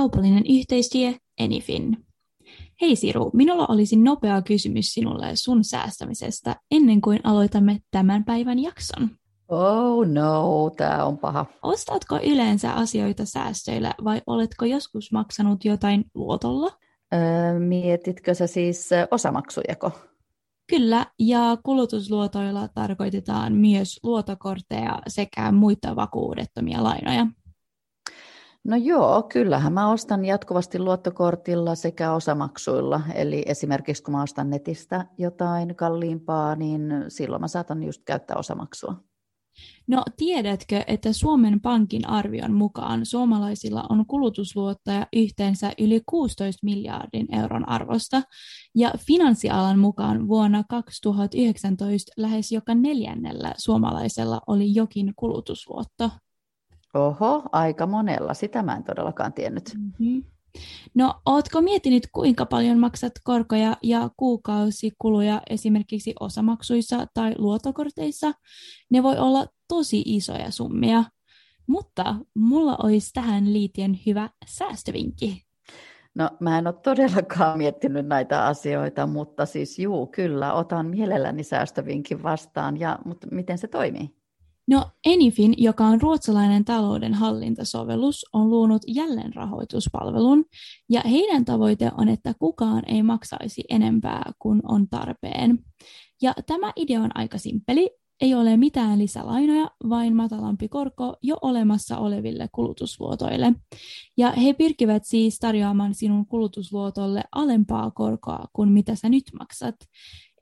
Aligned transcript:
kaupallinen 0.00 0.44
yhteistyö 0.48 1.12
Enifin. 1.38 1.96
Hei 2.80 2.96
Siru, 2.96 3.30
minulla 3.34 3.66
olisi 3.68 3.96
nopea 3.96 4.42
kysymys 4.42 4.86
sinulle 4.86 5.30
sun 5.34 5.64
säästämisestä 5.64 6.56
ennen 6.70 7.00
kuin 7.00 7.20
aloitamme 7.24 7.80
tämän 7.90 8.24
päivän 8.24 8.58
jakson. 8.58 9.10
Oh 9.48 10.06
no, 10.06 10.70
tämä 10.76 11.04
on 11.04 11.18
paha. 11.18 11.46
Ostatko 11.62 12.18
yleensä 12.22 12.72
asioita 12.72 13.24
säästöillä 13.24 13.94
vai 14.04 14.22
oletko 14.26 14.64
joskus 14.64 15.12
maksanut 15.12 15.64
jotain 15.64 16.04
luotolla? 16.14 16.70
Öö, 17.14 17.58
mietitkö 17.58 18.34
sä 18.34 18.46
siis 18.46 18.90
osamaksujako? 19.10 19.90
Kyllä, 20.66 21.06
ja 21.18 21.56
kulutusluotoilla 21.62 22.68
tarkoitetaan 22.68 23.52
myös 23.52 24.00
luotokortteja 24.02 24.98
sekä 25.08 25.52
muita 25.52 25.96
vakuudettomia 25.96 26.84
lainoja. 26.84 27.26
No 28.64 28.76
joo, 28.76 29.22
kyllähän 29.22 29.72
mä 29.72 29.90
ostan 29.90 30.24
jatkuvasti 30.24 30.78
luottokortilla 30.78 31.74
sekä 31.74 32.12
osamaksuilla. 32.12 33.00
Eli 33.14 33.42
esimerkiksi 33.46 34.02
kun 34.02 34.14
mä 34.14 34.22
ostan 34.22 34.50
netistä 34.50 35.06
jotain 35.18 35.76
kalliimpaa, 35.76 36.56
niin 36.56 36.82
silloin 37.08 37.40
mä 37.40 37.48
saatan 37.48 37.82
just 37.82 38.02
käyttää 38.04 38.36
osamaksua. 38.36 38.96
No 39.86 40.02
tiedätkö, 40.16 40.84
että 40.86 41.12
Suomen 41.12 41.60
Pankin 41.60 42.08
arvion 42.08 42.52
mukaan 42.52 43.06
suomalaisilla 43.06 43.86
on 43.88 44.06
kulutusluottoja 44.06 45.06
yhteensä 45.12 45.72
yli 45.78 46.00
16 46.06 46.58
miljardin 46.62 47.34
euron 47.34 47.68
arvosta, 47.68 48.22
ja 48.74 48.92
finanssialan 49.06 49.78
mukaan 49.78 50.28
vuonna 50.28 50.64
2019 50.68 52.12
lähes 52.16 52.52
joka 52.52 52.74
neljännellä 52.74 53.54
suomalaisella 53.58 54.40
oli 54.46 54.74
jokin 54.74 55.12
kulutusluotto. 55.16 56.10
Oho, 56.94 57.42
aika 57.52 57.86
monella. 57.86 58.34
Sitä 58.34 58.62
mä 58.62 58.76
en 58.76 58.84
todellakaan 58.84 59.32
tiennyt. 59.32 59.74
Mm-hmm. 59.78 60.24
No, 60.94 61.14
ootko 61.26 61.60
miettinyt, 61.60 62.08
kuinka 62.12 62.46
paljon 62.46 62.78
maksat 62.78 63.12
korkoja 63.24 63.76
ja 63.82 64.10
kuukausikuluja 64.16 65.42
esimerkiksi 65.50 66.14
osamaksuissa 66.20 67.06
tai 67.14 67.34
luotokorteissa? 67.38 68.32
Ne 68.90 69.02
voi 69.02 69.18
olla 69.18 69.46
tosi 69.68 70.02
isoja 70.06 70.50
summia, 70.50 71.04
mutta 71.66 72.16
mulla 72.34 72.76
olisi 72.82 73.12
tähän 73.12 73.52
liittyen 73.52 74.00
hyvä 74.06 74.30
säästövinkki. 74.46 75.42
No 76.14 76.30
mä 76.40 76.58
en 76.58 76.66
ole 76.66 76.74
todellakaan 76.82 77.58
miettinyt 77.58 78.06
näitä 78.06 78.46
asioita, 78.46 79.06
mutta 79.06 79.46
siis 79.46 79.78
juu, 79.78 80.06
kyllä, 80.06 80.52
otan 80.52 80.86
mielelläni 80.86 81.42
säästövinkin 81.42 82.22
vastaan. 82.22 82.80
Ja, 82.80 82.98
mutta 83.04 83.26
miten 83.30 83.58
se 83.58 83.68
toimii? 83.68 84.19
No 84.70 84.90
Enifin, 85.04 85.54
joka 85.58 85.84
on 85.84 86.00
ruotsalainen 86.00 86.64
talouden 86.64 87.14
hallintasovellus, 87.14 88.26
on 88.32 88.50
luonut 88.50 88.82
jälleenrahoituspalvelun, 88.86 90.44
ja 90.88 91.00
heidän 91.00 91.44
tavoite 91.44 91.90
on, 91.98 92.08
että 92.08 92.34
kukaan 92.38 92.82
ei 92.86 93.02
maksaisi 93.02 93.64
enempää 93.68 94.32
kuin 94.38 94.60
on 94.64 94.88
tarpeen. 94.88 95.58
Ja 96.22 96.34
tämä 96.46 96.72
idea 96.76 97.00
on 97.00 97.10
aika 97.14 97.38
simppeli, 97.38 97.90
ei 98.20 98.34
ole 98.34 98.56
mitään 98.56 98.98
lisälainoja, 98.98 99.70
vain 99.88 100.16
matalampi 100.16 100.68
korko 100.68 101.16
jo 101.22 101.36
olemassa 101.42 101.98
oleville 101.98 102.48
kulutusluotoille. 102.52 103.52
Ja 104.16 104.30
he 104.30 104.52
pyrkivät 104.52 105.04
siis 105.04 105.38
tarjoamaan 105.38 105.94
sinun 105.94 106.26
kulutusluotolle 106.26 107.22
alempaa 107.32 107.90
korkoa 107.90 108.44
kuin 108.52 108.68
mitä 108.68 108.94
sä 108.94 109.08
nyt 109.08 109.24
maksat. 109.38 109.76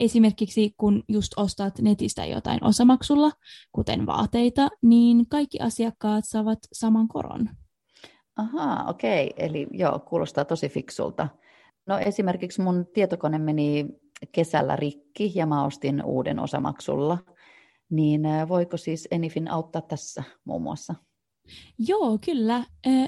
Esimerkiksi 0.00 0.74
kun 0.76 1.02
just 1.08 1.32
ostat 1.36 1.78
netistä 1.78 2.24
jotain 2.24 2.64
osamaksulla, 2.64 3.30
kuten 3.72 4.06
vaateita, 4.06 4.68
niin 4.82 5.28
kaikki 5.28 5.60
asiakkaat 5.60 6.24
saavat 6.26 6.58
saman 6.72 7.08
koron. 7.08 7.50
Ahaa, 8.36 8.84
okei. 8.88 9.26
Okay. 9.26 9.46
Eli 9.46 9.66
joo, 9.70 9.98
kuulostaa 9.98 10.44
tosi 10.44 10.68
fiksulta. 10.68 11.28
No 11.86 11.98
esimerkiksi 11.98 12.62
mun 12.62 12.86
tietokone 12.94 13.38
meni 13.38 13.86
kesällä 14.32 14.76
rikki 14.76 15.32
ja 15.34 15.46
mä 15.46 15.64
ostin 15.64 16.04
uuden 16.04 16.38
osamaksulla. 16.38 17.18
Niin 17.90 18.22
voiko 18.48 18.76
siis 18.76 19.08
Enifin 19.10 19.50
auttaa 19.50 19.82
tässä 19.82 20.22
muun 20.44 20.62
muassa? 20.62 20.94
Joo, 21.78 22.18
kyllä. 22.24 22.64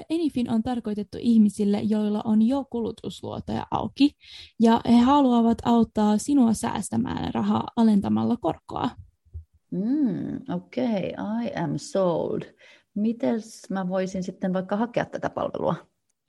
Enifin 0.09 0.49
on 0.49 0.63
tarkoitettu 0.63 1.17
ihmisille, 1.21 1.81
joilla 1.81 2.21
on 2.25 2.41
jo 2.41 2.65
kulutusluotoja 2.69 3.67
auki, 3.71 4.11
ja 4.59 4.81
he 4.89 4.97
haluavat 4.97 5.57
auttaa 5.65 6.17
sinua 6.17 6.53
säästämään 6.53 7.33
rahaa 7.33 7.67
alentamalla 7.75 8.37
korkoa. 8.37 8.89
Mm, 9.71 10.55
Okei, 10.55 11.13
okay. 11.19 11.45
I 11.45 11.59
am 11.63 11.73
sold. 11.77 12.41
Miten 12.95 13.41
mä 13.69 13.89
voisin 13.89 14.23
sitten 14.23 14.53
vaikka 14.53 14.75
hakea 14.75 15.05
tätä 15.05 15.29
palvelua? 15.29 15.75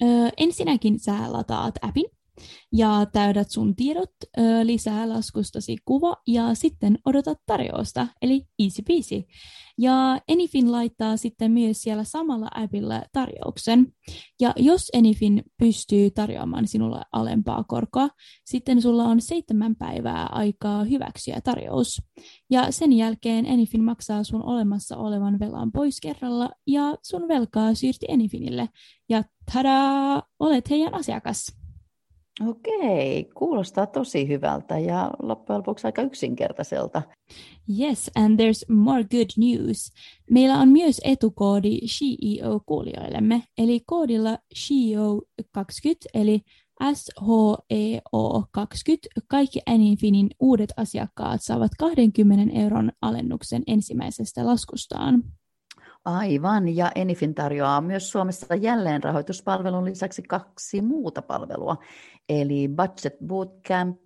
Ö, 0.02 0.06
ensinnäkin 0.36 0.98
sä 0.98 1.32
lataat 1.32 1.74
appin, 1.82 2.04
ja 2.72 3.06
täydät 3.12 3.50
sun 3.50 3.76
tiedot, 3.76 4.10
lisää 4.62 5.08
laskustasi 5.08 5.76
kuva 5.84 6.16
ja 6.26 6.54
sitten 6.54 6.98
odotat 7.04 7.38
tarjousta, 7.46 8.08
eli 8.22 8.42
easy 8.58 8.82
peasy. 8.82 9.22
Ja 9.78 10.20
Enifin 10.28 10.72
laittaa 10.72 11.16
sitten 11.16 11.52
myös 11.52 11.82
siellä 11.82 12.04
samalla 12.04 12.48
appilla 12.54 13.02
tarjouksen. 13.12 13.92
Ja 14.40 14.52
jos 14.56 14.90
Enifin 14.92 15.42
pystyy 15.58 16.10
tarjoamaan 16.10 16.68
sinulle 16.68 17.02
alempaa 17.12 17.64
korkoa, 17.64 18.08
sitten 18.44 18.82
sulla 18.82 19.04
on 19.04 19.20
seitsemän 19.20 19.76
päivää 19.76 20.26
aikaa 20.26 20.84
hyväksyä 20.84 21.40
tarjous. 21.44 22.02
Ja 22.50 22.72
sen 22.72 22.92
jälkeen 22.92 23.46
Enifin 23.46 23.84
maksaa 23.84 24.24
sun 24.24 24.42
olemassa 24.44 24.96
olevan 24.96 25.38
velan 25.38 25.72
pois 25.72 26.00
kerralla 26.00 26.50
ja 26.66 26.94
sun 27.02 27.28
velkaa 27.28 27.74
siirti 27.74 28.06
Enifinille. 28.08 28.68
Ja 29.08 29.24
tadaa, 29.52 30.22
olet 30.38 30.70
heidän 30.70 30.94
asiakas. 30.94 31.61
Okei, 32.40 33.24
kuulostaa 33.24 33.86
tosi 33.86 34.28
hyvältä 34.28 34.78
ja 34.78 35.10
loppujen 35.22 35.58
lopuksi 35.58 35.86
aika 35.86 36.02
yksinkertaiselta. 36.02 37.02
Yes, 37.80 38.10
and 38.16 38.40
there's 38.40 38.74
more 38.74 39.04
good 39.04 39.30
news. 39.36 39.92
Meillä 40.30 40.58
on 40.58 40.68
myös 40.68 41.00
etukoodi 41.04 41.78
SHEO-kuulijoillemme, 41.86 43.42
eli 43.58 43.80
koodilla 43.86 44.38
SHEO20, 44.54 45.94
eli 46.14 46.40
SHEO20, 46.82 47.26
kaikki 49.28 49.60
Anyfinin 49.66 50.30
uudet 50.40 50.72
asiakkaat 50.76 51.42
saavat 51.42 51.72
20 51.78 52.60
euron 52.60 52.92
alennuksen 53.02 53.62
ensimmäisestä 53.66 54.46
laskustaan. 54.46 55.22
Aivan, 56.04 56.76
ja 56.76 56.92
Enifin 56.94 57.34
tarjoaa 57.34 57.80
myös 57.80 58.10
Suomessa 58.10 58.54
jälleenrahoituspalvelun 58.54 59.84
lisäksi 59.84 60.22
kaksi 60.22 60.80
muuta 60.80 61.22
palvelua, 61.22 61.76
eli 62.28 62.68
Budget 62.68 63.16
Bootcamp 63.26 64.00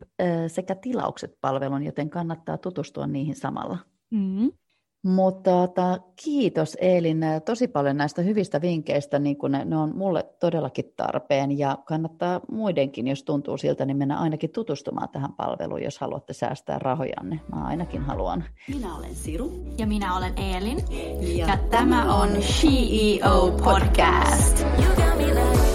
sekä 0.46 0.74
Tilaukset-palvelun, 0.74 1.82
joten 1.82 2.10
kannattaa 2.10 2.58
tutustua 2.58 3.06
niihin 3.06 3.36
samalla. 3.36 3.78
Mm. 4.10 4.50
Mutta 5.06 5.50
tota, 5.50 5.98
kiitos 6.24 6.76
Eelin 6.80 7.20
tosi 7.44 7.68
paljon 7.68 7.96
näistä 7.96 8.22
hyvistä 8.22 8.60
vinkkeistä, 8.60 9.18
niin 9.18 9.36
kun 9.36 9.52
ne, 9.52 9.64
ne 9.64 9.76
on 9.76 9.96
mulle 9.96 10.26
todellakin 10.40 10.92
tarpeen 10.96 11.58
ja 11.58 11.78
kannattaa 11.84 12.40
muidenkin, 12.50 13.08
jos 13.08 13.22
tuntuu 13.22 13.56
siltä, 13.56 13.84
niin 13.84 13.96
mennä 13.96 14.18
ainakin 14.18 14.50
tutustumaan 14.50 15.08
tähän 15.08 15.32
palveluun, 15.32 15.82
jos 15.82 15.98
haluatte 15.98 16.32
säästää 16.32 16.78
rahojanne. 16.78 17.40
Mä 17.54 17.66
ainakin 17.66 18.02
haluan. 18.02 18.44
Minä 18.68 18.96
olen 18.96 19.14
Siru. 19.14 19.52
Ja 19.78 19.86
minä 19.86 20.16
olen 20.16 20.38
Eelin. 20.38 20.78
Ja, 21.36 21.46
ja 21.46 21.58
tämä 21.70 22.14
on 22.14 22.28
CEO 22.28 23.50
Podcast. 23.64 24.60
You 24.60 24.94
got 24.96 25.18
me 25.18 25.34
like 25.34 25.65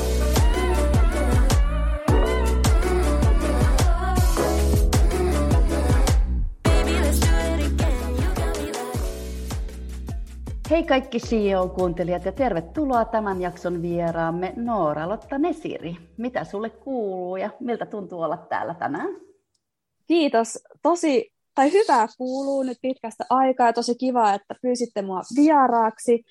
Hei 10.82 10.88
kaikki 10.88 11.20
CEO-kuuntelijat 11.20 12.26
ja 12.26 12.32
tervetuloa 12.32 13.06
tämän 13.06 13.42
jakson 13.42 13.82
vieraamme 13.82 14.54
Noora-Lotta 14.56 15.38
Nesiri. 15.38 15.96
Mitä 16.18 16.44
sulle 16.44 16.70
kuuluu 16.70 17.38
ja 17.38 17.50
miltä 17.60 17.86
tuntuu 17.86 18.22
olla 18.22 18.38
täällä 18.38 18.74
tänään? 18.74 19.10
Kiitos. 20.08 20.60
Tosi, 20.82 21.34
tai 21.56 21.72
hyvää 21.72 22.08
kuuluu 22.18 22.64
nyt 22.64 22.78
pitkästä 22.82 23.26
aikaa 23.30 23.68
ja 23.68 23.74
tosi 23.74 23.96
kiva, 23.96 24.34
että 24.34 24.56
pyysitte 24.62 25.02
mua 25.02 25.22
vieraaksi. 25.36 26.24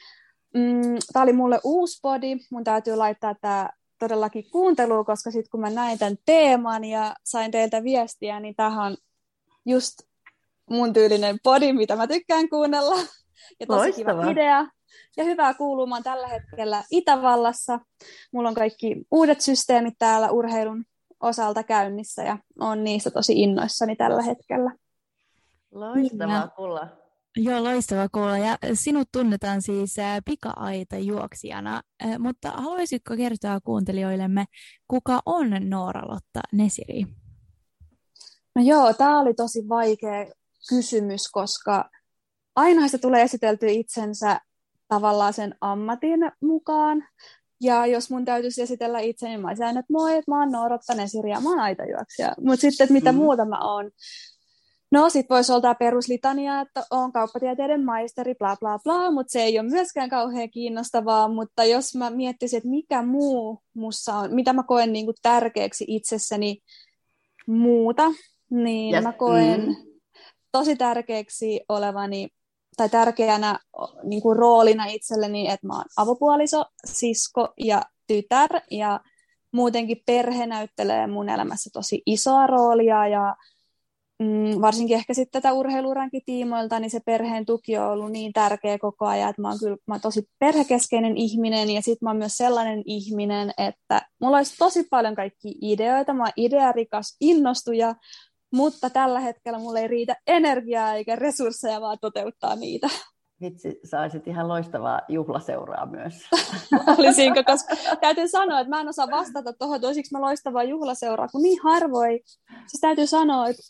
Mm, 0.55 0.99
tämä 1.13 1.23
oli 1.23 1.33
mulle 1.33 1.61
uusi 1.65 1.99
podi. 2.03 2.37
Mun 2.51 2.65
täytyy 2.65 2.97
laittaa 2.97 3.35
tämä 3.41 3.71
todellakin 3.99 4.51
kuunteluun, 4.53 5.05
koska 5.05 5.31
sitten 5.31 5.51
kun 5.51 5.61
mä 5.61 5.71
näin 5.71 5.99
tämän 5.99 6.17
teeman 6.27 6.85
ja 6.85 7.15
sain 7.25 7.51
teiltä 7.51 7.83
viestiä, 7.83 8.41
niin 8.41 8.55
tähän 8.55 8.87
on 8.87 8.97
just 9.67 9.95
mun 10.71 10.93
tyylinen 10.93 11.39
podi, 11.43 11.73
mitä 11.73 11.97
mä 11.97 12.07
tykkään 12.07 12.49
kuunnella 12.49 12.97
ja 13.61 13.67
tosi 13.67 13.79
Loistavaa. 13.79 14.23
kiva 14.23 14.31
idea. 14.31 14.67
Ja 15.17 15.25
hyvää 15.25 15.55
kuulumaan 15.55 16.03
tällä 16.03 16.29
hetkellä 16.29 16.85
Itävallassa. 16.91 17.81
Mulla 18.33 18.49
on 18.49 18.55
kaikki 18.55 18.97
uudet 19.11 19.41
systeemit 19.41 19.95
täällä 19.99 20.31
urheilun 20.31 20.85
osalta 21.21 21.63
käynnissä 21.63 22.23
ja 22.23 22.39
on 22.61 22.85
niistä 22.85 23.11
tosi 23.11 23.43
innoissani 23.43 23.97
tällä 23.97 24.23
hetkellä. 24.23 24.75
Loistavaa 25.71 26.49
kuulla. 26.49 26.89
Joo, 27.37 27.65
loistava 27.65 28.09
kuulla. 28.09 28.39
Ja 28.39 28.59
sinut 28.75 29.09
tunnetaan 29.13 29.63
siis 29.63 29.97
pika-aita 30.25 30.99
juoksijana, 30.99 31.81
mutta 32.19 32.51
haluaisitko 32.51 33.17
kertoa 33.17 33.61
kuuntelijoillemme, 33.61 34.45
kuka 34.89 35.21
on 35.27 35.51
Noora-Lotta 35.51 36.41
Nesiri? 36.53 37.07
No 38.55 38.63
joo, 38.63 38.93
tämä 38.93 39.21
oli 39.21 39.35
tosi 39.35 39.69
vaikea 39.69 40.27
kysymys, 40.69 41.31
koska 41.33 41.91
aina 42.57 42.89
se 42.89 42.99
tulee 42.99 43.23
esitelty 43.23 43.67
itsensä 43.69 44.41
tavallaan 44.89 45.33
sen 45.33 45.55
ammatin 45.61 46.21
mukaan. 46.43 47.05
Ja 47.61 47.87
jos 47.87 48.11
mun 48.11 48.25
täytyisi 48.25 48.63
esitellä 48.63 49.01
itse, 49.01 49.29
niin 49.29 49.41
mä 49.41 49.49
olisin 49.49 49.67
että 49.67 49.93
moi, 49.93 50.23
mä 50.29 50.39
oon 50.39 50.53
Noorotta 50.53 50.95
Nesiri 50.95 51.31
ja 51.31 51.41
mä 51.41 51.49
oon 51.49 51.61
aitajuoksija. 51.61 52.35
Mutta 52.41 52.61
sitten, 52.61 52.85
että 52.85 52.93
mitä 52.93 53.13
mm. 53.13 53.19
muuta 53.19 53.45
mä 53.45 53.59
oon, 53.61 53.91
No, 54.93 55.09
sit 55.09 55.31
voisi 55.31 55.53
olla 55.53 55.61
tämä 55.61 55.75
peruslitania, 55.75 56.61
että 56.61 56.85
on 56.91 57.13
kauppatieteiden 57.13 57.85
maisteri, 57.85 58.35
bla 58.35 58.57
bla 58.61 58.79
bla, 58.79 59.11
mutta 59.11 59.33
se 59.33 59.43
ei 59.43 59.59
ole 59.59 59.69
myöskään 59.69 60.11
kauhean 60.11 60.51
kiinnostavaa, 60.51 61.29
mutta 61.29 61.65
jos 61.65 61.95
mä 61.95 62.11
miettisin, 62.11 62.57
että 62.57 62.69
mikä 62.69 63.03
muu 63.03 63.63
mussa 63.75 64.15
on, 64.15 64.35
mitä 64.35 64.53
mä 64.53 64.63
koen 64.63 64.93
niin 64.93 65.05
kuin 65.05 65.17
tärkeäksi 65.23 65.85
itsessäni 65.89 66.59
muuta, 67.47 68.11
niin 68.51 68.95
yes. 68.95 69.05
mä 69.05 69.13
koen 69.13 69.61
mm. 69.61 69.77
tosi 70.53 70.77
tärkeäksi 70.77 71.61
olevani, 71.69 72.29
tai 72.81 72.89
tärkeänä 72.89 73.59
niin 74.03 74.23
kuin 74.23 74.37
roolina 74.39 74.85
itselleni, 74.85 75.49
että 75.51 75.67
mä 75.67 75.77
oon 75.77 75.85
avopuoliso, 75.97 76.65
sisko 76.85 77.49
ja 77.59 77.83
tytär, 78.07 78.51
ja 78.71 79.01
muutenkin 79.53 80.03
perhe 80.07 80.47
näyttelee 80.47 81.07
mun 81.07 81.29
elämässä 81.29 81.71
tosi 81.73 82.03
isoa 82.07 82.47
roolia, 82.47 83.09
ja 83.09 83.37
mm, 84.19 84.61
varsinkin 84.61 84.97
ehkä 84.97 85.15
sitten 85.15 85.43
tätä 85.43 85.53
urheilurankin 85.53 86.23
tiimoilta, 86.25 86.81
niin 86.81 86.91
se 86.91 87.01
perheen 87.07 87.47
tuki 87.47 87.79
on 87.79 87.91
ollut 87.91 88.13
niin 88.13 88.33
tärkeä 88.33 88.79
koko 88.79 89.07
ajan, 89.07 89.31
että 89.31 89.43
mä 89.43 89.49
oon 89.49 89.59
kyllä 89.59 89.77
mä 89.87 89.95
oon 89.95 90.01
tosi 90.01 90.23
perhekeskeinen 90.39 91.17
ihminen 91.17 91.71
ja 91.71 91.83
sitten 91.83 92.07
mä 92.07 92.11
oon 92.11 92.19
myös 92.19 92.37
sellainen 92.37 92.83
ihminen, 92.85 93.53
että 93.59 94.03
mulla 94.21 94.37
olisi 94.37 94.57
tosi 94.59 94.85
paljon 94.91 95.15
kaikki 95.15 95.55
ideoita, 95.63 96.13
mä 96.13 96.23
oon 96.23 96.33
idearikas 96.37 97.17
innostuja, 97.21 97.95
mutta 98.53 98.91
tällä 98.91 99.21
hetkellä 99.21 99.59
mulla 99.59 99.79
ei 99.79 99.89
riitä 99.89 100.17
energiaa 100.27 100.95
eikä 100.95 101.17
resursseja 101.17 101.81
vaan 101.81 101.99
toteuttaa 102.01 102.57
niitä. 102.57 102.89
Vitsi, 103.41 103.81
saisit 103.85 104.29
ihan 104.29 104.49
loistavaa 104.49 105.01
juhlaseuraa 105.09 105.87
myös. 105.87 106.15
Olisinko, 106.99 107.45
koska 107.45 107.77
täytyy 108.01 108.29
sanoa, 108.29 108.61
että 108.61 108.69
mä 108.69 108.81
en 108.81 108.89
osaa 108.89 109.11
vastata 109.11 109.53
tuohon, 109.53 109.77
että 109.77 109.87
olisiko 109.87 110.09
mä 110.13 110.21
loistavaa 110.21 110.65
juhlaseuraa, 110.65 111.29
kun 111.29 111.43
niin 111.43 111.61
harvoin. 111.63 112.21
Siis 112.49 112.81
täytyy 112.81 113.07
sanoa, 113.07 113.49
että 113.49 113.63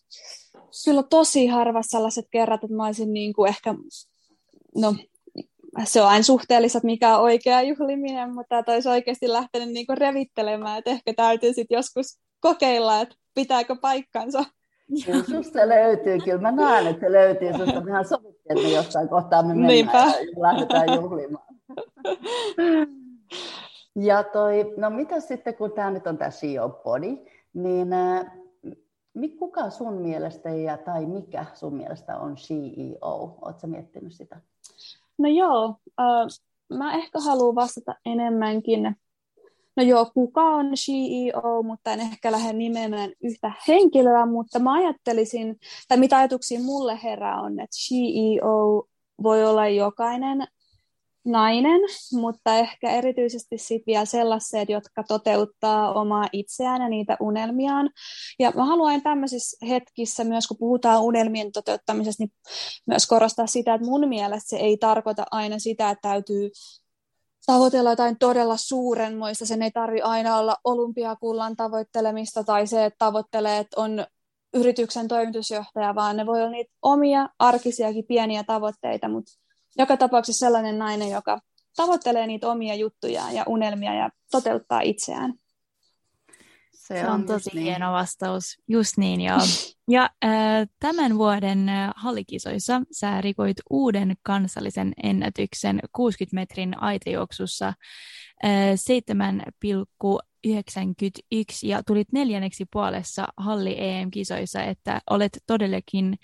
kyllä 0.85 0.99
on 0.99 1.09
tosi 1.09 1.47
harva 1.47 1.83
sellaiset 1.83 2.25
kerrat, 2.31 2.65
että 2.65 2.77
mä 2.77 2.87
olisin 2.87 3.13
niin 3.13 3.33
kuin 3.33 3.49
ehkä, 3.49 3.75
no 4.77 4.95
se 5.85 6.03
on 6.03 6.09
aina 6.09 6.23
suhteellista, 6.23 6.81
mikä 6.83 7.17
on 7.17 7.23
oikea 7.23 7.63
juhliminen, 7.63 8.35
mutta 8.35 8.59
että 8.59 8.73
olisi 8.73 8.89
oikeasti 8.89 9.33
lähtenyt 9.33 9.69
niin 9.69 9.87
kuin 9.87 9.99
revittelemään, 9.99 10.79
että 10.79 10.91
ehkä 10.91 11.15
täytyy 11.15 11.53
sitten 11.53 11.77
joskus 11.77 12.21
kokeilla, 12.41 13.01
että 13.01 13.15
pitääkö 13.35 13.77
paikkansa. 13.77 14.45
Kyllä 15.07 15.25
susta 15.25 15.53
se 15.53 15.69
löytyy, 15.69 16.19
kyllä 16.19 16.41
mä 16.41 16.51
näen, 16.51 16.87
että 16.87 17.07
se 17.07 17.13
löytyy 17.13 17.53
susta. 17.53 17.81
Mehän 17.81 18.05
sovittiin, 18.05 18.59
että 18.59 18.69
jossain 18.69 19.09
kohtaa 19.09 19.43
me 19.43 19.49
mennään 19.49 19.69
Niinpä. 19.69 19.99
ja 19.99 20.43
lähdetään 20.43 20.95
juhlimaan. 20.95 21.47
Ja 23.97 24.25
toi, 24.25 24.75
no 24.77 24.91
mitä 24.91 25.21
sitten, 25.21 25.55
kun 25.55 25.73
tämä 25.73 25.91
nyt 25.91 26.07
on 26.07 26.19
tämä 26.19 26.31
CEO 26.31 26.69
Body, 26.69 27.17
niin 27.55 27.93
äh, 27.93 28.27
kuka 29.39 29.71
sun 29.71 29.95
mielestä 29.95 30.51
ja, 30.51 30.77
tai 30.77 31.07
mikä 31.07 31.47
sun 31.55 31.75
mielestä 31.75 32.17
on 32.19 32.37
CEO? 32.37 33.39
Oletko 33.43 33.67
miettinyt 33.67 34.13
sitä? 34.13 34.41
No 35.19 35.29
joo, 35.29 35.75
äh, 36.01 36.27
mä 36.79 36.95
ehkä 36.95 37.19
haluan 37.21 37.55
vastata 37.55 37.95
enemmänkin 38.07 38.97
no 39.81 39.87
joo, 39.87 40.11
kuka 40.15 40.43
on 40.43 40.73
CEO, 40.75 41.63
mutta 41.63 41.93
en 41.93 42.01
ehkä 42.01 42.33
lähde 42.33 42.53
nimeämään 42.53 43.13
yhtä 43.23 43.53
henkilöä, 43.69 44.27
mutta 44.27 44.59
mä 44.59 44.73
ajattelisin, 44.75 45.57
tai 45.89 45.99
mitä 45.99 46.17
ajatuksia 46.17 46.61
mulle 46.61 46.99
herää 47.03 47.41
on, 47.41 47.61
että 47.61 47.77
CEO 47.77 48.87
voi 49.23 49.45
olla 49.45 49.69
jokainen 49.69 50.47
nainen, 51.25 51.81
mutta 52.13 52.55
ehkä 52.55 52.91
erityisesti 52.91 53.59
sit 53.59 53.83
vielä 53.87 54.05
sellaiset, 54.05 54.69
jotka 54.69 55.03
toteuttaa 55.09 55.93
omaa 55.93 56.27
itseään 56.33 56.83
ja 56.83 56.89
niitä 56.89 57.17
unelmiaan. 57.21 57.91
Ja 58.39 58.53
mä 58.57 58.65
haluan 58.65 59.03
tämmöisissä 59.03 59.67
hetkissä 59.67 60.25
myös, 60.25 60.47
kun 60.47 60.57
puhutaan 60.61 61.03
unelmien 61.03 61.53
toteuttamisesta, 61.53 62.23
niin 62.23 62.33
myös 62.87 63.07
korostaa 63.07 63.47
sitä, 63.47 63.75
että 63.75 63.87
mun 63.87 64.09
mielestä 64.09 64.49
se 64.49 64.57
ei 64.57 64.77
tarkoita 64.77 65.25
aina 65.31 65.59
sitä, 65.59 65.91
että 65.91 66.09
täytyy 66.09 66.51
tavoitella 67.47 67.91
jotain 67.91 68.19
todella 68.19 68.57
suurenmoista. 68.57 69.47
Sen 69.47 69.63
ei 69.63 69.71
tarvi 69.71 70.01
aina 70.01 70.37
olla 70.37 70.57
olympiakullan 70.65 71.57
tavoittelemista 71.57 72.45
tai 72.45 72.67
se, 72.67 72.85
että 72.85 72.99
tavoittelee, 72.99 73.59
että 73.59 73.81
on 73.81 74.07
yrityksen 74.55 75.09
toimitusjohtaja, 75.09 75.95
vaan 75.95 76.17
ne 76.17 76.27
voi 76.27 76.41
olla 76.41 76.51
niitä 76.51 76.73
omia 76.83 77.29
arkisiakin 77.39 78.05
pieniä 78.09 78.45
tavoitteita, 78.45 79.09
mutta 79.09 79.33
joka 79.79 79.97
tapauksessa 79.97 80.47
sellainen 80.47 80.79
nainen, 80.79 81.11
joka 81.11 81.39
tavoittelee 81.77 82.27
niitä 82.27 82.51
omia 82.51 82.75
juttuja 82.75 83.23
ja 83.33 83.45
unelmia 83.47 83.95
ja 83.95 84.11
toteuttaa 84.31 84.81
itseään. 84.81 85.35
Se, 86.91 87.01
se 87.01 87.07
on, 87.07 87.13
on 87.13 87.27
tosi 87.27 87.51
niin. 87.55 87.63
hieno 87.63 87.93
vastaus. 87.93 88.57
Just 88.69 88.97
niin, 88.97 89.21
joo. 89.21 89.39
Ja 89.89 90.11
äh, 90.25 90.31
tämän 90.81 91.19
vuoden 91.19 91.67
hallikisoissa 91.97 92.83
sä 92.93 93.21
rikoit 93.21 93.57
uuden 93.71 94.15
kansallisen 94.23 94.93
ennätyksen 95.03 95.81
60 95.93 96.35
metrin 96.35 96.83
aitajuoksussa 96.83 97.69
äh, 98.45 98.75
7,91 100.47 100.53
ja 101.63 101.83
tulit 101.83 102.13
neljänneksi 102.13 102.65
puolessa 102.73 103.29
halli 103.37 103.77
EM-kisoissa, 103.79 104.63
että 104.63 105.01
olet 105.11 105.39
todellakin 105.47 106.17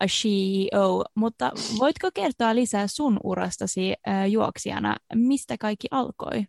a 0.00 0.06
CEO, 0.06 1.04
mutta 1.14 1.52
voitko 1.78 2.10
kertoa 2.14 2.54
lisää 2.54 2.86
sun 2.86 3.20
urastasi 3.24 3.94
äh, 4.08 4.30
juoksijana, 4.30 4.96
mistä 5.14 5.56
kaikki 5.58 5.88
alkoi? 5.90 6.44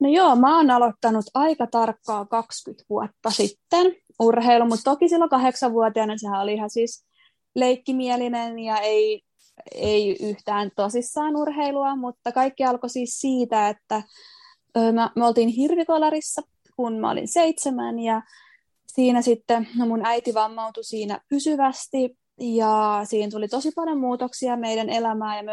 No 0.00 0.08
joo, 0.08 0.36
mä 0.36 0.56
oon 0.56 0.70
aloittanut 0.70 1.24
aika 1.34 1.66
tarkkaa 1.66 2.24
20 2.24 2.84
vuotta 2.90 3.30
sitten 3.30 3.96
urheilu, 4.20 4.66
mutta 4.66 4.90
toki 4.90 5.08
silloin 5.08 5.30
kahdeksanvuotiaana 5.30 6.18
sehän 6.18 6.40
oli 6.40 6.54
ihan 6.54 6.70
siis 6.70 7.06
leikkimielinen 7.54 8.58
ja 8.58 8.78
ei, 8.78 9.22
ei 9.74 10.16
yhtään 10.20 10.70
tosissaan 10.76 11.36
urheilua, 11.36 11.96
mutta 11.96 12.32
kaikki 12.32 12.64
alkoi 12.64 12.90
siis 12.90 13.20
siitä, 13.20 13.68
että 13.68 14.02
mä, 14.92 15.10
me 15.16 15.26
oltiin 15.26 15.48
hirvikolarissa, 15.48 16.42
kun 16.76 16.98
mä 16.98 17.10
olin 17.10 17.28
seitsemän 17.28 17.98
ja 17.98 18.22
siinä 18.86 19.22
sitten 19.22 19.68
no 19.76 19.86
mun 19.86 20.06
äiti 20.06 20.34
vammautui 20.34 20.84
siinä 20.84 21.20
pysyvästi 21.28 22.18
ja 22.40 23.00
siinä 23.04 23.30
tuli 23.30 23.48
tosi 23.48 23.70
paljon 23.70 23.98
muutoksia 23.98 24.56
meidän 24.56 24.90
elämään 24.90 25.36
ja 25.36 25.42
me 25.42 25.52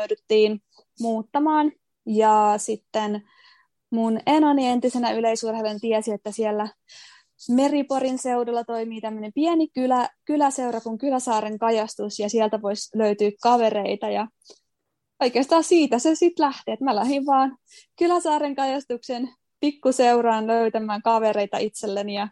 muuttamaan 0.99 1.71
ja 2.05 2.53
sitten 2.57 3.23
mun 3.89 4.19
enoni 4.25 4.67
entisenä 4.67 5.11
yleisurheilijan 5.11 5.79
tiesi, 5.79 6.11
että 6.11 6.31
siellä 6.31 6.67
Meriporin 7.49 8.17
seudulla 8.17 8.63
toimii 8.63 9.01
tämmöinen 9.01 9.33
pieni 9.33 9.67
kylä, 9.67 10.09
kyläseura 10.25 10.81
kuin 10.81 10.97
Kyläsaaren 10.97 11.59
kajastus, 11.59 12.19
ja 12.19 12.29
sieltä 12.29 12.61
voisi 12.61 12.97
löytyä 12.97 13.31
kavereita, 13.43 14.09
ja 14.09 14.27
oikeastaan 15.23 15.63
siitä 15.63 15.99
se 15.99 16.15
sitten 16.15 16.45
lähti, 16.45 16.71
että 16.71 16.85
mä 16.85 16.95
lähdin 16.95 17.25
vaan 17.25 17.57
Kyläsaaren 17.99 18.55
kajastuksen 18.55 19.29
pikkuseuraan 19.59 20.47
löytämään 20.47 21.01
kavereita 21.01 21.57
itselleni, 21.57 22.15
ja 22.15 22.27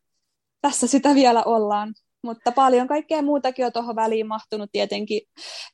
tässä 0.61 0.87
sitä 0.87 1.15
vielä 1.15 1.43
ollaan. 1.43 1.93
Mutta 2.23 2.51
paljon 2.51 2.87
kaikkea 2.87 3.21
muutakin 3.21 3.65
on 3.65 3.71
tuohon 3.71 3.95
väliin 3.95 4.27
mahtunut 4.27 4.69
tietenkin, 4.71 5.21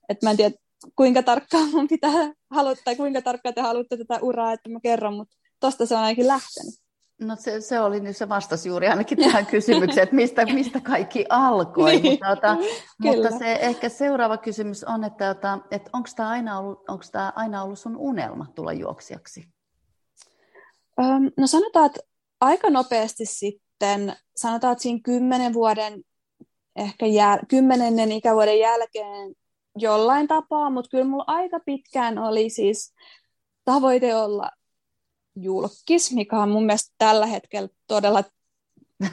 että 0.10 0.26
mä 0.26 0.32
en 0.32 0.38
tiedä, 0.38 0.56
kuinka 0.96 1.24
tarkkaan 1.24 1.70
mun 1.70 1.88
pitää 1.88 2.12
haluta, 2.56 2.82
tai 2.86 2.96
kuinka 2.96 3.22
tarkkaan 3.22 3.56
te 3.56 3.62
haluatte 3.62 3.98
tätä 3.98 4.20
uraa, 4.22 4.54
että 4.54 4.70
mä 4.70 4.80
kerron, 4.84 5.14
mutta 5.14 5.38
tosta 5.62 5.86
se 5.86 5.96
on 5.96 6.02
ainakin 6.02 6.28
lähtenyt. 6.28 6.82
No 7.22 7.36
se, 7.36 7.62
se 7.62 7.80
oli 7.80 8.00
nyt 8.00 8.18
se 8.18 8.30
vastasi 8.30 8.70
juuri 8.70 8.88
ainakin 8.88 9.18
tähän 9.24 9.46
kysymykseen, 9.46 10.04
että 10.04 10.16
mistä, 10.16 10.46
mistä 10.46 10.80
kaikki 10.80 11.26
alkoi. 11.30 11.92
niin, 11.92 12.12
mutta, 12.12 12.30
ota, 12.32 12.58
mutta 13.04 13.38
se 13.38 13.54
ehkä 13.54 13.90
seuraava 13.90 14.38
kysymys 14.38 14.84
on, 14.84 15.04
että, 15.04 15.30
ota, 15.30 15.60
että 15.72 15.90
onko 15.94 16.10
tämä 16.16 16.30
aina, 16.30 16.60
ollut, 16.60 16.80
tämä 17.12 17.34
aina 17.36 17.64
ollut 17.64 17.80
sun 17.80 17.98
unelma 17.98 18.46
tulla 18.56 18.74
juoksijaksi? 18.74 19.48
Öm, 21.00 21.32
no 21.38 21.48
sanotaan, 21.48 21.86
että 21.86 22.00
aika 22.42 22.70
nopeasti 22.70 23.26
sitten, 23.26 24.16
sanotaan, 24.36 24.72
että 24.72 24.82
siinä 24.82 25.00
kymmenen 25.04 25.54
vuoden, 25.54 26.04
ehkä 26.76 27.06
jäl- 27.06 27.46
kymmenennen 27.48 28.12
ikävuoden 28.12 28.60
jälkeen 28.60 29.36
jollain 29.76 30.28
tapaa, 30.28 30.70
mutta 30.70 30.90
kyllä 30.90 31.06
mulla 31.06 31.24
aika 31.28 31.60
pitkään 31.66 32.18
oli 32.18 32.50
siis 32.50 32.94
tavoite 33.66 34.16
olla 34.16 34.50
julkis, 35.36 36.12
mikä 36.12 36.40
on 36.40 36.50
mun 36.50 36.66
mielestä 36.66 36.96
tällä 36.98 37.26
hetkellä 37.26 37.70
todella 37.88 38.24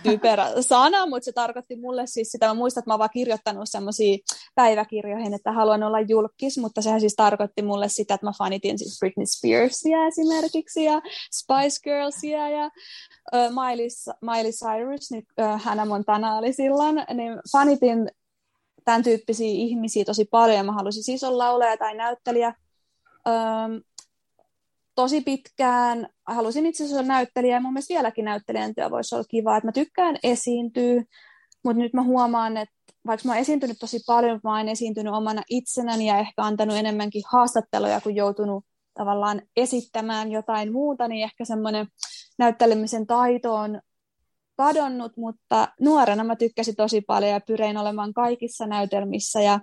typerä 0.03 0.63
sana, 0.63 1.07
mutta 1.07 1.25
se 1.25 1.33
tarkoitti 1.33 1.77
mulle 1.77 2.07
siis 2.07 2.29
sitä, 2.29 2.47
mä 2.47 2.55
muistan, 2.55 2.81
että 2.81 2.91
mä 2.91 2.93
oon 2.95 2.99
vaan 2.99 3.11
kirjoittanut 3.13 3.69
semmoisia 3.69 4.19
päiväkirjoihin, 4.55 5.35
että 5.35 5.53
haluan 5.53 5.83
olla 5.83 6.01
julkis, 6.01 6.59
mutta 6.59 6.83
sehän 6.83 7.01
siis 7.01 7.15
tarkoitti 7.15 7.63
mulle 7.63 7.89
sitä, 7.89 8.15
että 8.15 8.27
mä 8.27 8.33
fanitin 8.39 8.79
siis 8.79 8.99
Britney 9.01 9.27
Spearsia 9.27 10.07
esimerkiksi 10.07 10.85
ja 10.85 11.03
Spice 11.33 11.81
Girlsia 11.85 12.51
ja 12.51 12.71
uh, 13.35 13.55
Miley, 13.55 13.87
Miley 14.21 14.53
Cyrus, 14.53 15.11
niin 15.11 15.27
uh, 15.41 15.61
Hannah 15.63 15.89
Montana 15.89 16.37
oli 16.37 16.53
silloin, 16.53 16.97
niin 17.15 17.41
fanitin 17.53 18.11
tämän 18.85 19.03
tyyppisiä 19.03 19.49
ihmisiä 19.49 20.05
tosi 20.05 20.25
paljon 20.25 20.67
mä 20.67 20.73
halusin 20.73 21.05
siis 21.05 21.25
olla 21.25 21.77
tai 21.79 21.95
näyttelijä. 21.95 22.55
Um, 23.29 23.83
tosi 24.99 25.21
pitkään 25.21 26.09
halusin 26.27 26.67
itse 26.67 26.85
asiassa 26.85 27.01
olla 27.01 27.09
näyttelijä 27.09 27.57
ja 27.57 27.61
mun 27.61 27.73
mielestä 27.73 27.95
vieläkin 27.95 28.25
näyttelijän 28.25 28.75
työ 28.75 28.91
voisi 28.91 29.15
olla 29.15 29.25
kiva, 29.31 29.57
että 29.57 29.69
mä 29.69 29.73
tykkään 29.73 30.17
esiintyä, 30.23 31.03
mutta 31.65 31.83
nyt 31.83 31.93
mä 31.93 32.03
huomaan, 32.03 32.57
että 32.57 32.75
vaikka 33.07 33.29
mä 33.29 33.33
oon 33.33 33.41
esiintynyt 33.41 33.77
tosi 33.81 33.99
paljon, 34.07 34.41
mä 34.45 34.57
oon 34.57 34.69
esiintynyt 34.69 35.15
omana 35.15 35.43
itsenäni 35.51 36.07
ja 36.07 36.19
ehkä 36.19 36.43
antanut 36.43 36.77
enemmänkin 36.77 37.23
haastatteluja, 37.33 38.01
kuin 38.01 38.17
joutunut 38.17 38.65
tavallaan 38.95 39.43
esittämään 39.57 40.33
jotain 40.33 40.73
muuta, 40.73 41.09
niin 41.09 41.25
ehkä 41.25 41.45
semmoinen 41.45 41.87
näyttelemisen 42.39 43.07
taito 43.07 43.55
on 43.55 43.81
kadonnut, 44.57 45.17
mutta 45.17 45.69
nuorena 45.81 46.25
mä 46.25 46.37
tykkäsin 46.37 46.77
tosi 46.77 47.01
paljon 47.01 47.33
ja 47.33 47.41
pyrein 47.41 47.77
olemaan 47.77 48.15
kaikissa 48.15 48.67
näytelmissä 48.67 49.41
ja 49.41 49.61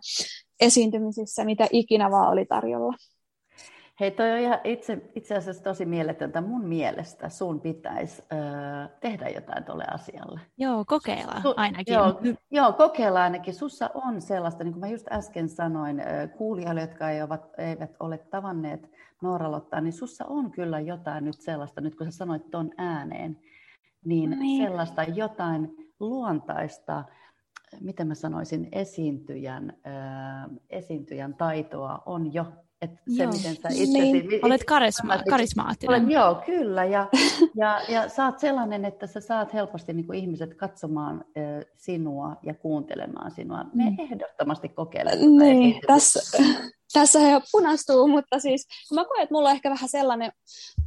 esiintymisissä, 0.60 1.46
mitä 1.46 1.68
ikinä 1.72 2.12
vaan 2.12 2.32
oli 2.32 2.46
tarjolla. 2.46 2.98
Hei, 4.00 4.12
toi 4.12 4.32
on 4.32 4.38
ihan 4.38 4.60
itse, 4.64 5.02
itse 5.16 5.36
asiassa 5.36 5.64
tosi 5.64 5.86
mieletöntä. 5.86 6.42
Mun 6.42 6.66
mielestä 6.66 7.30
sun 7.30 7.62
pitäisi 7.62 8.24
ö, 8.32 8.36
tehdä 9.00 9.30
jotain 9.30 9.64
tuolle 9.64 9.86
asialle. 9.94 10.40
Joo, 10.58 10.86
kokeilla 10.88 11.42
Su, 11.42 11.54
ainakin. 11.58 11.94
Joo, 11.94 12.22
joo, 12.52 12.74
kokeilla 12.74 13.24
ainakin. 13.24 13.54
Sussa 13.54 13.90
on 13.94 14.22
sellaista, 14.22 14.64
niin 14.64 14.74
kuin 14.74 14.80
mä 14.80 14.88
just 14.88 15.08
äsken 15.12 15.50
sanoin, 15.50 16.02
kuulijoille, 16.38 16.82
jotka 16.82 17.10
eivät, 17.10 17.42
eivät 17.58 17.92
ole 18.00 18.18
tavanneet 18.18 18.92
Nooralottaa, 19.22 19.82
niin 19.82 19.94
sussa 19.94 20.26
on 20.26 20.52
kyllä 20.52 20.80
jotain 20.80 21.26
nyt 21.26 21.42
sellaista, 21.42 21.82
nyt 21.82 21.96
kun 21.96 22.12
sä 22.12 22.18
sanoit 22.18 22.52
ton 22.52 22.72
ääneen, 22.78 23.38
niin, 24.06 24.30
niin. 24.30 24.64
sellaista 24.64 25.04
jotain 25.04 25.76
luontaista, 26.00 27.04
miten 27.82 28.08
mä 28.08 28.16
sanoisin, 28.16 28.70
esiintyjän, 28.72 29.74
ö, 29.86 30.60
esiintyjän 30.70 31.34
taitoa 31.34 32.04
on 32.06 32.34
jo 32.34 32.46
että 32.82 32.98
se, 33.18 33.24
joo. 33.24 33.32
miten 33.32 33.56
sä 33.56 33.70
itse... 33.72 34.00
Niin. 34.00 34.46
Olet 34.46 34.64
karisma, 34.64 35.18
karismaattinen. 35.30 36.02
Olet, 36.02 36.12
joo, 36.12 36.42
kyllä. 36.46 36.86
Ja, 36.86 37.08
ja, 37.62 37.82
ja 37.90 38.10
sä 38.10 38.26
oot 38.26 38.40
sellainen, 38.40 38.86
että 38.86 39.08
sä 39.08 39.20
saat 39.20 39.54
helposti 39.54 39.94
niin 39.94 40.06
kuin 40.06 40.20
ihmiset 40.20 40.54
katsomaan 40.54 41.26
äh, 41.38 41.66
sinua 41.78 42.36
ja 42.44 42.54
kuuntelemaan 42.54 43.32
sinua. 43.32 43.66
Me 43.74 43.90
mm. 43.90 44.00
ehdottomasti 44.00 44.70
kokeilemme. 44.70 45.44
Niin, 45.44 45.82
tässä, 45.88 46.38
tässä 46.94 47.20
jo 47.20 47.42
punastuu, 47.52 48.08
mutta 48.08 48.40
siis 48.40 48.68
mä 48.94 49.06
koen, 49.06 49.24
että 49.24 49.34
mulla 49.34 49.50
on 49.50 49.56
ehkä 49.56 49.70
vähän 49.70 49.90
sellainen, 49.90 50.32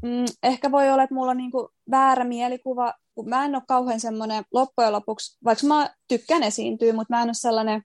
mm, 0.03 0.25
ehkä 0.43 0.71
voi 0.71 0.91
olla, 0.91 1.03
että 1.03 1.15
mulla 1.15 1.31
on 1.31 1.37
niin 1.37 1.51
kuin 1.51 1.69
väärä 1.91 2.25
mielikuva, 2.25 2.95
kun 3.15 3.29
mä 3.29 3.45
en 3.45 3.55
ole 3.55 3.63
kauhean 3.69 4.01
semmoinen 4.01 4.45
loppujen 4.53 4.93
lopuksi, 4.93 5.39
vaikka 5.45 5.67
mä 5.67 5.91
tykkään 6.09 6.43
esiintyä, 6.43 6.93
mutta 6.93 7.15
mä 7.15 7.23
en 7.23 7.29
ole 7.29 7.35
sellainen 7.35 7.83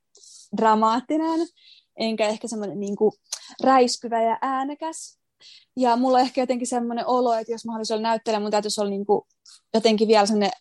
dramaattinen, 0.57 1.39
enkä 1.97 2.27
ehkä 2.27 2.47
semmoinen 2.47 2.79
niin 2.79 2.95
räiskyvä 3.63 4.21
ja 4.21 4.37
äänekäs. 4.41 5.19
Ja 5.77 5.95
mulla 5.95 6.17
on 6.17 6.23
ehkä 6.23 6.41
jotenkin 6.41 6.67
semmoinen 6.67 7.07
olo, 7.07 7.33
että 7.33 7.51
jos 7.51 7.65
mä 7.65 7.71
haluaisin 7.71 7.93
olla 7.93 8.07
näyttelijä, 8.07 8.39
mun 8.39 8.51
täytyisi 8.51 8.81
olla 8.81 8.89
niin 8.89 9.05
kuin 9.05 9.21
jotenkin 9.73 10.07
vielä 10.07 10.25
semmoinen 10.25 10.51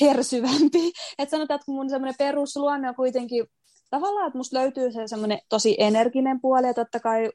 hersyvämpi. 0.00 0.92
Että 1.18 1.30
sanotaan, 1.30 1.56
että 1.56 1.66
kun 1.66 1.74
mun 1.74 1.90
semmoinen 1.90 2.14
perusluonne 2.18 2.88
on 2.88 2.94
kuitenkin 2.94 3.46
tavallaan, 3.90 4.26
että 4.26 4.38
musta 4.38 4.58
löytyy 4.58 4.92
se 4.92 5.06
semmoinen 5.06 5.38
tosi 5.48 5.76
energinen 5.78 6.40
puoli, 6.40 6.66
ja 6.66 6.74
totta 6.74 7.00
kai 7.00 7.30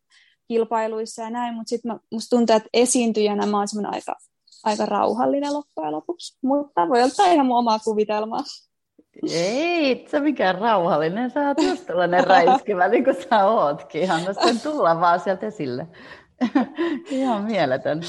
kilpailuissa 0.48 1.22
ja 1.22 1.30
näin, 1.30 1.56
mutta 1.56 1.70
sitten 1.70 2.00
musta 2.12 2.36
tuntuu, 2.36 2.56
että 2.56 2.70
esiintyjänä 2.74 3.46
mä 3.46 3.58
oon 3.58 3.68
semmoinen 3.68 3.94
aika, 3.94 4.16
aika 4.64 4.86
rauhallinen 4.86 5.54
loppujen 5.54 5.92
lopuksi. 5.92 6.38
Mutta 6.42 6.90
voi 6.90 7.04
olla 7.04 7.32
ihan 7.32 7.46
mun 7.46 7.58
omaa 7.58 7.80
kuvitelmaa. 7.80 8.44
Ei 9.32 10.06
se 10.10 10.20
mikään 10.20 10.56
rauhallinen, 10.56 11.32
sä 11.32 11.48
oot 11.48 11.62
just 11.62 11.86
tällainen 11.86 12.28
räiskivä, 12.28 12.88
niin 12.88 13.04
kuin 13.04 13.16
sä 13.30 13.46
ootkin. 13.46 14.12
Anna 14.12 14.34
sen 14.34 14.60
tulla 14.60 15.00
vaan 15.00 15.20
sieltä 15.20 15.46
esille. 15.48 15.88
Ihan 17.12 17.44
mieletön. 17.44 18.02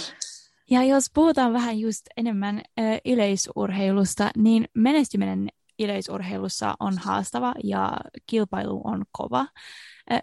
Ja 0.71 0.85
jos 0.85 1.11
puhutaan 1.15 1.53
vähän 1.53 1.79
just 1.79 2.07
enemmän 2.17 2.63
ö, 2.81 2.83
yleisurheilusta, 3.05 4.31
niin 4.37 4.65
menestyminen 4.75 5.49
yleisurheilussa 5.79 6.75
on 6.81 6.99
haastava 6.99 7.55
ja 7.65 7.93
kilpailu 8.27 8.81
on 8.85 9.05
kova. 9.13 9.47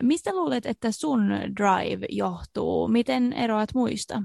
Mistä 0.04 0.32
luulet, 0.34 0.66
että 0.66 0.92
sun 0.92 1.30
drive 1.30 2.06
johtuu? 2.10 2.88
Miten 2.88 3.34
eroat 3.34 3.70
muista? 3.76 4.24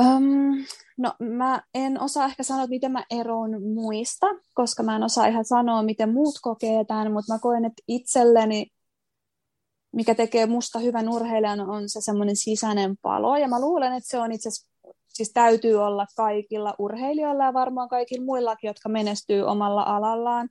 Um, 0.00 0.64
no 0.96 1.14
mä 1.20 1.62
en 1.74 2.00
osaa 2.00 2.26
ehkä 2.26 2.42
sanoa, 2.42 2.66
miten 2.66 2.92
mä 2.92 3.04
eroon 3.10 3.62
muista, 3.62 4.26
koska 4.54 4.82
mä 4.82 4.96
en 4.96 5.02
osaa 5.02 5.26
ihan 5.26 5.44
sanoa, 5.44 5.82
miten 5.82 6.12
muut 6.12 6.34
kokee 6.42 6.84
tämän, 6.84 7.12
mutta 7.12 7.32
mä 7.32 7.38
koen, 7.38 7.64
että 7.64 7.82
itselleni, 7.88 8.66
mikä 9.92 10.14
tekee 10.14 10.46
musta 10.46 10.78
hyvän 10.78 11.08
urheilijan, 11.08 11.60
on 11.60 11.88
se 11.88 12.00
semmoinen 12.00 12.36
sisäinen 12.36 12.96
palo. 13.02 13.36
Ja 13.36 13.48
mä 13.48 13.60
luulen, 13.60 13.92
että 13.92 14.10
se 14.10 14.18
on 14.18 14.32
itse 14.32 14.48
asiassa 14.48 14.70
siis 15.16 15.32
täytyy 15.32 15.74
olla 15.74 16.06
kaikilla 16.16 16.74
urheilijoilla 16.78 17.44
ja 17.44 17.54
varmaan 17.54 17.88
kaikilla 17.88 18.24
muillakin, 18.24 18.68
jotka 18.68 18.88
menestyy 18.88 19.42
omalla 19.42 19.82
alallaan. 19.82 20.48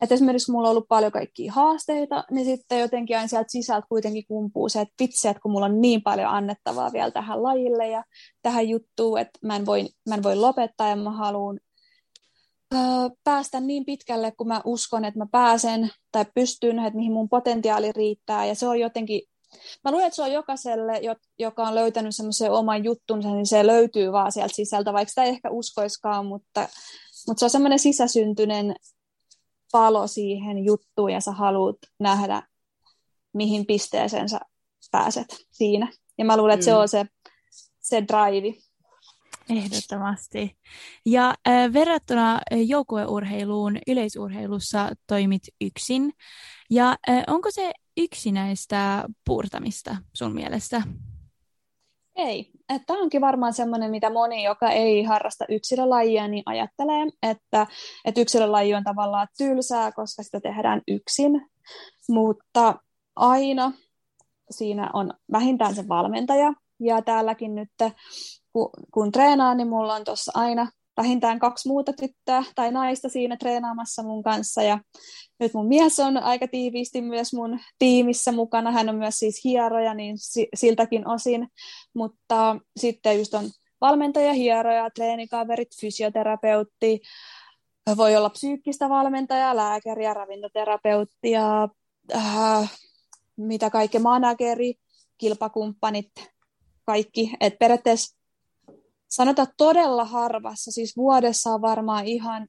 Et 0.00 0.12
esimerkiksi 0.12 0.52
mulla 0.52 0.68
on 0.68 0.70
ollut 0.70 0.88
paljon 0.88 1.12
kaikkia 1.12 1.52
haasteita, 1.52 2.24
niin 2.30 2.46
sitten 2.46 2.80
jotenkin 2.80 3.16
aina 3.16 3.28
sieltä 3.28 3.48
sisältä 3.48 3.86
kuitenkin 3.88 4.24
kumpuu 4.28 4.68
se, 4.68 4.80
että 4.80 4.94
vitsi, 5.00 5.28
että 5.28 5.40
kun 5.40 5.52
mulla 5.52 5.66
on 5.66 5.80
niin 5.80 6.02
paljon 6.02 6.28
annettavaa 6.28 6.92
vielä 6.92 7.10
tähän 7.10 7.42
lajille 7.42 7.88
ja 7.88 8.04
tähän 8.42 8.68
juttuun, 8.68 9.18
että 9.18 9.38
mä 9.42 9.56
en 9.56 9.66
voi, 9.66 9.88
mä 10.08 10.14
en 10.14 10.22
voi 10.22 10.36
lopettaa 10.36 10.88
ja 10.88 10.96
mä 10.96 11.10
haluan 11.10 11.60
päästä 13.24 13.60
niin 13.60 13.84
pitkälle, 13.84 14.32
kun 14.32 14.48
mä 14.48 14.60
uskon, 14.64 15.04
että 15.04 15.18
mä 15.18 15.26
pääsen 15.32 15.90
tai 16.12 16.24
pystyn, 16.34 16.78
että 16.78 16.96
mihin 16.96 17.12
mun 17.12 17.28
potentiaali 17.28 17.92
riittää. 17.92 18.46
Ja 18.46 18.54
se 18.54 18.68
on 18.68 18.80
jotenkin 18.80 19.22
Mä 19.84 19.90
luulen, 19.90 20.06
että 20.06 20.16
se 20.16 20.22
on 20.22 20.32
jokaiselle, 20.32 21.00
joka 21.38 21.62
on 21.62 21.74
löytänyt 21.74 22.16
semmoisen 22.16 22.52
oman 22.52 22.84
juttunsa, 22.84 23.28
niin 23.28 23.46
se 23.46 23.66
löytyy 23.66 24.12
vaan 24.12 24.32
sieltä 24.32 24.54
sisältä, 24.54 24.92
vaikka 24.92 25.08
sitä 25.08 25.24
ei 25.24 25.30
ehkä 25.30 25.50
uskoiskaan, 25.50 26.26
mutta, 26.26 26.68
mutta 27.28 27.38
se 27.38 27.44
on 27.44 27.50
semmoinen 27.50 27.78
sisäsyntyinen 27.78 28.74
palo 29.72 30.06
siihen 30.06 30.64
juttuun 30.64 31.10
ja 31.10 31.20
sä 31.20 31.32
haluat 31.32 31.76
nähdä, 32.00 32.42
mihin 33.32 33.66
pisteeseen 33.66 34.28
sä 34.28 34.40
pääset 34.90 35.46
siinä. 35.50 35.92
Ja 36.18 36.24
mä 36.24 36.36
luulen, 36.36 36.54
että 36.54 36.64
mm. 36.64 36.70
se 36.70 36.74
on 36.74 36.88
se, 36.88 37.06
se 37.80 38.02
drive. 38.02 38.58
Ehdottomasti. 39.50 40.56
Ja 41.06 41.34
äh, 41.48 41.72
verrattuna 41.72 42.40
joukkueurheiluun 42.50 43.78
yleisurheilussa 43.86 44.90
toimit 45.06 45.42
yksin. 45.60 46.12
Ja 46.70 46.96
äh, 47.08 47.24
onko 47.26 47.50
se 47.50 47.72
yksinäistä 47.96 49.04
puurtamista 49.24 49.96
sun 50.14 50.34
mielestä? 50.34 50.82
Ei. 52.16 52.50
Tämä 52.86 53.00
onkin 53.00 53.20
varmaan 53.20 53.52
semmoinen, 53.52 53.90
mitä 53.90 54.10
moni, 54.10 54.44
joka 54.44 54.70
ei 54.70 55.02
harrasta 55.02 55.44
yksilölajia, 55.48 56.28
niin 56.28 56.42
ajattelee, 56.46 57.06
että, 57.22 57.66
että 58.04 58.20
yksilölaji 58.20 58.74
on 58.74 58.84
tavallaan 58.84 59.28
tylsää, 59.38 59.92
koska 59.92 60.22
sitä 60.22 60.40
tehdään 60.40 60.82
yksin. 60.88 61.48
Mutta 62.08 62.74
aina 63.16 63.72
siinä 64.50 64.90
on 64.92 65.12
vähintään 65.32 65.74
se 65.74 65.88
valmentaja. 65.88 66.52
Ja 66.80 67.02
täälläkin 67.02 67.54
nyt, 67.54 67.70
kun, 68.52 68.70
kun 68.94 69.12
treenaan, 69.12 69.56
niin 69.56 69.68
mulla 69.68 69.94
on 69.94 70.04
tuossa 70.04 70.32
aina 70.34 70.68
vähintään 70.96 71.38
kaksi 71.38 71.68
muuta 71.68 71.92
tyttöä 71.92 72.44
tai 72.54 72.72
naista 72.72 73.08
siinä 73.08 73.36
treenaamassa 73.36 74.02
mun 74.02 74.22
kanssa. 74.22 74.62
Ja 74.62 74.78
nyt 75.40 75.54
mun 75.54 75.68
mies 75.68 76.00
on 76.00 76.16
aika 76.16 76.48
tiiviisti 76.48 77.02
myös 77.02 77.32
mun 77.32 77.60
tiimissä 77.78 78.32
mukana. 78.32 78.70
Hän 78.70 78.88
on 78.88 78.96
myös 78.96 79.18
siis 79.18 79.44
hieroja, 79.44 79.94
niin 79.94 80.16
siltäkin 80.54 81.08
osin. 81.08 81.48
Mutta 81.94 82.56
sitten 82.76 83.18
just 83.18 83.34
on 83.34 83.44
valmentaja, 83.80 84.32
hieroja, 84.32 84.90
treenikaverit, 84.90 85.68
fysioterapeutti, 85.80 87.00
voi 87.96 88.16
olla 88.16 88.30
psyykkistä 88.30 88.88
valmentajaa, 88.88 89.56
lääkäriä, 89.56 90.14
ravintoterapeutti 90.14 91.30
ja 91.30 91.68
äh, 92.14 92.72
mitä 93.36 93.70
kaikki, 93.70 93.98
manageri, 93.98 94.74
kilpakumppanit, 95.18 96.10
kaikki. 96.84 97.32
Et 97.40 97.58
periaatteessa 97.58 98.15
sanotaan 99.08 99.48
todella 99.56 100.04
harvassa, 100.04 100.70
siis 100.70 100.96
vuodessa 100.96 101.50
on 101.50 101.62
varmaan 101.62 102.06
ihan 102.06 102.48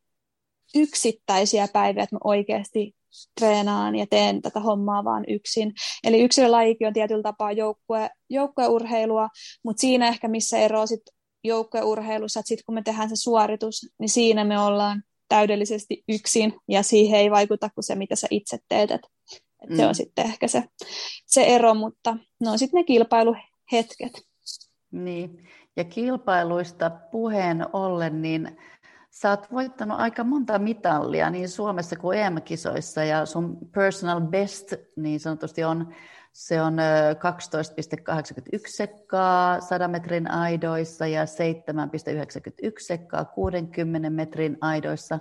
yksittäisiä 0.75 1.67
päiviä, 1.73 2.03
että 2.03 2.15
mä 2.15 2.19
oikeasti 2.23 2.95
treenaan 3.39 3.95
ja 3.95 4.07
teen 4.09 4.41
tätä 4.41 4.59
hommaa 4.59 5.03
vaan 5.03 5.23
yksin. 5.27 5.73
Eli 6.03 6.21
yksilölajikin 6.21 6.87
on 6.87 6.93
tietyllä 6.93 7.23
tapaa 7.23 7.51
joukkue, 7.51 8.09
joukkueurheilua, 8.29 9.29
mutta 9.63 9.81
siinä 9.81 10.07
ehkä 10.07 10.27
missä 10.27 10.57
ero 10.57 10.87
sit 10.87 11.01
joukkueurheilussa, 11.43 12.39
että 12.39 12.47
sitten 12.47 12.65
kun 12.65 12.75
me 12.75 12.81
tehdään 12.81 13.09
se 13.09 13.15
suoritus, 13.15 13.85
niin 13.99 14.09
siinä 14.09 14.43
me 14.43 14.59
ollaan 14.59 15.03
täydellisesti 15.29 16.03
yksin, 16.09 16.53
ja 16.67 16.83
siihen 16.83 17.19
ei 17.19 17.31
vaikuta 17.31 17.69
kuin 17.69 17.83
se, 17.83 17.95
mitä 17.95 18.15
sä 18.15 18.27
itse 18.31 18.57
teet. 18.67 18.91
Et, 18.91 19.01
et 19.63 19.69
mm. 19.69 19.77
Se 19.77 19.87
on 19.87 19.95
sitten 19.95 20.25
ehkä 20.25 20.47
se, 20.47 20.63
se 21.25 21.43
ero, 21.43 21.73
mutta 21.73 22.17
ne 22.39 22.49
on 22.49 22.59
sitten 22.59 22.77
ne 22.77 22.83
kilpailuhetket. 22.83 24.21
Niin, 24.91 25.49
ja 25.77 25.83
kilpailuista 25.83 26.89
puheen 26.89 27.65
ollen, 27.73 28.21
niin 28.21 28.57
sä 29.09 29.29
oot 29.29 29.51
voittanut 29.51 29.99
aika 29.99 30.23
monta 30.23 30.59
mitallia 30.59 31.29
niin 31.29 31.49
Suomessa 31.49 31.95
kuin 31.95 32.19
EM-kisoissa, 32.19 33.03
ja 33.03 33.25
sun 33.25 33.57
personal 33.71 34.21
best 34.21 34.73
niin 34.95 35.19
sanotusti 35.19 35.63
on 35.63 35.93
se 36.37 36.61
on 36.61 36.77
12,81 36.77 38.59
sekkaa 38.67 39.61
100 39.61 39.87
metrin 39.87 40.31
aidoissa 40.31 41.07
ja 41.07 41.23
7,91 41.23 41.29
sekkaa 42.79 43.25
60 43.25 44.09
metrin 44.09 44.57
aidoissa. 44.61 45.19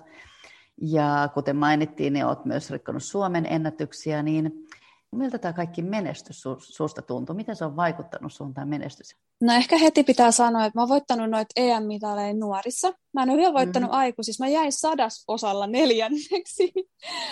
Ja 0.82 1.28
kuten 1.34 1.56
mainittiin, 1.56 2.12
niin 2.12 2.26
olet 2.26 2.44
myös 2.44 2.70
rikkonut 2.70 3.02
Suomen 3.02 3.46
ennätyksiä, 3.50 4.22
niin 4.22 4.65
miltä 5.12 5.38
tämä 5.38 5.52
kaikki 5.52 5.82
menestys 5.82 6.44
susta 6.58 7.02
tuntuu? 7.02 7.34
Miten 7.34 7.56
se 7.56 7.64
on 7.64 7.76
vaikuttanut 7.76 8.32
suun 8.32 8.54
tämä 8.54 8.64
menestys? 8.64 9.16
No 9.40 9.52
ehkä 9.52 9.78
heti 9.78 10.04
pitää 10.04 10.30
sanoa, 10.30 10.64
että 10.64 10.78
mä 10.78 10.82
oon 10.82 10.88
voittanut 10.88 11.30
noita 11.30 11.52
EM-mitaleja 11.56 12.34
nuorissa. 12.34 12.92
Mä 13.12 13.22
en 13.22 13.30
ole 13.30 13.38
vielä 13.38 13.52
voittanut 13.52 13.90
mm. 13.90 13.96
aikuisissa. 13.96 14.44
Mä 14.44 14.48
jäin 14.48 14.72
sadasosalla 14.72 15.66
neljänneksi 15.66 16.72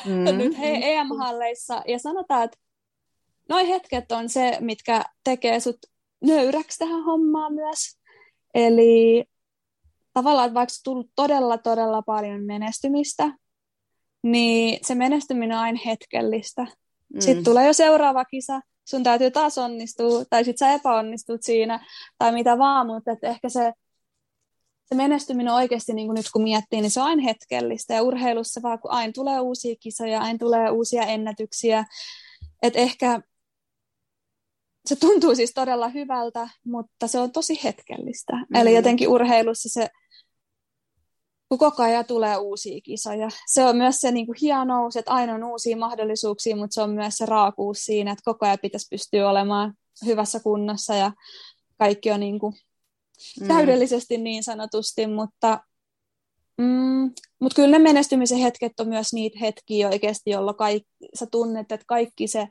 mm. 0.07 0.25
nyt 0.39 0.59
he 0.59 0.79
EM-halleissa. 0.83 1.83
Ja 1.89 1.99
sanotaan, 1.99 2.45
että 2.45 2.59
noi 3.49 3.69
hetket 3.69 4.13
on 4.13 4.29
se, 4.29 4.59
mitkä 4.61 5.05
tekee 5.25 5.61
sut 5.61 5.79
nöyräksi 6.25 6.79
tähän 6.79 7.05
hommaan 7.05 7.55
myös. 7.55 7.99
Eli 8.55 9.25
tavallaan, 10.13 10.47
että 10.47 10.55
vaikka 10.55 10.75
tullut 10.85 11.11
todella, 11.17 11.59
todella 11.59 12.03
paljon 12.03 12.45
menestymistä, 12.45 13.33
niin 14.23 14.79
se 14.83 14.95
menestyminen 14.95 15.57
on 15.57 15.63
aina 15.63 15.79
hetkellistä. 15.87 16.67
Mm. 17.15 17.21
Sitten 17.21 17.45
tulee 17.45 17.67
jo 17.67 17.73
seuraava 17.73 18.25
kisa, 18.25 18.61
sun 18.85 19.03
täytyy 19.03 19.31
taas 19.31 19.59
onnistua, 19.59 20.25
tai 20.31 20.45
sitten 20.45 20.69
sä 20.69 20.75
epäonnistut 20.75 21.43
siinä, 21.43 21.87
tai 22.19 22.33
mitä 22.33 22.59
vaan, 22.59 22.87
mutta 22.87 23.13
että 23.13 23.29
ehkä 23.29 23.49
se, 23.49 23.73
se 24.85 24.95
menestyminen 24.95 25.55
oikeasti, 25.55 25.93
niin 25.93 26.07
kuin 26.07 26.15
nyt 26.15 26.31
kun 26.33 26.43
miettii, 26.43 26.81
niin 26.81 26.91
se 26.91 27.01
on 27.01 27.07
aina 27.07 27.23
hetkellistä, 27.23 27.95
ja 27.95 28.03
urheilussa 28.03 28.63
vaan 28.63 28.79
kun 28.79 28.91
aina 28.91 29.13
tulee 29.13 29.41
uusia 29.41 29.75
kisoja, 29.81 30.21
aina 30.21 30.39
tulee 30.39 30.71
uusia 30.71 31.03
ennätyksiä, 31.03 31.85
että 32.63 32.79
ehkä 32.79 33.21
se 34.87 34.97
tuntuu 34.97 35.35
siis 35.35 35.53
todella 35.55 35.89
hyvältä, 35.89 36.49
mutta 36.65 37.09
se 37.09 37.19
on 37.19 37.33
tosi 37.33 37.61
hetkellistä. 37.65 38.33
Mm-hmm. 38.33 38.57
Eli 38.57 38.75
jotenkin 38.75 39.09
urheilussa 39.09 39.69
se, 39.69 39.89
kun 41.49 41.59
koko 41.59 41.83
ajan 41.83 42.05
tulee 42.07 42.37
uusia 42.37 42.81
kisoja. 42.81 43.29
Se 43.47 43.65
on 43.65 43.77
myös 43.77 43.97
se 43.97 44.11
niin 44.11 44.27
kuin 44.27 44.37
hienous, 44.41 44.97
että 44.97 45.11
aina 45.11 45.35
on 45.35 45.45
uusia 45.45 45.77
mahdollisuuksia, 45.77 46.57
mutta 46.57 46.75
se 46.75 46.83
on 46.83 46.91
myös 46.91 47.15
se 47.15 47.27
raakuus 47.27 47.79
siinä, 47.79 48.13
että 48.13 48.23
koko 48.25 48.47
ajan 48.47 48.59
pitäisi 48.63 48.87
pystyä 48.91 49.31
olemaan 49.31 49.75
hyvässä 50.07 50.41
kunnossa 50.41 50.95
ja 50.95 51.13
kaikki 51.79 52.11
on 52.11 52.21
niin 52.21 52.39
kuin 52.39 52.55
mm. 53.41 53.49
täydellisesti 53.49 54.19
niin 54.19 54.45
sanotusti, 54.45 55.07
mutta, 55.07 55.61
mm, 56.59 57.11
mutta 57.41 57.57
kyllä 57.57 57.71
ne 57.71 57.79
menestymisen 57.79 58.39
hetket 58.39 58.81
on 58.81 58.89
myös 58.89 59.13
niitä 59.13 59.39
hetkiä 59.41 59.89
oikeasti, 59.89 60.31
jolloin 60.31 60.57
kaikki, 60.57 60.89
sä 61.19 61.27
tunnet, 61.31 61.73
että 61.73 61.87
kaikki 61.87 62.27
se 62.27 62.49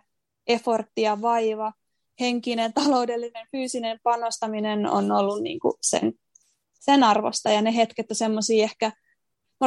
effortti 0.48 1.02
ja 1.02 1.22
vaiva 1.22 1.74
henkinen, 2.20 2.74
taloudellinen, 2.74 3.48
fyysinen 3.52 4.00
panostaminen 4.04 4.88
on 4.88 5.12
ollut 5.12 5.42
niin 5.42 5.60
kuin 5.60 5.74
sen, 5.82 6.14
sen 6.86 7.04
arvosta. 7.04 7.50
Ja 7.50 7.62
ne 7.62 7.76
hetket 7.76 8.12
on 8.12 8.16
semmoisia 8.16 8.64
ehkä, 8.64 8.92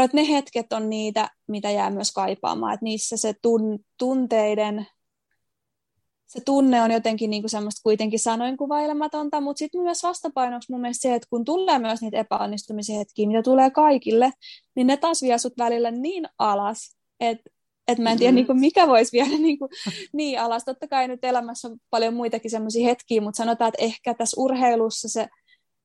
että 0.04 0.16
ne 0.16 0.28
hetket 0.28 0.72
on 0.72 0.90
niitä, 0.90 1.30
mitä 1.48 1.70
jää 1.70 1.90
myös 1.90 2.12
kaipaamaan. 2.12 2.74
Että 2.74 2.84
niissä 2.84 3.16
se 3.16 3.34
tun, 3.42 3.78
tunteiden, 3.98 4.86
se 6.26 6.40
tunne 6.40 6.82
on 6.82 6.90
jotenkin 6.90 7.30
niin 7.30 7.42
kuin 7.42 7.50
semmoista 7.50 7.82
kuitenkin 7.82 8.18
sanoin 8.18 8.56
kuvailematonta, 8.56 9.40
mutta 9.40 9.58
sitten 9.58 9.80
myös 9.80 10.02
vastapainoksi 10.02 10.72
mun 10.72 10.80
mielestä 10.80 11.02
se, 11.02 11.14
että 11.14 11.26
kun 11.30 11.44
tulee 11.44 11.78
myös 11.78 12.00
niitä 12.00 12.18
epäonnistumisen 12.18 12.96
hetkiä, 12.96 13.26
mitä 13.26 13.42
tulee 13.42 13.70
kaikille, 13.70 14.32
niin 14.74 14.86
ne 14.86 14.96
taas 14.96 15.22
vie 15.22 15.38
sut 15.38 15.58
välillä 15.58 15.90
niin 15.90 16.28
alas, 16.38 16.96
että 17.20 17.50
että 17.88 18.02
mä 18.02 18.12
en 18.12 18.18
tiedä, 18.18 18.30
mm-hmm. 18.30 18.36
niin 18.36 18.46
kuin, 18.46 18.60
mikä 18.60 18.88
voisi 18.88 19.12
viedä 19.12 19.38
niin, 19.46 19.58
kuin, 19.58 19.70
niin 20.12 20.40
alas. 20.40 20.64
Totta 20.64 20.88
kai 20.88 21.08
nyt 21.08 21.24
elämässä 21.24 21.68
on 21.68 21.78
paljon 21.90 22.14
muitakin 22.14 22.50
sellaisia 22.50 22.86
hetkiä, 22.86 23.20
mutta 23.20 23.36
sanotaan, 23.36 23.68
että 23.68 23.84
ehkä 23.84 24.14
tässä 24.14 24.40
urheilussa 24.40 25.08
se 25.08 25.26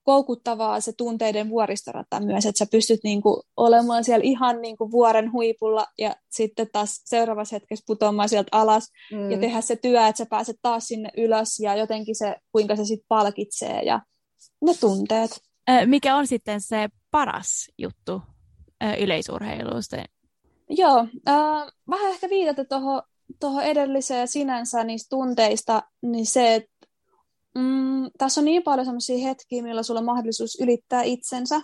koukuttavaa 0.04 0.80
se 0.80 0.94
tunteiden 0.98 1.50
vuoristorata 1.50 2.20
myös, 2.20 2.46
että 2.46 2.60
sä 2.60 2.66
pystyt 2.72 3.00
niin 3.04 3.22
kuin, 3.22 3.42
olemaan 3.58 4.04
siellä 4.04 4.24
ihan 4.24 4.62
niin 4.62 4.78
kuin, 4.78 4.92
vuoren 4.92 5.32
huipulla 5.32 5.88
ja 5.98 6.16
sitten 6.32 6.68
taas 6.72 7.02
seuraavassa 7.06 7.56
hetkessä 7.56 7.84
putoamaan 7.88 8.30
sieltä 8.30 8.50
alas 8.52 8.92
mm. 9.12 9.32
ja 9.32 9.38
tehdä 9.38 9.62
se 9.62 9.76
työ, 9.76 10.08
että 10.08 10.18
sä 10.18 10.26
pääset 10.30 10.56
taas 10.62 10.88
sinne 10.88 11.10
ylös 11.18 11.60
ja 11.60 11.76
jotenkin 11.76 12.16
se, 12.16 12.36
kuinka 12.52 12.76
se 12.76 12.86
sitten 12.86 13.06
palkitsee 13.08 13.82
ja 13.82 14.02
ne 14.62 14.74
tunteet. 14.80 15.42
Mikä 15.86 16.16
on 16.16 16.28
sitten 16.28 16.62
se 16.62 16.90
paras 17.12 17.72
juttu 17.78 18.22
yleisurheilusta? 19.00 19.98
Joo, 20.70 21.00
äh, 21.28 21.72
vähän 21.90 22.12
ehkä 22.12 22.30
viitata 22.30 22.66
tuohon 22.66 23.02
toho 23.40 23.62
edelliseen 23.62 24.28
sinänsä 24.28 24.84
niistä 24.84 25.10
tunteista, 25.10 25.84
niin 26.02 26.26
se, 26.26 26.56
että 26.56 26.71
mm, 27.56 28.10
tässä 28.18 28.42
on 28.42 28.46
niin 28.46 28.64
paljon 28.64 28.86
sellaisia 28.86 29.28
hetkiä, 29.28 29.64
millä 29.64 29.84
sulla 29.84 30.00
on 30.00 30.06
mahdollisuus 30.06 30.58
ylittää 30.62 31.04
itsensä. 31.04 31.62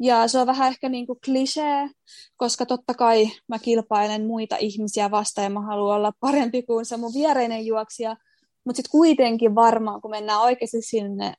Ja 0.00 0.28
se 0.28 0.38
on 0.38 0.46
vähän 0.46 0.68
ehkä 0.68 0.88
niin 0.88 1.06
kuin 1.06 1.18
klisee, 1.24 1.90
koska 2.36 2.66
totta 2.66 2.94
kai 2.94 3.30
mä 3.48 3.58
kilpailen 3.58 4.26
muita 4.26 4.56
ihmisiä 4.56 5.10
vastaan 5.10 5.44
ja 5.44 5.50
mä 5.50 5.60
haluan 5.60 5.96
olla 5.96 6.12
parempi 6.20 6.62
kuin 6.62 6.84
se 6.84 6.96
mun 6.96 7.14
viereinen 7.14 7.66
juoksija. 7.66 8.16
Mutta 8.64 8.76
sitten 8.76 8.90
kuitenkin 8.90 9.54
varmaan, 9.54 10.00
kun 10.00 10.10
mennään 10.10 10.40
oikeasti 10.40 10.82
sinne 10.82 11.34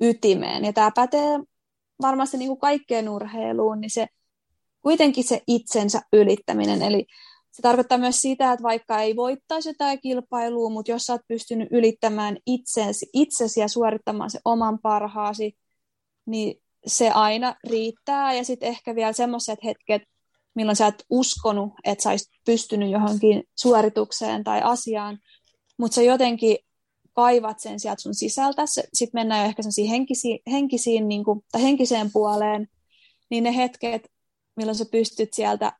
ytimeen, 0.00 0.64
ja 0.64 0.72
tämä 0.72 0.90
pätee 0.94 1.40
varmasti 2.02 2.36
niin 2.36 2.48
kuin 2.48 2.60
kaikkeen 2.60 3.08
urheiluun, 3.08 3.80
niin 3.80 3.90
se 3.90 4.06
kuitenkin 4.82 5.24
se 5.24 5.42
itsensä 5.46 6.00
ylittäminen. 6.12 6.82
Eli 6.82 7.06
se 7.52 7.62
tarkoittaa 7.62 7.98
myös 7.98 8.20
sitä, 8.20 8.52
että 8.52 8.62
vaikka 8.62 9.00
ei 9.00 9.16
voittaisi 9.16 9.68
jotain 9.68 10.00
kilpailua, 10.00 10.70
mutta 10.70 10.90
jos 10.90 11.02
sä 11.02 11.12
oot 11.12 11.20
pystynyt 11.28 11.68
ylittämään 11.70 12.36
itsesi, 12.46 13.06
itsesi 13.12 13.60
ja 13.60 13.68
suorittamaan 13.68 14.30
se 14.30 14.38
oman 14.44 14.78
parhaasi, 14.78 15.56
niin 16.26 16.62
se 16.86 17.10
aina 17.10 17.54
riittää. 17.68 18.34
Ja 18.34 18.44
sitten 18.44 18.68
ehkä 18.68 18.94
vielä 18.94 19.12
semmoiset 19.12 19.58
hetket, 19.64 20.02
milloin 20.54 20.76
sä 20.76 20.86
et 20.86 21.04
uskonut, 21.10 21.72
että 21.84 22.02
sä 22.02 22.10
olisit 22.10 22.32
pystynyt 22.46 22.90
johonkin 22.90 23.44
suoritukseen 23.58 24.44
tai 24.44 24.60
asiaan, 24.64 25.18
mutta 25.78 25.94
sä 25.94 26.02
jotenkin 26.02 26.56
kaivat 27.14 27.60
sen 27.60 27.80
sieltä 27.80 28.02
sun 28.02 28.14
sisältä. 28.14 28.62
Sitten 28.66 29.20
mennään 29.20 29.40
jo 29.40 29.46
ehkä 29.46 29.62
henkisiin, 29.90 30.38
henkisiin 30.50 31.08
niin 31.08 31.24
kuin, 31.24 31.40
tai 31.52 31.62
henkiseen 31.62 32.12
puoleen, 32.12 32.68
niin 33.30 33.44
ne 33.44 33.56
hetket, 33.56 34.08
milloin 34.56 34.78
sä 34.78 34.84
pystyt 34.92 35.28
sieltä 35.32 35.72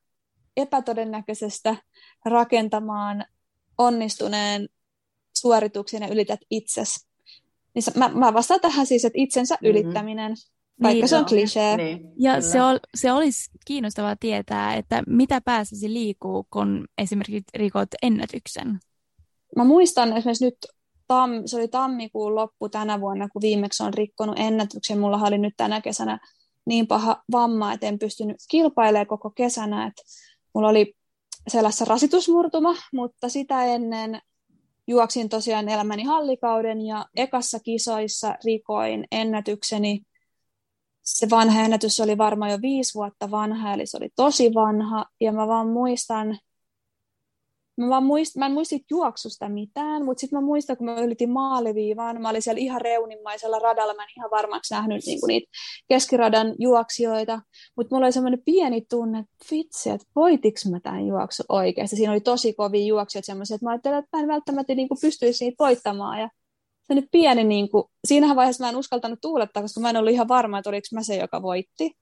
epätodennäköisestä 0.56 1.76
rakentamaan 2.24 3.24
onnistuneen 3.78 4.68
suorituksen 5.36 6.02
ja 6.02 6.08
ylität 6.08 6.40
itses. 6.50 7.06
Niin 7.74 7.84
mä, 7.96 8.08
mä 8.08 8.34
vastaan 8.34 8.60
tähän 8.60 8.86
siis, 8.86 9.04
että 9.04 9.18
itsensä 9.20 9.54
mm-hmm. 9.54 9.70
ylittäminen, 9.70 10.34
vaikka 10.82 11.00
niin, 11.00 11.08
se 11.08 11.16
on 11.16 11.24
klisee. 11.24 11.76
Niin, 11.76 12.12
ja 12.18 12.40
se, 12.40 12.62
ol, 12.62 12.78
se 12.94 13.12
olisi 13.12 13.50
kiinnostavaa 13.66 14.16
tietää, 14.20 14.74
että 14.74 15.02
mitä 15.06 15.40
pääsisi 15.40 15.92
liikuu, 15.92 16.46
kun 16.50 16.84
esimerkiksi 16.98 17.44
rikot 17.54 17.88
ennätyksen. 18.02 18.78
Mä 19.56 19.64
muistan 19.64 20.16
esimerkiksi 20.16 20.44
nyt, 20.44 20.56
tam, 21.06 21.30
se 21.46 21.56
oli 21.56 21.68
tammikuun 21.68 22.34
loppu 22.34 22.68
tänä 22.68 23.00
vuonna, 23.00 23.28
kun 23.28 23.42
viimeksi 23.42 23.82
on 23.82 23.94
rikkonut 23.94 24.38
ennätyksen. 24.38 24.98
Mulla 24.98 25.20
oli 25.22 25.38
nyt 25.38 25.54
tänä 25.56 25.80
kesänä 25.80 26.18
niin 26.66 26.86
paha 26.86 27.22
vamma, 27.32 27.72
että 27.72 27.86
en 27.86 27.98
pystynyt 27.98 28.36
kilpailemaan 28.50 29.06
koko 29.06 29.30
kesänä. 29.30 29.86
Että 29.86 30.02
mulla 30.54 30.68
oli 30.68 30.94
sellaisessa 31.48 31.84
rasitusmurtuma, 31.84 32.74
mutta 32.92 33.28
sitä 33.28 33.64
ennen 33.64 34.20
juoksin 34.86 35.28
tosiaan 35.28 35.68
elämäni 35.68 36.04
hallikauden 36.04 36.86
ja 36.86 37.06
ekassa 37.16 37.60
kisoissa 37.60 38.36
rikoin 38.44 39.04
ennätykseni. 39.12 40.02
Se 41.02 41.30
vanha 41.30 41.62
ennätys 41.62 42.00
oli 42.00 42.18
varmaan 42.18 42.50
jo 42.50 42.58
viisi 42.62 42.94
vuotta 42.94 43.30
vanha, 43.30 43.74
eli 43.74 43.86
se 43.86 43.96
oli 43.96 44.08
tosi 44.16 44.54
vanha. 44.54 45.06
Ja 45.20 45.32
mä 45.32 45.46
vaan 45.46 45.68
muistan, 45.68 46.38
Mä, 47.82 47.88
vaan 47.88 48.04
muist, 48.04 48.36
mä 48.36 48.46
en 48.46 48.52
muista 48.52 48.76
juoksusta 48.90 49.48
mitään, 49.48 50.04
mutta 50.04 50.20
sitten 50.20 50.38
mä 50.38 50.46
muistan, 50.46 50.76
kun 50.76 50.86
mä 50.86 51.00
ylitin 51.00 51.30
maaliviivaan, 51.30 52.22
mä 52.22 52.28
olin 52.28 52.42
siellä 52.42 52.60
ihan 52.60 52.80
reunimmaisella 52.80 53.58
radalla, 53.58 53.94
mä 53.94 54.02
en 54.02 54.08
ihan 54.16 54.30
varmaksi 54.30 54.74
nähnyt 54.74 55.04
niinku 55.06 55.26
niitä 55.26 55.50
keskiradan 55.88 56.54
juoksijoita, 56.58 57.40
mutta 57.76 57.94
mulla 57.94 58.06
oli 58.06 58.12
semmoinen 58.12 58.42
pieni 58.44 58.82
tunne, 58.90 59.18
että 59.18 59.46
vitsi, 59.50 59.90
että 59.90 60.06
voitiks 60.16 60.66
mä 60.66 60.80
tämän 60.80 61.06
juoksu 61.06 61.42
oikeasti. 61.48 61.96
Siinä 61.96 62.12
oli 62.12 62.20
tosi 62.20 62.52
kovia 62.52 62.86
juoksijoita 62.86 63.26
semmoisia, 63.26 63.54
että 63.54 63.66
mä 63.66 63.70
ajattelin, 63.70 63.98
että 63.98 64.16
mä 64.16 64.22
en 64.22 64.28
välttämättä 64.28 64.74
niinku 64.74 64.96
pystyisi 65.00 65.44
niitä 65.44 65.64
voittamaan. 65.64 66.20
Ja 66.20 66.28
nyt 66.94 67.08
pieni, 67.12 67.44
niin 67.44 67.70
kuin, 67.70 67.84
siinähän 68.04 68.36
vaiheessa 68.36 68.64
mä 68.64 68.68
en 68.68 68.76
uskaltanut 68.76 69.20
tuulettaa, 69.20 69.62
koska 69.62 69.80
mä 69.80 69.90
en 69.90 69.96
ollut 69.96 70.12
ihan 70.12 70.28
varma, 70.28 70.58
että 70.58 70.70
oliko 70.70 70.86
mä 70.92 71.02
se, 71.02 71.16
joka 71.16 71.42
voitti. 71.42 71.96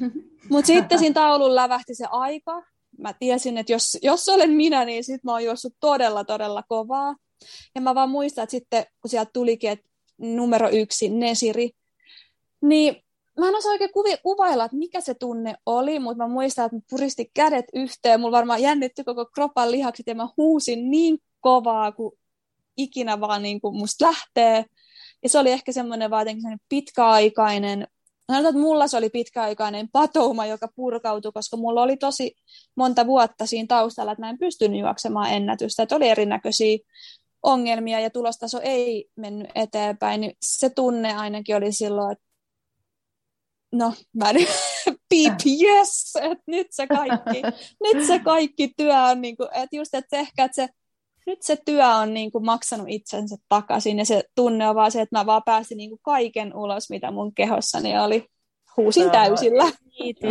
Mutta 0.50 0.66
sitten 0.66 0.98
siinä 0.98 1.14
taulun 1.14 1.54
lävähti 1.54 1.94
se 1.94 2.06
aika. 2.10 2.62
Mä 2.98 3.12
tiesin, 3.12 3.58
että 3.58 3.72
jos, 3.72 3.98
jos 4.02 4.28
olen 4.28 4.50
minä, 4.50 4.84
niin 4.84 5.04
sitten 5.04 5.20
mä 5.24 5.32
oon 5.32 5.44
juossut 5.44 5.74
todella, 5.80 6.24
todella 6.24 6.62
kovaa. 6.68 7.16
Ja 7.74 7.80
mä 7.80 7.94
vaan 7.94 8.10
muistan, 8.10 8.42
että 8.42 8.50
sitten 8.50 8.84
kun 9.02 9.10
sieltä 9.10 9.30
tulikin, 9.32 9.70
että 9.70 9.88
numero 10.18 10.68
yksi, 10.68 11.08
Nesiri, 11.08 11.70
niin 12.62 12.96
mä 13.40 13.48
en 13.48 13.54
osaa 13.54 13.72
oikein 13.72 13.92
kuvi, 13.92 14.16
kuvailla, 14.22 14.64
että 14.64 14.76
mikä 14.76 15.00
se 15.00 15.14
tunne 15.14 15.54
oli, 15.66 15.98
mutta 15.98 16.24
mä 16.24 16.28
muistan, 16.28 16.66
että 16.66 16.76
mä 16.76 16.82
puristin 16.90 17.30
kädet 17.34 17.64
yhteen, 17.74 18.20
mulla 18.20 18.36
varmaan 18.36 18.62
jännitti 18.62 19.04
koko 19.04 19.26
kropan 19.26 19.70
lihakset 19.70 20.06
ja 20.06 20.14
mä 20.14 20.28
huusin 20.36 20.90
niin 20.90 21.18
kovaa 21.40 21.92
kuin 21.92 22.12
ikinä 22.76 23.20
vaan 23.20 23.42
niin 23.42 23.60
kuin 23.60 23.76
musta 23.76 24.06
lähtee. 24.06 24.64
Ja 25.22 25.28
se 25.28 25.38
oli 25.38 25.50
ehkä 25.50 25.72
semmoinen 25.72 26.10
vaan 26.10 26.26
pitkäaikainen, 26.68 27.88
sanotaan, 28.32 28.50
että 28.50 28.60
mulla 28.60 28.88
se 28.88 28.96
oli 28.96 29.10
pitkäaikainen 29.10 29.88
patouma, 29.92 30.46
joka 30.46 30.68
purkautui, 30.76 31.32
koska 31.32 31.56
mulla 31.56 31.82
oli 31.82 31.96
tosi 31.96 32.36
monta 32.76 33.06
vuotta 33.06 33.46
siinä 33.46 33.66
taustalla, 33.66 34.12
että 34.12 34.22
mä 34.22 34.30
en 34.30 34.38
pystynyt 34.38 34.80
juoksemaan 34.80 35.32
ennätystä, 35.32 35.82
että 35.82 35.96
oli 35.96 36.08
erinäköisiä 36.08 36.78
ongelmia 37.42 38.00
ja 38.00 38.10
tulostaso 38.10 38.60
ei 38.62 39.08
mennyt 39.16 39.50
eteenpäin, 39.54 40.20
niin 40.20 40.32
se 40.42 40.70
tunne 40.70 41.14
ainakin 41.14 41.56
oli 41.56 41.72
silloin, 41.72 42.12
että 42.12 42.24
no, 43.72 43.92
mä 44.12 44.32
nyt, 44.32 44.48
piip, 45.08 45.34
yes, 45.62 46.16
että 46.22 46.44
nyt 46.46 46.66
se 46.70 46.86
kaikki, 46.86 47.42
nyt 47.92 48.06
se 48.06 48.18
kaikki 48.18 48.72
työ 48.76 49.02
on, 49.02 49.20
niin 49.20 49.36
kuin, 49.36 49.48
että 49.52 49.76
just, 49.76 49.94
että 49.94 50.16
ehkä, 50.16 50.44
että 50.44 50.54
se, 50.54 50.68
nyt 51.26 51.42
se 51.42 51.56
työ 51.64 51.88
on 51.88 52.14
niin 52.14 52.32
kuin 52.32 52.44
maksanut 52.44 52.86
itsensä 52.88 53.36
takaisin 53.48 53.98
ja 53.98 54.04
se 54.04 54.22
tunne 54.34 54.68
on 54.68 54.74
vaan 54.74 54.90
se, 54.90 55.00
että 55.00 55.18
mä 55.18 55.26
vaan 55.26 55.42
pääsin 55.46 55.78
niin 55.78 55.90
kuin 55.90 56.00
kaiken 56.02 56.56
ulos, 56.56 56.90
mitä 56.90 57.10
mun 57.10 57.34
kehossani 57.34 57.98
oli. 57.98 58.26
Huusin 58.76 59.10
täysillä. 59.10 59.64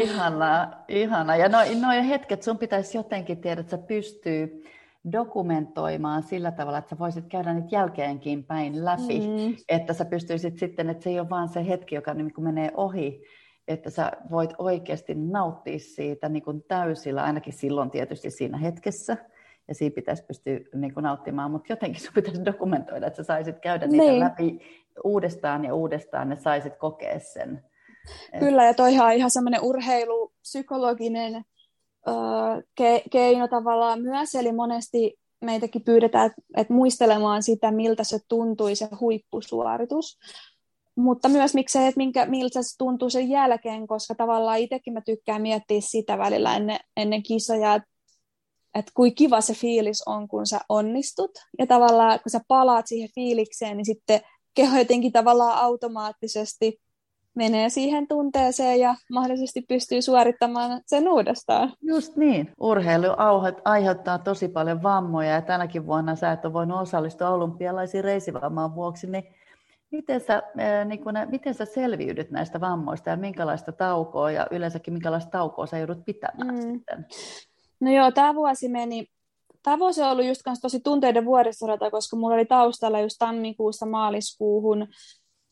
Ihana, 0.04 0.72
ihana. 0.88 1.36
Ja 1.36 1.50
noin 1.50 1.82
noi 1.82 2.08
hetket 2.08 2.44
sun 2.44 2.58
pitäisi 2.58 2.98
jotenkin 2.98 3.42
tiedä, 3.42 3.62
että 3.62 3.72
sä 3.72 3.78
pystyy 3.78 4.64
dokumentoimaan 5.12 6.24
sillä 6.24 6.52
tavalla, 6.52 6.78
että 6.78 6.90
sä 6.90 7.00
voisit 7.00 7.26
käydä 7.30 7.54
niitä 7.54 7.68
jälkeenkin 7.72 8.44
päin 8.44 8.86
läpi, 8.86 9.20
mm. 9.20 9.56
että 9.70 9.94
sä 9.94 10.06
pystyisit 10.06 10.60
sitten, 10.60 10.90
että 10.90 11.04
se 11.04 11.10
ei 11.10 11.20
ole 11.20 11.30
vaan 11.30 11.50
se 11.50 11.68
hetki, 11.68 11.96
joka 11.96 12.14
niin 12.14 12.34
kuin 12.34 12.46
menee 12.46 12.72
ohi, 12.78 13.24
että 13.68 13.90
sä 13.90 14.12
voit 14.32 14.54
oikeasti 14.58 15.16
nauttia 15.16 15.80
siitä 15.80 16.30
niin 16.30 16.44
kuin 16.44 16.64
täysillä, 16.68 17.24
ainakin 17.24 17.54
silloin 17.54 17.92
tietysti 17.92 18.32
siinä 18.32 18.58
hetkessä, 18.58 19.18
ja 19.68 19.76
siinä 19.76 19.94
pitäisi 19.94 20.24
pystyä 20.24 20.60
niin 20.74 20.94
kuin 20.94 21.04
nauttimaan, 21.04 21.52
mutta 21.52 21.74
jotenkin 21.74 22.02
sun 22.02 22.14
pitäisi 22.14 22.46
dokumentoida, 22.46 23.08
että 23.08 23.18
sä 23.18 23.24
saisit 23.24 23.60
käydä 23.60 23.88
niitä 23.88 24.06
niin. 24.06 24.20
läpi 24.20 24.60
uudestaan 25.04 25.66
ja 25.66 25.76
uudestaan, 25.76 26.30
ja 26.30 26.36
saisit 26.36 26.78
kokea 26.78 27.20
sen. 27.20 27.64
Kyllä, 28.40 28.66
ja 28.66 28.74
toihan 28.74 29.08
on 29.08 29.14
ihan 29.14 29.32
semmoinen 29.32 29.62
urheilupsykologinen 29.62 31.44
ke- 32.82 33.04
keino 33.12 33.48
tavallaan 33.48 34.02
myös, 34.02 34.36
eli 34.36 34.52
monesti 34.52 35.20
meitäkin 35.42 35.84
pyydetään, 35.84 36.32
että 36.58 36.74
muistelemaan 36.74 37.44
sitä, 37.44 37.72
miltä 37.72 38.04
se 38.04 38.20
tuntui 38.28 38.76
se 38.76 38.88
huippusuoritus, 39.00 40.20
mutta 40.96 41.30
myös 41.30 41.54
miksei, 41.54 41.88
että 41.88 41.98
minkä, 41.98 42.26
miltä 42.26 42.62
se 42.62 42.78
tuntuu 42.78 43.10
sen 43.10 43.30
jälkeen, 43.30 43.88
koska 43.88 44.16
tavallaan 44.16 44.60
itsekin 44.60 44.94
mä 44.94 45.02
tykkään 45.02 45.42
miettiä 45.42 45.82
sitä 45.82 46.18
välillä 46.18 46.56
ennen, 46.56 46.80
ennen 46.98 47.24
kisoja, 47.24 47.76
että 47.76 47.90
että 48.76 48.92
kuin 48.96 49.16
kiva 49.16 49.42
se 49.42 49.54
fiilis 49.54 50.04
on, 50.06 50.28
kun 50.28 50.48
sä 50.48 50.60
onnistut. 50.70 51.32
Ja 51.60 51.68
tavallaan, 51.68 52.20
kun 52.20 52.30
sä 52.30 52.40
palaat 52.48 52.88
siihen 52.88 53.10
fiilikseen, 53.16 53.78
niin 53.78 53.86
sitten 53.86 54.20
keho 54.54 54.78
jotenkin 54.78 55.12
tavallaan 55.12 55.58
automaattisesti 55.58 56.82
menee 57.36 57.70
siihen 57.70 58.08
tunteeseen 58.08 58.80
ja 58.80 58.96
mahdollisesti 59.12 59.62
pystyy 59.62 60.02
suorittamaan 60.02 60.82
sen 60.86 61.10
uudestaan. 61.10 61.74
Just 61.82 62.16
niin. 62.16 62.52
Urheilu 62.60 63.08
aiheuttaa 63.66 64.20
tosi 64.20 64.48
paljon 64.48 64.84
vammoja 64.84 65.32
ja 65.32 65.42
tänäkin 65.42 65.86
vuonna 65.86 66.16
sä 66.16 66.32
et 66.32 66.46
ole 66.46 66.54
voinut 66.54 66.82
osallistua 66.82 67.30
olympialaisiin 67.30 68.04
reisivamman 68.04 68.76
vuoksi, 68.76 69.08
niin 69.08 69.24
miten 69.92 70.22
sä, 70.22 70.44
niin 70.86 71.04
kun, 71.04 71.14
miten 71.30 71.54
sä 71.54 71.66
selviydyt 71.66 72.32
näistä 72.32 72.62
vammoista 72.62 73.10
ja 73.10 73.18
minkälaista 73.18 73.72
taukoa 73.72 74.32
ja 74.32 74.48
yleensäkin 74.52 74.94
minkälaista 74.94 75.32
taukoa 75.32 75.66
sä 75.66 75.78
joudut 75.78 76.06
pitämään 76.06 76.56
mm. 76.56 76.62
sitten? 76.62 77.06
No 77.80 77.92
joo, 77.92 78.12
tämä 78.12 78.36
vuosi 78.36 78.70
meni 78.70 79.08
Tämä 79.64 79.80
vuosi 79.80 80.02
on 80.02 80.12
ollut 80.12 80.26
just 80.26 80.42
tosi 80.62 80.80
tunteiden 80.80 81.26
vuodessorata, 81.26 81.92
koska 81.92 82.18
mulla 82.18 82.36
oli 82.36 82.46
taustalla 82.46 83.00
just 83.00 83.16
tammikuusta 83.20 83.86
maaliskuuhun 83.86 84.88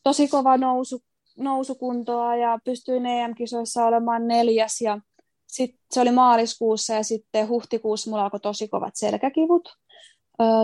tosi 0.02 0.28
kova 0.28 0.56
nousu 0.56 1.02
nousukuntoa 1.38 2.36
ja 2.36 2.58
pystyin 2.64 3.06
EM-kisoissa 3.06 3.84
olemaan 3.84 4.28
neljäs 4.28 4.80
ja 4.80 5.00
sitten 5.46 5.80
se 5.90 6.00
oli 6.00 6.12
maaliskuussa 6.12 6.94
ja 6.94 7.02
sitten 7.02 7.48
huhtikuussa 7.48 8.10
mulla 8.10 8.24
alkoi 8.24 8.40
tosi 8.40 8.68
kovat 8.68 8.96
selkäkivut. 8.96 9.68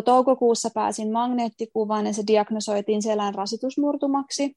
toukokuussa 0.05 0.71
pääsin 0.75 1.13
magneettikuvaan 1.13 2.07
ja 2.07 2.13
se 2.13 2.23
diagnosoitiin 2.27 3.03
selän 3.03 3.35
rasitusmurtumaksi. 3.35 4.57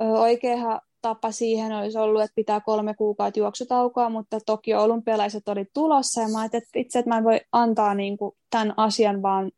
oikea 0.00 0.80
tapa 1.02 1.30
siihen 1.30 1.72
olisi 1.72 1.98
ollut, 1.98 2.22
että 2.22 2.34
pitää 2.34 2.60
kolme 2.60 2.94
kuukautta 2.94 3.40
juoksutaukoa, 3.40 4.08
mutta 4.08 4.38
toki 4.46 4.74
olympialaiset 4.74 5.48
oli 5.48 5.64
tulossa 5.74 6.20
ja 6.20 6.28
mä 6.28 6.40
ajattelin, 6.40 6.62
että 6.62 6.78
itse, 6.78 6.98
että 6.98 7.08
mä 7.08 7.18
en 7.18 7.24
voi 7.24 7.40
antaa 7.52 7.94
niin 7.94 8.18
kuin, 8.18 8.36
tämän 8.50 8.74
asian 8.76 9.22
vaan 9.22 9.50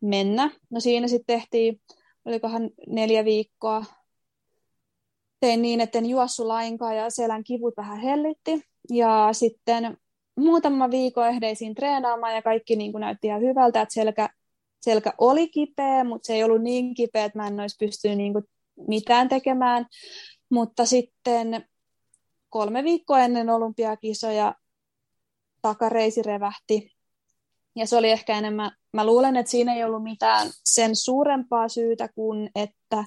mennä. 0.00 0.50
No 0.70 0.80
siinä 0.80 1.08
sitten 1.08 1.36
tehtiin, 1.36 1.80
olikohan 2.24 2.70
neljä 2.86 3.24
viikkoa 3.24 3.84
tein 5.40 5.62
niin, 5.62 5.80
että 5.80 5.98
en 5.98 6.06
juossu 6.06 6.48
lainkaan 6.48 6.96
ja 6.96 7.10
selän 7.10 7.44
kivut 7.44 7.74
vähän 7.76 8.00
hellitti. 8.00 8.62
Ja 8.90 9.28
sitten 9.32 9.96
muutama 10.36 10.90
viikko 10.90 11.24
ehdeisiin 11.24 11.74
treenaamaan 11.74 12.34
ja 12.34 12.42
kaikki 12.42 12.76
niin 12.76 12.92
kuin 12.92 13.00
näytti 13.00 13.26
ihan 13.26 13.40
hyvältä, 13.40 13.80
että 13.82 13.94
selkä, 13.94 14.28
selkä 14.80 15.12
oli 15.18 15.48
kipeä, 15.48 16.04
mutta 16.04 16.26
se 16.26 16.34
ei 16.34 16.44
ollut 16.44 16.62
niin 16.62 16.94
kipeä, 16.94 17.24
että 17.24 17.38
mä 17.38 17.46
en 17.46 17.60
olisi 17.60 17.76
pystynyt 17.80 18.18
niin 18.18 18.32
kuin 18.32 18.44
mitään 18.88 19.28
tekemään. 19.28 19.86
Mutta 20.50 20.86
sitten 20.86 21.68
kolme 22.48 22.84
viikkoa 22.84 23.20
ennen 23.20 23.50
olympiakisoja 23.50 24.54
takareisi 25.62 26.22
revähti. 26.22 26.96
Ja 27.76 27.86
se 27.86 27.96
oli 27.96 28.10
ehkä 28.10 28.38
enemmän, 28.38 28.70
mä 28.92 29.06
luulen, 29.06 29.36
että 29.36 29.50
siinä 29.50 29.74
ei 29.74 29.84
ollut 29.84 30.02
mitään 30.02 30.50
sen 30.64 30.96
suurempaa 30.96 31.68
syytä 31.68 32.08
kuin, 32.08 32.50
että 32.54 33.04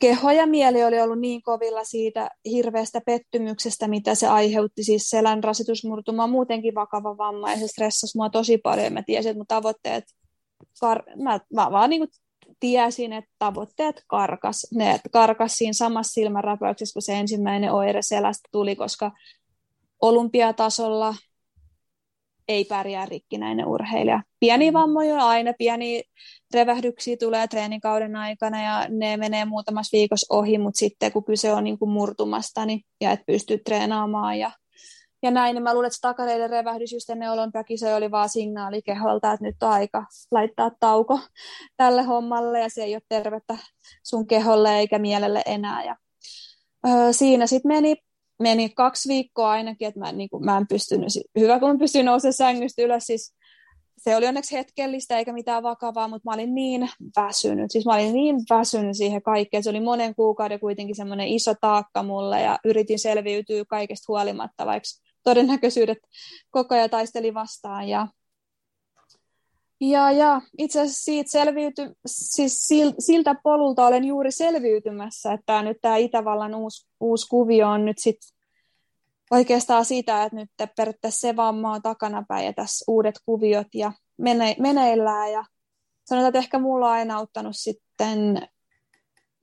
keho 0.00 0.30
ja 0.30 0.46
mieli 0.46 0.84
oli 0.84 1.00
ollut 1.00 1.20
niin 1.20 1.42
kovilla 1.42 1.84
siitä 1.84 2.30
hirveästä 2.44 3.00
pettymyksestä, 3.06 3.88
mitä 3.88 4.14
se 4.14 4.26
aiheutti. 4.26 4.84
Siis 4.84 5.10
selän 5.10 5.44
rasitusmurtuma 5.44 6.26
muutenkin 6.26 6.74
vakava 6.74 7.18
vamma 7.18 7.50
ja 7.50 7.58
se 7.58 7.68
stressasi 7.68 8.18
mua 8.18 8.30
tosi 8.30 8.58
paljon. 8.58 8.92
Mä 8.92 9.02
tiesin, 9.02 9.30
että 9.30 9.38
mun 9.38 9.46
tavoitteet, 9.46 10.04
kar- 10.84 11.22
mä, 11.22 11.40
mä 11.54 11.70
vaan 11.70 11.90
niin 11.90 12.08
tiesin, 12.62 13.12
että 13.12 13.30
tavoitteet 13.38 14.04
karkas. 14.06 14.66
Ne 14.74 15.00
karkas 15.12 15.52
siinä 15.52 15.72
samassa 15.72 16.12
silmänräpäyksessä, 16.12 16.92
kun 16.92 17.02
se 17.02 17.18
ensimmäinen 17.18 17.72
oire 17.72 18.02
selästä 18.02 18.48
tuli, 18.52 18.76
koska 18.76 19.12
olympiatasolla 20.02 21.14
ei 22.48 22.64
pärjää 22.64 23.06
rikkinäinen 23.06 23.66
urheilija. 23.66 24.22
Pieni 24.40 24.70
mm. 24.70 24.74
vammoja 24.74 25.14
on 25.14 25.20
aina, 25.20 25.52
pieni 25.58 26.02
revähdyksiä 26.54 27.16
tulee 27.16 27.48
treenikauden 27.48 28.16
aikana 28.16 28.62
ja 28.62 28.86
ne 28.88 29.16
menee 29.16 29.44
muutamassa 29.44 29.96
viikossa 29.96 30.34
ohi, 30.36 30.58
mutta 30.58 30.78
sitten 30.78 31.12
kun 31.12 31.24
kyse 31.24 31.52
on 31.52 31.64
niin 31.64 31.78
kuin 31.78 31.90
murtumasta 31.90 32.66
niin, 32.66 32.80
ja 33.00 33.10
et 33.10 33.20
pysty 33.26 33.58
treenaamaan 33.58 34.38
ja, 34.38 34.50
ja 35.22 35.30
näin, 35.30 35.54
niin 35.54 35.62
mä 35.62 35.74
luulen, 35.74 35.86
että 35.86 35.96
se 35.96 36.00
takareiden 36.00 36.50
revähdys 36.50 36.92
just 36.92 37.10
ennen 37.10 37.30
olympiakisoja 37.30 37.96
oli 37.96 38.10
vaan 38.10 38.28
signaali 38.28 38.82
keholta, 38.82 39.32
että 39.32 39.46
nyt 39.46 39.62
on 39.62 39.70
aika 39.70 40.06
laittaa 40.30 40.70
tauko 40.80 41.20
tälle 41.76 42.02
hommalle 42.02 42.60
ja 42.60 42.68
se 42.68 42.82
ei 42.82 42.94
ole 42.94 43.02
tervettä 43.08 43.58
sun 44.04 44.26
keholle 44.26 44.78
eikä 44.78 44.98
mielelle 44.98 45.42
enää. 45.46 45.84
Ja, 45.84 45.96
öö, 46.86 47.12
siinä 47.12 47.46
sitten 47.46 47.68
meni 47.68 47.96
meni 48.42 48.68
kaksi 48.68 49.08
viikkoa 49.08 49.50
ainakin, 49.50 49.88
että 49.88 50.00
mä, 50.00 50.08
en, 50.08 50.18
niin 50.18 50.30
kuin, 50.30 50.44
mä 50.44 50.56
en 50.56 50.66
pystynyt, 50.66 51.08
hyvä 51.38 51.58
kun 51.58 51.68
mä 51.68 51.78
pystyin 51.78 52.06
nousemaan 52.06 52.32
sängystä 52.32 52.82
ylös, 52.82 53.06
siis 53.06 53.34
se 53.98 54.16
oli 54.16 54.26
onneksi 54.26 54.56
hetkellistä 54.56 55.18
eikä 55.18 55.32
mitään 55.32 55.62
vakavaa, 55.62 56.08
mutta 56.08 56.30
mä 56.30 56.34
olin 56.34 56.54
niin 56.54 56.90
väsynyt, 57.16 57.70
siis 57.70 57.86
mä 57.86 57.94
olin 57.94 58.12
niin 58.12 58.36
väsynyt 58.50 58.96
siihen 58.96 59.22
kaikkeen, 59.22 59.62
se 59.62 59.70
oli 59.70 59.80
monen 59.80 60.14
kuukauden 60.14 60.60
kuitenkin 60.60 60.96
semmoinen 60.96 61.28
iso 61.28 61.54
taakka 61.60 62.02
mulle 62.02 62.40
ja 62.40 62.58
yritin 62.64 62.98
selviytyä 62.98 63.64
kaikesta 63.68 64.04
huolimatta, 64.08 64.66
vaikka 64.66 64.88
todennäköisyydet 65.24 65.98
koko 66.50 66.74
ajan 66.74 66.90
taisteli 66.90 67.34
vastaan 67.34 67.88
ja 67.88 68.08
ja, 69.80 70.10
ja 70.10 70.40
itse 70.58 70.80
asiassa 70.80 71.04
siitä 71.04 71.30
selviyty, 71.30 71.94
siis 72.06 72.68
siltä 72.98 73.34
polulta 73.42 73.86
olen 73.86 74.04
juuri 74.04 74.32
selviytymässä, 74.32 75.32
että 75.32 75.62
nyt 75.62 75.76
tämä 75.80 75.96
Itävallan 75.96 76.54
uusi, 76.54 76.88
uusi 77.00 77.28
kuvio 77.28 77.68
on 77.68 77.84
nyt 77.84 77.98
sit 77.98 78.16
oikeastaan 79.30 79.84
sitä, 79.84 80.24
että 80.24 80.36
nyt 80.36 80.50
periaatteessa 80.76 81.20
se 81.20 81.36
vamma 81.36 81.72
on 81.72 81.82
takanapäin 81.82 82.46
ja 82.46 82.52
tässä 82.52 82.84
uudet 82.88 83.14
kuviot 83.26 83.66
ja 83.74 83.92
mene, 84.18 84.56
meneillään 84.58 85.32
ja 85.32 85.44
sanotaan, 86.04 86.28
että 86.28 86.38
ehkä 86.38 86.58
mulla 86.58 86.86
on 86.86 86.92
aina 86.92 87.16
auttanut 87.16 87.56
sitten 87.56 88.48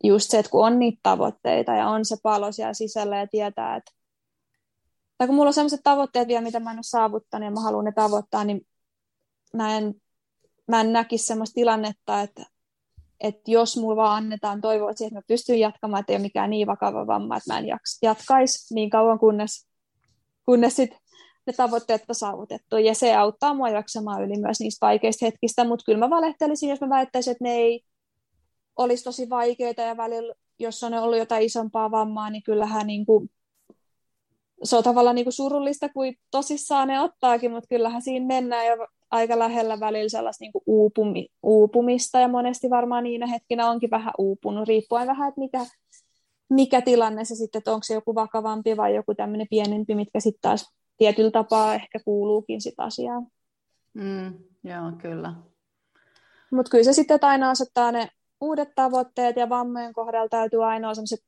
just 0.03 0.31
se, 0.31 0.39
että 0.39 0.51
kun 0.51 0.65
on 0.65 0.79
niitä 0.79 0.99
tavoitteita 1.03 1.71
ja 1.71 1.87
on 1.87 2.05
se 2.05 2.15
palo 2.23 2.51
siellä 2.51 2.73
sisällä 2.73 3.17
ja 3.17 3.27
tietää, 3.27 3.75
että 3.75 3.91
tai 5.19 5.27
kun 5.27 5.35
mulla 5.35 5.47
on 5.47 5.53
sellaiset 5.53 5.81
tavoitteet 5.83 6.27
vielä, 6.27 6.41
mitä 6.41 6.59
mä 6.59 6.71
en 6.71 6.77
ole 6.77 6.83
saavuttanut 6.83 7.45
ja 7.45 7.51
mä 7.51 7.61
haluan 7.61 7.85
ne 7.85 7.91
tavoittaa, 7.91 8.43
niin 8.43 8.61
mä 9.53 9.77
en, 9.77 9.95
mä 10.67 10.81
en 10.81 10.93
näkisi 10.93 11.25
sellaista 11.25 11.53
tilannetta, 11.53 12.21
että, 12.21 12.45
että 13.19 13.51
jos 13.51 13.77
mulla 13.77 13.95
vaan 13.95 14.17
annetaan 14.23 14.61
toivoa 14.61 14.93
siihen, 14.93 15.07
että 15.07 15.15
mä 15.17 15.27
pystyn 15.27 15.59
jatkamaan, 15.59 15.99
että 15.99 16.13
ei 16.13 16.17
ole 16.17 16.21
mikään 16.21 16.49
niin 16.49 16.67
vakava 16.67 17.07
vamma, 17.07 17.37
että 17.37 17.53
mä 17.53 17.59
en 17.59 17.65
jatkaisi 18.01 18.73
niin 18.73 18.89
kauan, 18.89 19.19
kunnes, 19.19 19.67
kunnes 20.45 20.75
sit 20.75 20.91
ne 21.47 21.53
tavoitteet 21.53 22.05
on 22.09 22.15
saavutettu. 22.15 22.77
Ja 22.77 22.95
se 22.95 23.15
auttaa 23.15 23.53
mua 23.53 23.69
jaksamaan 23.69 24.23
yli 24.23 24.39
myös 24.39 24.59
niistä 24.59 24.85
vaikeista 24.85 25.25
hetkistä, 25.25 25.63
mutta 25.63 25.85
kyllä 25.85 25.99
mä 25.99 26.09
valehtelisin, 26.09 26.69
jos 26.69 26.81
mä 26.81 26.89
väittäisin, 26.89 27.31
että 27.31 27.43
ne 27.43 27.51
ei 27.51 27.83
olisi 28.77 29.03
tosi 29.03 29.29
vaikeita 29.29 29.81
ja 29.81 29.97
välillä, 29.97 30.33
jos 30.59 30.83
on 30.83 30.93
ollut 30.93 31.17
jotain 31.17 31.43
isompaa 31.43 31.91
vammaa, 31.91 32.29
niin 32.29 32.43
kyllähän 32.43 32.87
niin 32.87 33.05
kuin, 33.05 33.29
se 34.63 34.75
on 34.75 34.83
tavallaan 34.83 35.15
niin 35.15 35.25
kuin 35.25 35.33
surullista, 35.33 35.89
kuin 35.89 36.15
tosissaan 36.31 36.87
ne 36.87 37.01
ottaakin, 37.01 37.51
mutta 37.51 37.67
kyllähän 37.67 38.01
siinä 38.01 38.25
mennään 38.25 38.67
jo 38.67 38.87
aika 39.11 39.39
lähellä 39.39 39.79
välillä 39.79 40.09
sellaista 40.09 40.43
niin 40.43 40.51
kuin 40.51 40.63
uupumi, 40.65 41.27
uupumista, 41.43 42.19
ja 42.19 42.27
monesti 42.27 42.69
varmaan 42.69 43.03
niinä 43.03 43.27
hetkinä 43.27 43.69
onkin 43.69 43.91
vähän 43.91 44.13
uupunut, 44.17 44.67
riippuen 44.67 45.07
vähän, 45.07 45.29
että 45.29 45.39
mikä, 45.39 45.65
mikä 46.49 46.81
tilanne 46.81 47.25
se 47.25 47.35
sitten, 47.35 47.59
että 47.59 47.71
onko 47.71 47.83
se 47.83 47.93
joku 47.93 48.15
vakavampi 48.15 48.77
vai 48.77 48.95
joku 48.95 49.15
tämmöinen 49.15 49.47
pienempi, 49.49 49.95
mitkä 49.95 50.19
sitten 50.19 50.41
taas 50.41 50.73
tietyllä 50.97 51.31
tapaa 51.31 51.75
ehkä 51.75 51.99
kuuluukin 52.05 52.61
sitä 52.61 52.83
asiaan. 52.83 53.27
Mm, 53.93 54.33
joo, 54.63 54.91
kyllä. 55.01 55.33
Mutta 56.51 56.69
kyllä 56.69 56.83
se 56.83 56.93
sitten, 56.93 57.19
aina 57.21 57.49
asettaa 57.49 57.91
ne 57.91 58.09
uudet 58.41 58.69
tavoitteet 58.75 59.35
ja 59.35 59.49
vammojen 59.49 59.93
kohdalla 59.93 60.29
täytyy 60.29 60.65
aina 60.65 60.87
olla 60.87 60.95
sellaiset 60.95 61.19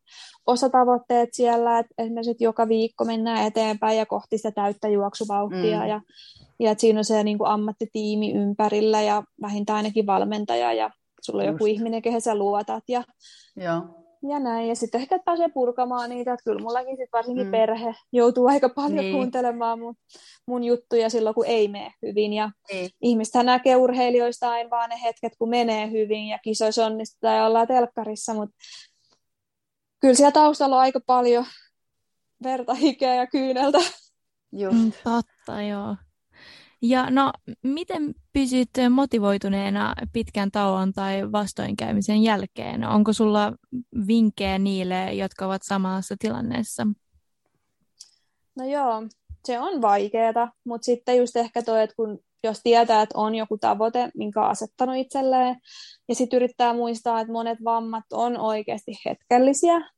osatavoitteet 0.45 1.29
siellä, 1.33 1.79
että 1.79 1.93
esimerkiksi 1.97 2.31
että 2.31 2.43
joka 2.43 2.67
viikko 2.67 3.05
mennään 3.05 3.47
eteenpäin 3.47 3.97
ja 3.97 4.05
kohti 4.05 4.37
sitä 4.37 4.51
täyttä 4.51 4.87
juoksuvauhtia 4.87 5.79
mm. 5.79 5.87
ja, 5.87 6.01
ja 6.59 6.71
että 6.71 6.81
siinä 6.81 6.99
on 6.99 7.05
se 7.05 7.23
niin 7.23 7.37
kuin 7.37 7.49
ammattitiimi 7.49 8.31
ympärillä 8.31 9.01
ja 9.01 9.23
vähintään 9.41 9.77
ainakin 9.77 10.05
valmentaja 10.05 10.73
ja 10.73 10.91
sulla 11.21 11.43
on 11.43 11.47
Just. 11.47 11.53
joku 11.53 11.65
ihminen, 11.65 12.01
kehen 12.01 12.21
sä 12.21 12.35
luotat 12.35 12.83
ja, 12.87 13.03
Joo. 13.55 14.00
Ja 14.29 14.39
näin. 14.39 14.67
Ja 14.67 14.75
sitten 14.75 15.01
ehkä 15.01 15.19
pääsee 15.25 15.49
purkamaan 15.49 16.09
niitä, 16.09 16.33
että 16.33 16.43
kyllä 16.43 16.61
mullakin 16.61 16.97
sit 16.97 17.09
varsinkin 17.13 17.45
mm. 17.45 17.51
perhe 17.51 17.95
joutuu 18.11 18.47
aika 18.47 18.69
paljon 18.69 18.99
niin. 18.99 19.15
kuuntelemaan 19.15 19.79
mun, 19.79 19.95
mun 20.45 20.63
juttuja 20.63 21.09
silloin, 21.09 21.35
kun 21.35 21.45
ei 21.45 21.67
mene 21.67 21.93
hyvin. 22.01 22.33
Ja 22.33 22.51
niin. 22.71 22.89
ihmistähän 23.01 23.45
näkee 23.45 23.75
urheilijoista 23.75 24.49
aina 24.49 24.69
vaan 24.69 24.89
ne 24.89 25.01
hetket, 25.03 25.33
kun 25.39 25.49
menee 25.49 25.91
hyvin 25.91 26.27
ja 26.27 26.39
kisoissa 26.39 26.85
onnistutaan 26.85 27.37
ja 27.37 27.45
ollaan 27.45 27.67
telkkarissa, 27.67 28.33
mutta 28.33 28.55
kyllä 29.99 30.13
siellä 30.13 30.31
taustalla 30.31 30.75
on 30.75 30.81
aika 30.81 30.99
paljon 31.05 31.45
verta, 32.43 32.73
hikeä 32.73 33.15
ja 33.15 33.27
kyyneltä. 33.27 33.77
Just. 34.51 34.77
Mm, 34.77 34.91
totta, 35.03 35.61
joo. 35.61 35.95
Ja 36.81 37.09
no, 37.09 37.31
miten 37.63 38.15
pysyt 38.33 38.69
motivoituneena 38.89 39.93
pitkän 40.13 40.51
tauon 40.51 40.93
tai 40.93 41.31
vastoinkäymisen 41.31 42.23
jälkeen? 42.23 42.83
Onko 42.83 43.13
sulla 43.13 43.53
vinkkejä 44.07 44.59
niille, 44.59 45.13
jotka 45.13 45.45
ovat 45.45 45.61
samassa 45.63 46.15
tilanteessa? 46.19 46.87
No 48.55 48.65
joo, 48.65 49.03
se 49.45 49.59
on 49.59 49.81
vaikeaa, 49.81 50.51
mutta 50.63 50.85
sitten 50.85 51.17
just 51.17 51.35
ehkä 51.35 51.61
toi, 51.63 51.83
että 51.83 51.95
kun 51.95 52.19
jos 52.43 52.59
tietää, 52.63 53.01
että 53.01 53.17
on 53.17 53.35
joku 53.35 53.57
tavoite, 53.57 54.11
minkä 54.15 54.41
on 54.41 54.49
asettanut 54.49 54.95
itselleen, 54.95 55.55
ja 56.09 56.15
sitten 56.15 56.37
yrittää 56.37 56.73
muistaa, 56.73 57.21
että 57.21 57.33
monet 57.33 57.57
vammat 57.63 58.05
on 58.13 58.37
oikeasti 58.37 58.91
hetkellisiä. 59.05 59.89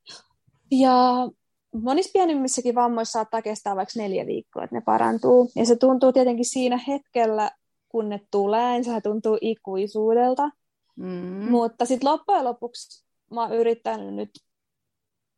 Ja 0.71 1.29
monissa 1.73 2.11
pienimmissäkin 2.13 2.75
vammoissa 2.75 3.11
saattaa 3.11 3.41
kestää 3.41 3.75
vaikka 3.75 3.93
neljä 3.97 4.25
viikkoa, 4.25 4.63
että 4.63 4.75
ne 4.75 4.81
parantuu. 4.81 5.51
Ja 5.55 5.65
se 5.65 5.75
tuntuu 5.75 6.13
tietenkin 6.13 6.45
siinä 6.45 6.79
hetkellä, 6.87 7.51
kun 7.89 8.09
ne 8.09 8.19
tulee, 8.31 8.71
niin 8.71 8.83
se 8.83 9.01
tuntuu 9.01 9.37
ikuisuudelta. 9.41 10.49
Mm. 10.95 11.51
Mutta 11.51 11.85
sitten 11.85 12.09
loppujen 12.09 12.43
lopuksi 12.43 13.05
mä 13.31 13.41
oon 13.41 13.53
yrittänyt 13.53 14.15
nyt 14.15 14.29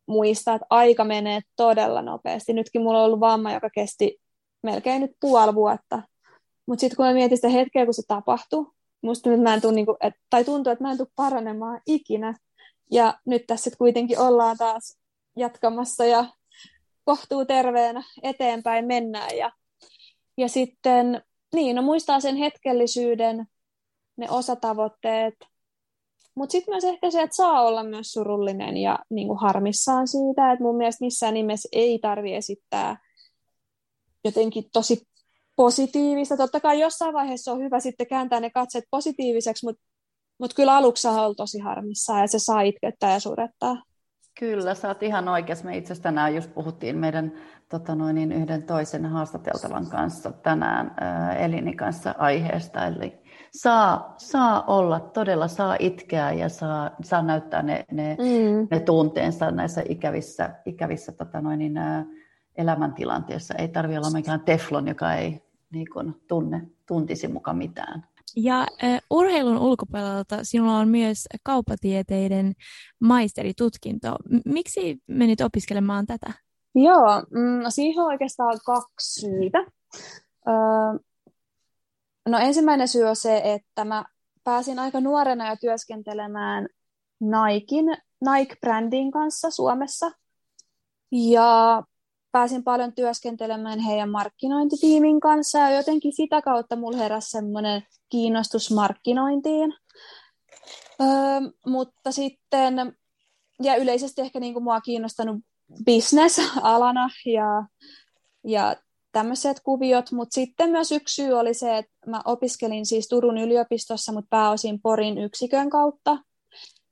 muistaa, 0.08 0.56
että 0.56 0.68
aika 0.70 1.04
menee 1.04 1.42
todella 1.56 2.02
nopeasti. 2.02 2.54
Nytkin 2.54 2.82
mulla 2.82 3.00
on 3.00 3.06
ollut 3.06 3.20
vamma, 3.20 3.54
joka 3.54 3.70
kesti 3.70 4.18
melkein 4.64 5.02
nyt 5.02 5.12
puoli 5.20 5.56
vuotta. 5.56 6.02
Mutta 6.66 6.82
sitten 6.82 6.98
kun 6.98 7.06
mä 7.06 7.14
mietin 7.14 7.38
sitä 7.38 7.50
hetkeä, 7.50 7.86
kun 7.86 7.94
se 7.94 8.02
tapahtui, 8.08 8.66
musta 9.02 9.30
nyt 9.30 9.42
mä 9.42 9.54
en 9.54 9.62
tuu, 9.62 9.72
niinku, 9.72 9.98
et, 10.02 10.14
tai 10.30 10.44
tuntuu, 10.44 10.72
että 10.72 10.84
mä 10.84 10.92
en 10.92 10.98
tule 10.98 11.08
paranemaan 11.16 11.82
ikinä. 11.86 12.34
Ja 12.92 13.14
nyt 13.26 13.44
tässä 13.48 13.72
kuitenkin 13.78 14.20
ollaan 14.20 14.58
taas 14.58 14.98
jatkamassa 15.36 16.06
ja 16.06 16.26
kohtuu 17.06 17.46
terveenä 17.46 18.04
eteenpäin 18.24 18.86
mennään. 18.86 19.38
Ja, 19.38 19.52
ja 20.38 20.50
sitten, 20.50 21.22
niin, 21.56 21.76
no 21.76 21.82
muistaa 21.82 22.20
sen 22.20 22.36
hetkellisyyden, 22.36 23.46
ne 24.18 24.28
osatavoitteet, 24.30 25.36
mutta 26.36 26.52
sitten 26.52 26.74
myös 26.74 26.84
ehkä 26.84 27.12
se, 27.12 27.22
että 27.22 27.36
saa 27.36 27.62
olla 27.62 27.84
myös 27.84 28.12
surullinen 28.12 28.78
ja 28.78 29.00
niin 29.10 29.28
kuin 29.28 29.40
harmissaan 29.40 30.08
siitä, 30.08 30.52
että 30.52 30.64
mun 30.64 30.78
mielestä 30.78 31.06
missään 31.06 31.34
nimessä 31.34 31.70
ei 31.72 32.00
tarvi 32.00 32.36
esittää 32.36 32.98
jotenkin 34.24 34.64
tosi 34.74 35.08
positiivista. 35.56 36.38
Totta 36.38 36.60
kai 36.60 36.80
jossain 36.80 37.14
vaiheessa 37.14 37.52
on 37.52 37.60
hyvä 37.60 37.80
sitten 37.80 38.08
kääntää 38.08 38.40
ne 38.40 38.50
katseet 38.50 38.84
positiiviseksi, 38.92 39.66
mutta 39.66 39.84
mut 40.40 40.54
kyllä 40.54 40.76
aluksi 40.76 41.08
on 41.08 41.36
tosi 41.36 41.60
harmissaan 41.60 42.22
ja 42.22 42.28
se 42.28 42.40
saa 42.40 42.62
itkettää 42.62 43.14
ja 43.14 43.20
surettaa. 43.20 43.84
Kyllä, 44.40 44.74
sä 44.74 44.88
oot 44.88 45.04
ihan 45.04 45.28
oikeassa. 45.28 45.66
Me 45.66 45.78
itse 45.78 45.94
asiassa 45.94 46.04
tänään 46.04 46.36
just 46.36 46.54
puhuttiin 46.54 46.98
meidän 46.98 47.32
tota 47.70 47.96
noin, 47.96 48.16
niin 48.16 48.32
yhden 48.32 48.64
toisen 48.64 49.06
haastateltavan 49.06 49.90
kanssa 49.90 50.32
tänään 50.32 50.92
ää, 51.00 51.36
Elini 51.36 51.76
kanssa 51.76 52.16
aiheesta. 52.18 52.86
Eli 52.86 53.20
saa, 53.52 54.14
saa 54.18 54.64
olla, 54.68 55.00
todella 55.00 55.48
saa 55.48 55.76
itkeä 55.80 56.32
ja 56.32 56.50
saa, 56.50 56.92
saa 57.04 57.22
näyttää 57.22 57.62
ne, 57.62 57.86
ne, 57.92 58.18
mm. 58.20 58.68
ne 58.72 58.80
tunteensa 58.80 59.52
näissä 59.52 59.84
ikävissä, 59.90 60.50
ikävissä 60.66 61.12
tota 61.12 61.42
noin, 61.42 61.60
niin, 61.60 61.78
ää, 61.78 62.06
elämäntilanteissa. 62.58 63.54
Ei 63.58 63.68
tarvitse 63.68 64.00
olla 64.00 64.10
mikään 64.10 64.42
teflon, 64.42 64.88
joka 64.88 65.14
ei 65.14 65.42
niin 65.72 65.88
kuin, 65.94 66.16
tunne, 66.28 66.62
tuntisi 66.88 67.28
muka 67.28 67.54
mitään. 67.54 68.04
Ja 68.36 68.68
uh, 68.84 69.18
urheilun 69.20 69.58
ulkopuolelta 69.58 70.40
sinulla 70.44 70.78
on 70.78 70.88
myös 70.88 71.28
kaupatieteiden 71.44 72.54
maisteritutkinto. 73.00 74.16
Miksi 74.46 74.98
menit 75.08 75.42
opiskelemaan 75.42 76.06
tätä? 76.06 76.34
Joo, 76.76 77.24
mm, 77.32 77.64
no 77.64 77.70
siihen 77.70 78.04
on 78.04 78.08
oikeastaan 78.08 78.60
kaksi 78.66 79.20
syytä. 79.22 79.58
Öö, 80.48 81.00
no 82.30 82.38
ensimmäinen 82.38 82.88
syy 82.88 83.04
on 83.04 83.16
se, 83.16 83.42
että 83.44 83.86
mä 83.86 84.06
pääsin 84.44 84.80
aika 84.80 85.02
nuorena 85.02 85.50
jo 85.50 85.56
työskentelemään 85.62 86.68
Nikein, 87.20 87.86
Nike-brändin 88.26 89.12
kanssa 89.12 89.50
Suomessa. 89.50 90.12
Ja 91.12 91.84
pääsin 92.36 92.64
paljon 92.64 92.94
työskentelemään 92.94 93.80
heidän 93.80 94.10
markkinointitiimin 94.10 95.20
kanssa 95.20 95.60
ja 95.60 95.70
jotenkin 95.70 96.16
sitä 96.16 96.42
kautta 96.42 96.76
mulla 96.76 96.98
heräsi 96.98 97.30
semmoinen 97.30 97.84
kiinnostus 98.10 98.72
markkinointiin. 98.72 99.74
Öö, 101.02 101.08
mutta 101.66 102.12
sitten, 102.12 102.98
ja 103.64 103.76
yleisesti 103.76 104.22
ehkä 104.22 104.40
niin 104.40 104.54
kuin 104.54 104.64
mua 104.64 104.82
kiinnostanut 104.82 105.38
business 105.86 106.42
alana 106.62 107.10
ja, 107.26 107.68
ja 108.44 108.76
tämmöiset 109.12 109.60
kuviot, 109.60 110.12
mutta 110.12 110.34
sitten 110.34 110.70
myös 110.70 110.92
yksi 110.92 111.16
syy 111.24 111.34
oli 111.34 111.54
se, 111.54 111.78
että 111.78 111.94
mä 112.08 112.22
opiskelin 112.26 112.86
siis 112.86 113.08
Turun 113.08 113.38
yliopistossa, 113.38 114.12
mutta 114.12 114.28
pääosin 114.30 114.82
Porin 114.82 115.18
yksikön 115.18 115.70
kautta. 115.70 116.18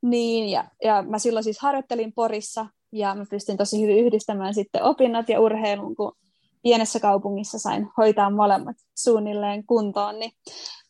Niin, 0.01 0.49
ja, 0.49 0.63
ja 0.83 1.01
mä 1.01 1.19
silloin 1.19 1.43
siis 1.43 1.59
harjoittelin 1.59 2.13
Porissa 2.13 2.65
ja 2.93 3.15
mä 3.15 3.25
pystyn 3.29 3.57
tosi 3.57 3.81
hyvin 3.81 4.05
yhdistämään 4.05 4.53
sitten 4.53 4.83
opinnot 4.83 5.29
ja 5.29 5.39
urheilun, 5.39 5.95
kun 5.95 6.11
pienessä 6.63 6.99
kaupungissa 6.99 7.59
sain 7.59 7.89
hoitaa 7.97 8.29
molemmat 8.29 8.75
suunnilleen 8.97 9.65
kuntoon, 9.65 10.19
niin, 10.19 10.31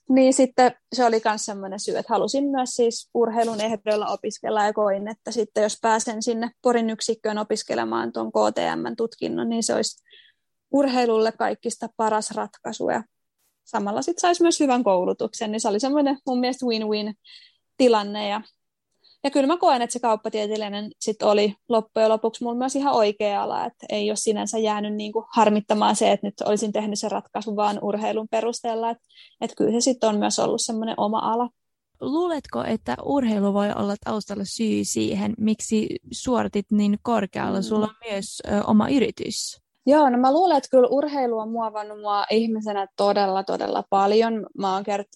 niin 0.09 0.33
sitten 0.33 0.75
se 0.93 1.05
oli 1.05 1.21
myös 1.25 1.45
semmoinen 1.45 1.79
syy, 1.79 1.97
että 1.97 2.13
halusin 2.13 2.43
myös 2.43 2.69
siis 2.69 3.09
urheilun 3.13 3.61
ehdoilla 3.61 4.07
opiskella 4.07 4.63
ja 4.63 4.73
koin, 4.73 5.07
että 5.07 5.31
sitten 5.31 5.63
jos 5.63 5.77
pääsen 5.81 6.23
sinne 6.23 6.51
Porin 6.61 6.89
yksikköön 6.89 7.37
opiskelemaan 7.37 8.13
tuon 8.13 8.31
KTM-tutkinnon, 8.31 9.49
niin 9.49 9.63
se 9.63 9.75
olisi 9.75 10.03
urheilulle 10.71 11.31
kaikista 11.31 11.89
paras 11.97 12.31
ratkaisu 12.31 12.89
ja 12.89 13.03
samalla 13.63 14.01
sitten 14.01 14.21
saisi 14.21 14.41
myös 14.41 14.59
hyvän 14.59 14.83
koulutuksen, 14.83 15.51
niin 15.51 15.59
se 15.59 15.67
oli 15.67 15.79
semmoinen 15.79 16.17
mun 16.25 16.39
mielestä 16.39 16.65
win-win 16.65 17.13
tilanne 17.77 18.29
ja 18.29 18.41
ja 19.23 19.31
kyllä 19.31 19.47
mä 19.47 19.57
koen, 19.57 19.81
että 19.81 19.93
se 19.93 19.99
kauppatieteellinen 19.99 20.91
sit 20.99 21.21
oli 21.21 21.55
loppujen 21.69 22.09
lopuksi 22.09 22.43
mulla 22.43 22.57
myös 22.57 22.75
ihan 22.75 22.93
oikea 22.93 23.43
ala, 23.43 23.65
että 23.65 23.85
ei 23.89 24.09
ole 24.09 24.15
sinänsä 24.15 24.57
jäänyt 24.57 24.93
niin 24.93 25.11
kuin 25.11 25.25
harmittamaan 25.35 25.95
se, 25.95 26.11
että 26.11 26.27
nyt 26.27 26.41
olisin 26.45 26.71
tehnyt 26.71 26.99
sen 26.99 27.11
ratkaisun 27.11 27.55
vaan 27.55 27.79
urheilun 27.81 28.27
perusteella, 28.31 28.89
että, 28.89 29.03
että 29.41 29.55
kyllä 29.55 29.71
se 29.71 29.81
sitten 29.81 30.09
on 30.09 30.19
myös 30.19 30.39
ollut 30.39 30.61
semmoinen 30.61 30.95
oma 30.97 31.19
ala. 31.19 31.49
luuletko, 32.01 32.63
että 32.63 32.95
urheilu 33.03 33.53
voi 33.53 33.67
olla 33.75 33.95
taustalla 34.05 34.43
syy 34.45 34.85
siihen, 34.85 35.33
miksi 35.37 35.87
suoritit 36.11 36.65
niin 36.71 36.97
korkealla? 37.01 37.59
Mm. 37.59 37.63
Sulla 37.63 37.85
on 37.85 38.11
myös 38.11 38.41
ö, 38.47 38.63
oma 38.67 38.89
yritys. 38.89 39.63
Joo, 39.85 40.09
no 40.09 40.17
mä 40.17 40.33
luulen, 40.33 40.57
että 40.57 40.69
kyllä 40.71 40.87
urheilu 40.87 41.39
on 41.39 41.51
muovannut 41.51 42.01
mua 42.01 42.25
ihmisenä 42.31 42.87
todella, 42.97 43.43
todella 43.43 43.83
paljon. 43.89 44.45
Mä 44.57 44.73
oon 44.73 44.83
kert 44.83 45.07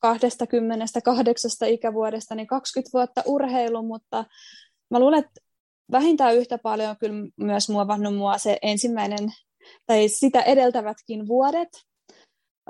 28 0.00 1.50
ikävuodesta 1.68 2.34
niin 2.34 2.46
20 2.46 2.90
vuotta 2.92 3.22
urheilu, 3.26 3.82
mutta 3.82 4.24
mä 4.90 5.00
luulen, 5.00 5.18
että 5.18 5.40
vähintään 5.92 6.36
yhtä 6.36 6.58
paljon 6.58 6.90
on 6.90 6.96
kyllä 6.96 7.28
myös 7.36 7.68
muovannut 7.68 8.16
mua 8.16 8.38
se 8.38 8.58
ensimmäinen 8.62 9.32
tai 9.86 10.08
sitä 10.08 10.42
edeltävätkin 10.42 11.28
vuodet. 11.28 11.68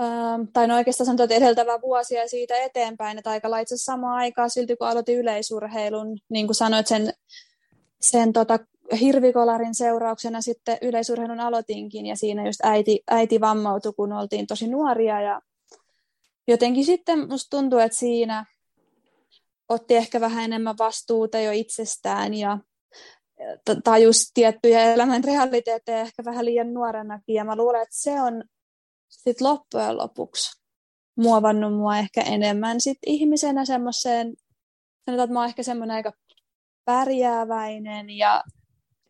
Ähm, 0.01 0.43
tai 0.53 0.67
no 0.67 0.77
oikeastaan 0.77 1.07
sanotaan, 1.07 1.25
että 1.25 1.45
edeltävä 1.45 1.81
vuosi 1.81 2.15
ja 2.15 2.29
siitä 2.29 2.57
eteenpäin, 2.57 3.19
että 3.19 3.31
aika 3.31 3.51
lailla 3.51 3.77
samaan 3.77 4.17
aikaan 4.17 4.51
silti 4.51 4.77
kun 4.77 4.89
aloitin 4.89 5.19
yleisurheilun, 5.19 6.19
niin 6.31 6.47
kuin 6.47 6.55
sanoit, 6.55 6.87
sen, 6.87 7.13
sen 8.01 8.33
tota, 8.33 8.59
hirvikolarin 9.01 9.75
seurauksena 9.75 10.41
sitten 10.41 10.79
yleisurheilun 10.83 11.41
aloitinkin 11.41 12.07
ja 12.07 12.17
siinä 12.17 12.47
just 12.47 12.61
äiti, 12.63 13.03
äiti 13.11 13.41
vammautui, 13.41 13.93
kun 13.93 14.13
oltiin 14.13 14.47
tosi 14.47 14.69
nuoria 14.69 15.21
ja 15.21 15.41
jotenkin 16.49 16.85
sitten 16.85 17.29
musta 17.29 17.57
tuntuu, 17.57 17.79
että 17.79 17.99
siinä 17.99 18.47
otti 19.69 19.97
ehkä 19.97 20.21
vähän 20.21 20.45
enemmän 20.45 20.79
vastuuta 20.79 21.41
jo 21.41 21.53
itsestään 21.53 22.35
ja 22.35 22.59
tajus 23.85 24.31
tiettyjä 24.35 24.95
elämän 24.95 25.25
realiteetteja 25.25 26.01
ehkä 26.01 26.25
vähän 26.25 26.45
liian 26.45 26.75
nuorenakin 26.75 27.35
ja 27.35 27.45
mä 27.45 27.57
luulen, 27.57 27.83
että 27.83 27.97
se 27.99 28.23
on 28.23 28.45
sitten 29.09 29.47
loppujen 29.47 29.99
lopuksi 29.99 30.61
muovannut 31.17 31.75
mua 31.75 31.99
ehkä 31.99 32.21
enemmän 32.21 32.81
sit 32.81 32.99
ihmisenä 33.07 33.65
semmoiseen, 33.65 34.35
sanotaan, 35.07 35.25
että 35.25 35.33
mä 35.35 35.41
oon 35.41 35.49
ehkä 35.49 35.63
semmoinen 35.63 35.97
aika 35.97 36.13
pärjääväinen 36.85 38.11
ja 38.11 38.45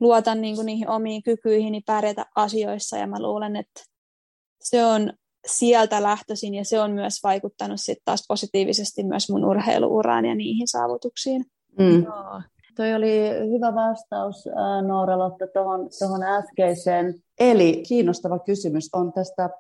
luotan 0.01 0.41
niin 0.41 0.55
kuin 0.57 0.67
niihin 0.67 0.89
omiin 0.89 1.23
kykyihin 1.23 1.83
pärjätä 1.87 2.27
asioissa. 2.35 2.97
Ja 2.97 3.07
mä 3.07 3.23
luulen, 3.23 3.57
että 3.57 3.83
se 4.61 4.85
on 4.85 5.13
sieltä 5.47 6.03
lähtöisin 6.03 6.55
ja 6.55 6.65
se 6.65 6.81
on 6.81 6.91
myös 6.91 7.23
vaikuttanut 7.23 7.81
sitten 7.81 8.05
taas 8.05 8.25
positiivisesti 8.29 9.03
myös 9.03 9.31
mun 9.31 9.45
urheiluuraan 9.45 10.25
ja 10.25 10.35
niihin 10.35 10.69
saavutuksiin. 10.69 11.45
Mm. 11.79 12.05
Joo. 12.05 12.43
Toi 12.77 12.95
oli 12.95 13.29
hyvä 13.29 13.75
vastaus 13.75 14.45
Noora 14.87 15.19
Lotta 15.19 15.47
tuohon 15.99 16.23
äskeiseen. 16.23 17.15
Eli 17.41 17.83
kiinnostava 17.89 18.39
kysymys 18.39 18.89
on 18.93 19.13
tästä 19.13 19.51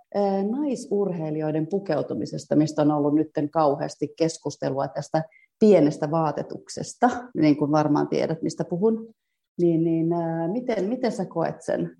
naisurheilijoiden 0.50 1.66
pukeutumisesta, 1.66 2.56
mistä 2.56 2.82
on 2.82 2.90
ollut 2.90 3.14
nyt 3.14 3.30
kauheasti 3.52 4.14
keskustelua 4.16 4.88
tästä 4.88 5.24
pienestä 5.58 6.10
vaatetuksesta, 6.10 7.10
niin 7.36 7.56
kuin 7.56 7.72
varmaan 7.72 8.08
tiedät, 8.08 8.42
mistä 8.42 8.64
puhun. 8.64 9.14
Niin, 9.60 9.84
niin 9.84 10.06
miten, 10.52 10.84
miten 10.84 11.12
sä 11.12 11.24
koet 11.24 11.62
sen, 11.62 11.96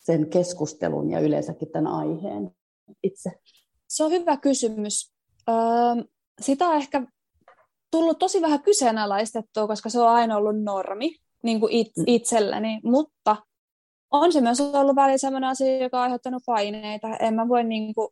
sen 0.00 0.30
keskustelun 0.30 1.10
ja 1.10 1.20
yleensäkin 1.20 1.68
tämän 1.72 1.92
aiheen 1.92 2.50
itse? 3.02 3.30
Se 3.88 4.04
on 4.04 4.10
hyvä 4.10 4.36
kysymys. 4.36 5.12
Öö, 5.48 5.54
sitä 6.40 6.68
on 6.68 6.76
ehkä 6.76 7.02
tullut 7.90 8.18
tosi 8.18 8.42
vähän 8.42 8.62
kyseenalaistettua, 8.62 9.66
koska 9.66 9.90
se 9.90 10.00
on 10.00 10.08
aina 10.08 10.36
ollut 10.36 10.62
normi 10.62 11.16
niin 11.42 11.60
kuin 11.60 11.72
it, 11.72 11.96
mm. 11.96 12.04
itselläni, 12.06 12.80
mutta 12.84 13.36
on 14.10 14.32
se 14.32 14.40
myös 14.40 14.60
ollut 14.60 14.96
välillä 14.96 15.18
sellainen 15.18 15.50
asia, 15.50 15.82
joka 15.82 15.96
on 15.96 16.02
aiheuttanut 16.02 16.42
paineita. 16.46 17.16
En 17.16 17.34
mä 17.34 17.48
voi 17.48 17.64
niin 17.64 17.94
kuin, 17.94 18.08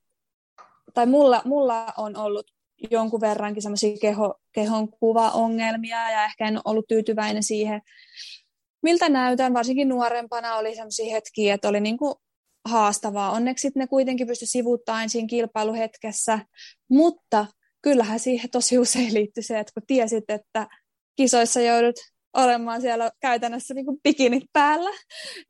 tai 0.95 1.07
mulla, 1.07 1.43
mulla 1.45 1.87
on 1.99 2.17
ollut 2.17 2.47
jonkun 2.91 3.21
verrankin 3.21 3.63
semmoisia 3.63 3.97
keho, 4.01 4.35
kehon 4.53 4.89
kuvaongelmia 4.89 6.11
ja 6.11 6.25
ehkä 6.25 6.49
en 6.49 6.61
ollut 6.65 6.85
tyytyväinen 6.89 7.43
siihen, 7.43 7.83
miltä 8.83 9.09
näytän. 9.09 9.55
Varsinkin 9.55 9.89
nuorempana 9.89 10.57
oli 10.57 10.75
semmoisia 10.75 11.13
hetkiä, 11.13 11.55
että 11.55 11.69
oli 11.69 11.81
niin 11.81 11.99
kuin 11.99 12.15
haastavaa. 12.65 13.31
Onneksi 13.31 13.71
ne 13.75 13.87
kuitenkin 13.87 14.27
pysty 14.27 14.47
sivuuttamaan 14.47 15.09
siinä 15.09 15.29
kilpailuhetkessä, 15.29 16.39
mutta 16.91 17.47
kyllähän 17.83 18.21
siihen 18.21 18.51
tosi 18.51 18.79
usein 18.79 19.15
liittyy 19.15 19.43
se, 19.43 19.59
että 19.59 19.73
kun 19.75 19.83
tiesit, 19.87 20.25
että 20.29 20.67
kisoissa 21.17 21.61
joudut 21.61 21.97
olemaan 22.33 22.81
siellä 22.81 23.11
käytännössä 23.21 23.75
niin 23.75 23.87
kuin 23.87 24.01
bikinit 24.03 24.45
päällä. 24.53 24.91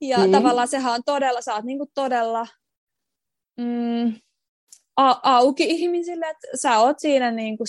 Ja 0.00 0.18
mm. 0.18 0.32
tavallaan 0.32 0.68
sehän 0.68 0.94
on 0.94 1.04
todella, 1.06 1.40
sä 1.40 1.54
oot 1.54 1.64
niin 1.64 1.78
kuin 1.78 1.90
todella 1.94 2.46
mm, 3.58 4.14
a- 4.96 5.20
auki 5.22 5.64
ihmisille, 5.64 6.26
että 6.26 6.48
sä 6.62 6.78
oot 6.78 6.98
siinä, 6.98 7.30
niin 7.30 7.56
kuin, 7.56 7.66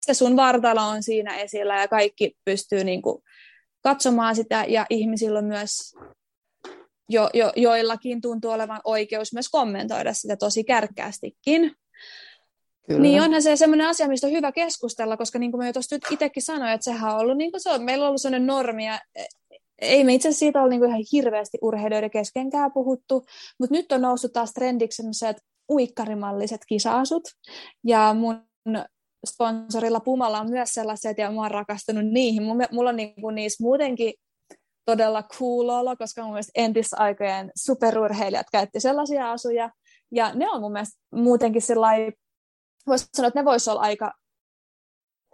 se 0.00 0.14
sun 0.14 0.36
vartalo 0.36 0.88
on 0.88 1.02
siinä 1.02 1.36
esillä 1.36 1.80
ja 1.80 1.88
kaikki 1.88 2.36
pystyy 2.44 2.84
niin 2.84 3.02
kuin, 3.02 3.22
katsomaan 3.82 4.36
sitä 4.36 4.64
ja 4.68 4.86
ihmisillä 4.90 5.38
on 5.38 5.44
myös 5.44 5.94
jo, 7.08 7.30
jo, 7.34 7.52
joillakin 7.56 8.20
tuntuu 8.20 8.50
olevan 8.50 8.80
oikeus 8.84 9.32
myös 9.32 9.48
kommentoida 9.48 10.12
sitä 10.12 10.36
tosi 10.36 10.64
kärkkäästikin. 10.64 11.72
Kyllä. 12.86 13.00
Niin 13.00 13.22
onhan 13.22 13.42
se 13.42 13.56
semmoinen 13.56 13.86
asia, 13.86 14.08
mistä 14.08 14.26
on 14.26 14.32
hyvä 14.32 14.52
keskustella, 14.52 15.16
koska 15.16 15.38
niin 15.38 15.50
kuin 15.50 15.58
mä 15.58 15.66
jo 15.66 15.72
tuossa 15.72 15.96
itsekin 16.10 16.42
sanoin, 16.42 16.72
että 16.72 16.84
sehän 16.84 17.14
on 17.14 17.20
ollut, 17.20 17.36
niin 17.36 17.50
kuin 17.50 17.60
se 17.60 17.70
on, 17.70 17.82
meillä 17.82 18.04
on 18.04 18.08
ollut 18.08 18.20
sellainen 18.20 18.46
normi, 18.46 18.86
ja 18.86 19.00
e, 19.14 19.24
ei 19.78 20.04
me 20.04 20.14
itse 20.14 20.28
asiassa 20.28 20.38
siitä 20.38 20.62
ole 20.62 20.70
niin 20.70 20.80
kuin 20.80 20.88
ihan 20.88 21.04
hirveästi 21.12 21.58
urheilijoiden 21.62 22.10
keskenkään 22.10 22.72
puhuttu, 22.72 23.24
mutta 23.60 23.74
nyt 23.74 23.92
on 23.92 24.00
noussut 24.00 24.32
taas 24.32 24.52
trendiksi 24.52 24.96
sellaiset 24.96 25.36
uikkarimalliset 25.70 26.60
kisaasut, 26.68 27.24
ja 27.84 28.14
mun 28.18 28.48
sponsorilla 29.28 30.00
Pumalla 30.00 30.40
on 30.40 30.50
myös 30.50 30.68
sellaiset, 30.68 31.18
ja 31.18 31.30
mä 31.30 31.40
oon 31.40 31.50
rakastunut 31.50 32.06
niihin. 32.06 32.42
Mulla 32.72 32.90
on 32.90 32.96
niin 32.96 33.14
kuin 33.20 33.34
niissä 33.34 33.64
muutenkin 33.64 34.14
todella 34.88 35.22
cool 35.22 35.68
olo, 35.68 35.96
koska 35.96 36.22
mun 36.22 36.30
mielestä 36.30 36.52
entisaikojen 36.54 37.50
superurheilijat 37.56 38.46
käytti 38.52 38.80
sellaisia 38.80 39.30
asuja, 39.30 39.70
ja 40.12 40.34
ne 40.34 40.50
on 40.50 40.60
mun 40.60 40.72
mielestä 40.72 41.00
muutenkin 41.14 41.62
sellainen 41.62 42.12
voisi 42.86 43.06
sanoa, 43.16 43.28
että 43.28 43.40
ne 43.40 43.44
voisi 43.44 43.70
olla 43.70 43.80
aika 43.80 44.12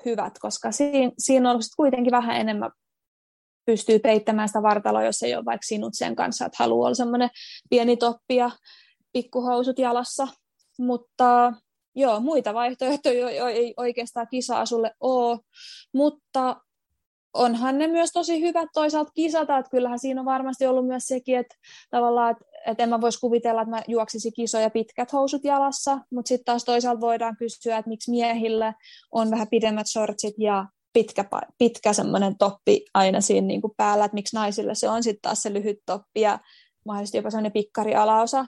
hyvät, 0.04 0.38
koska 0.38 0.72
siinä, 0.72 1.12
siinä 1.18 1.50
on 1.50 1.60
kuitenkin 1.76 2.10
vähän 2.10 2.36
enemmän 2.36 2.70
pystyy 3.66 3.98
peittämään 3.98 4.48
sitä 4.48 4.62
vartaloa, 4.62 5.04
jos 5.04 5.22
ei 5.22 5.34
ole 5.34 5.44
vaikka 5.44 5.66
sinut 5.66 5.92
sen 5.94 6.16
kanssa, 6.16 6.46
että 6.46 6.56
haluaa 6.58 6.86
olla 6.86 6.94
semmoinen 6.94 7.30
pieni 7.70 7.96
toppi 7.96 8.36
ja 8.36 8.50
pikkuhousut 9.12 9.78
jalassa. 9.78 10.28
Mutta 10.78 11.52
joo, 11.94 12.20
muita 12.20 12.54
vaihtoehtoja 12.54 13.50
ei 13.50 13.74
oikeastaan 13.76 14.26
kisa-asulle 14.30 14.90
ole, 15.00 15.38
mutta 15.92 16.56
onhan 17.34 17.78
ne 17.78 17.86
myös 17.86 18.12
tosi 18.12 18.40
hyvät 18.40 18.68
toisaalta 18.74 19.12
kisata, 19.14 19.58
että 19.58 19.70
kyllähän 19.70 19.98
siinä 19.98 20.20
on 20.20 20.24
varmasti 20.24 20.66
ollut 20.66 20.86
myös 20.86 21.04
sekin, 21.04 21.38
että 21.38 21.56
tavallaan, 21.90 22.30
että, 22.30 22.44
että 22.66 22.82
en 22.82 22.88
mä 22.88 23.00
voisi 23.00 23.20
kuvitella, 23.20 23.62
että 23.62 23.70
mä 23.70 23.82
juoksisin 23.88 24.32
kisoja 24.32 24.70
pitkät 24.70 25.12
housut 25.12 25.44
jalassa, 25.44 25.98
mutta 26.10 26.28
sitten 26.28 26.44
taas 26.44 26.64
toisaalta 26.64 27.00
voidaan 27.00 27.36
kysyä, 27.36 27.78
että 27.78 27.88
miksi 27.88 28.10
miehillä 28.10 28.74
on 29.12 29.30
vähän 29.30 29.48
pidemmät 29.50 29.86
shortsit 29.86 30.34
ja 30.38 30.66
pitkä, 30.92 31.24
pitkä 31.58 31.92
semmoinen 31.92 32.38
toppi 32.38 32.84
aina 32.94 33.20
siinä 33.20 33.46
niin 33.46 33.60
kuin 33.60 33.72
päällä, 33.76 34.04
että 34.04 34.14
miksi 34.14 34.36
naisille 34.36 34.74
se 34.74 34.88
on 34.88 35.02
sitten 35.02 35.22
taas 35.22 35.42
se 35.42 35.52
lyhyt 35.52 35.78
toppi 35.86 36.20
ja 36.20 36.38
mahdollisesti 36.86 37.18
jopa 37.18 37.30
semmoinen 37.30 37.52
pikkari 37.52 37.94
alaosa. 37.94 38.46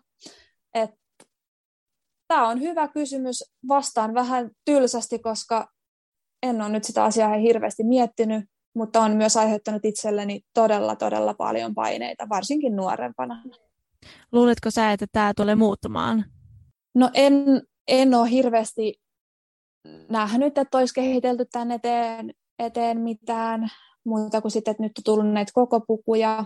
Tämä 2.28 2.48
on 2.48 2.60
hyvä 2.60 2.88
kysymys, 2.88 3.44
vastaan 3.68 4.14
vähän 4.14 4.50
tylsästi, 4.64 5.18
koska 5.18 5.68
en 6.42 6.62
ole 6.62 6.68
nyt 6.68 6.84
sitä 6.84 7.04
asiaa 7.04 7.34
hirveästi 7.34 7.84
miettinyt, 7.84 8.44
mutta 8.76 9.00
on 9.00 9.16
myös 9.16 9.36
aiheuttanut 9.36 9.84
itselleni 9.84 10.40
todella, 10.54 10.96
todella 10.96 11.34
paljon 11.34 11.74
paineita, 11.74 12.28
varsinkin 12.28 12.76
nuorempana. 12.76 13.42
Luuletko 14.32 14.70
sä, 14.70 14.92
että 14.92 15.06
tämä 15.12 15.32
tulee 15.36 15.54
muuttumaan? 15.54 16.24
No 16.94 17.10
en, 17.14 17.34
en 17.88 18.14
ole 18.14 18.30
hirveästi 18.30 19.00
nähnyt, 20.08 20.58
että 20.58 20.78
olisi 20.78 20.94
kehitelty 20.94 21.44
tänne 21.52 21.74
eteen, 21.74 22.34
eteen 22.58 23.00
mitään 23.00 23.68
muuta 24.04 24.40
kuin 24.40 24.52
sitten, 24.52 24.70
että 24.72 24.82
nyt 24.82 24.98
on 24.98 25.04
tullut 25.04 25.32
näitä 25.32 25.52
koko 25.54 25.80
pukuja. 25.80 26.44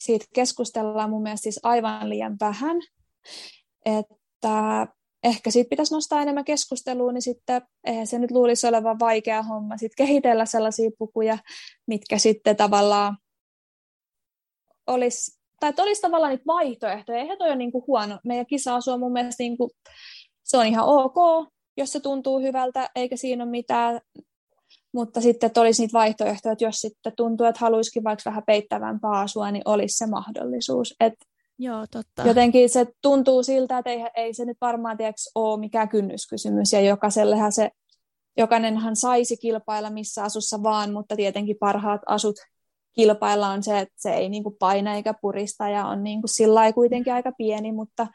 Siitä 0.00 0.24
keskustellaan 0.34 1.10
mun 1.10 1.22
mielestä 1.22 1.42
siis 1.42 1.60
aivan 1.62 2.08
liian 2.08 2.36
vähän. 2.40 2.76
Että 3.84 4.86
ehkä 5.24 5.50
siitä 5.50 5.68
pitäisi 5.68 5.94
nostaa 5.94 6.22
enemmän 6.22 6.44
keskustelua, 6.44 7.12
niin 7.12 7.22
sitten 7.22 7.62
eihän 7.84 8.06
se 8.06 8.18
nyt 8.18 8.30
luulisi 8.30 8.66
olevan 8.66 8.98
vaikea 8.98 9.42
homma 9.42 9.76
sitten 9.76 10.06
kehitellä 10.06 10.46
sellaisia 10.46 10.90
pukuja, 10.98 11.38
mitkä 11.86 12.18
sitten 12.18 12.56
tavallaan 12.56 13.16
olisi, 14.86 15.40
tai 15.60 15.70
että 15.70 15.82
olisi 15.82 16.02
tavallaan 16.02 16.30
niitä 16.30 16.46
vaihtoehtoja. 16.46 17.18
Eihän 17.18 17.38
toi 17.38 17.48
ole 17.48 17.56
niin 17.56 17.72
kuin 17.72 17.84
huono. 17.86 18.18
Meidän 18.24 18.46
kisa 18.46 18.74
on 18.74 19.00
mun 19.00 19.12
mielestä 19.12 19.42
niin 19.42 19.56
kuin, 19.56 19.70
se 20.42 20.56
on 20.56 20.66
ihan 20.66 20.84
ok, 20.84 21.48
jos 21.76 21.92
se 21.92 22.00
tuntuu 22.00 22.40
hyvältä, 22.40 22.90
eikä 22.94 23.16
siinä 23.16 23.44
ole 23.44 23.50
mitään. 23.50 24.00
Mutta 24.92 25.20
sitten, 25.20 25.46
että 25.46 25.60
olisi 25.60 25.82
niitä 25.82 25.92
vaihtoehtoja, 25.92 26.52
että 26.52 26.64
jos 26.64 26.80
sitten 26.80 27.12
tuntuu, 27.16 27.46
että 27.46 27.60
haluaisikin 27.60 28.04
vaikka 28.04 28.30
vähän 28.30 28.42
peittävämpää 28.46 29.10
asua, 29.10 29.50
niin 29.50 29.62
olisi 29.64 29.96
se 29.96 30.06
mahdollisuus. 30.06 30.94
Että 31.00 31.26
Joo, 31.58 31.86
totta. 31.90 32.22
Jotenkin 32.26 32.68
se 32.68 32.86
tuntuu 33.02 33.42
siltä, 33.42 33.78
että 33.78 33.90
ei, 33.90 34.04
ei 34.16 34.34
se 34.34 34.44
nyt 34.44 34.56
varmaan 34.60 34.96
tiedätkö, 34.96 35.20
ole 35.34 35.60
mikään 35.60 35.88
kynnyskysymys, 35.88 36.72
ja 36.72 36.80
jokaisellehan 36.80 37.52
se 37.52 37.70
jokainenhan 38.36 38.96
saisi 38.96 39.36
kilpailla 39.36 39.90
missä 39.90 40.22
asussa 40.22 40.62
vaan, 40.62 40.92
mutta 40.92 41.16
tietenkin 41.16 41.56
parhaat 41.60 42.00
asut 42.06 42.36
kilpailla 42.94 43.48
on 43.48 43.62
se, 43.62 43.78
että 43.78 43.94
se 43.96 44.10
ei 44.10 44.28
niin 44.28 44.44
paina 44.58 44.94
eikä 44.94 45.14
purista 45.20 45.68
ja 45.68 45.86
on 45.86 46.04
niin 46.04 46.20
sillä 46.26 46.72
kuitenkin 46.72 47.12
aika 47.12 47.32
pieni, 47.38 47.72
mutta, 47.72 48.06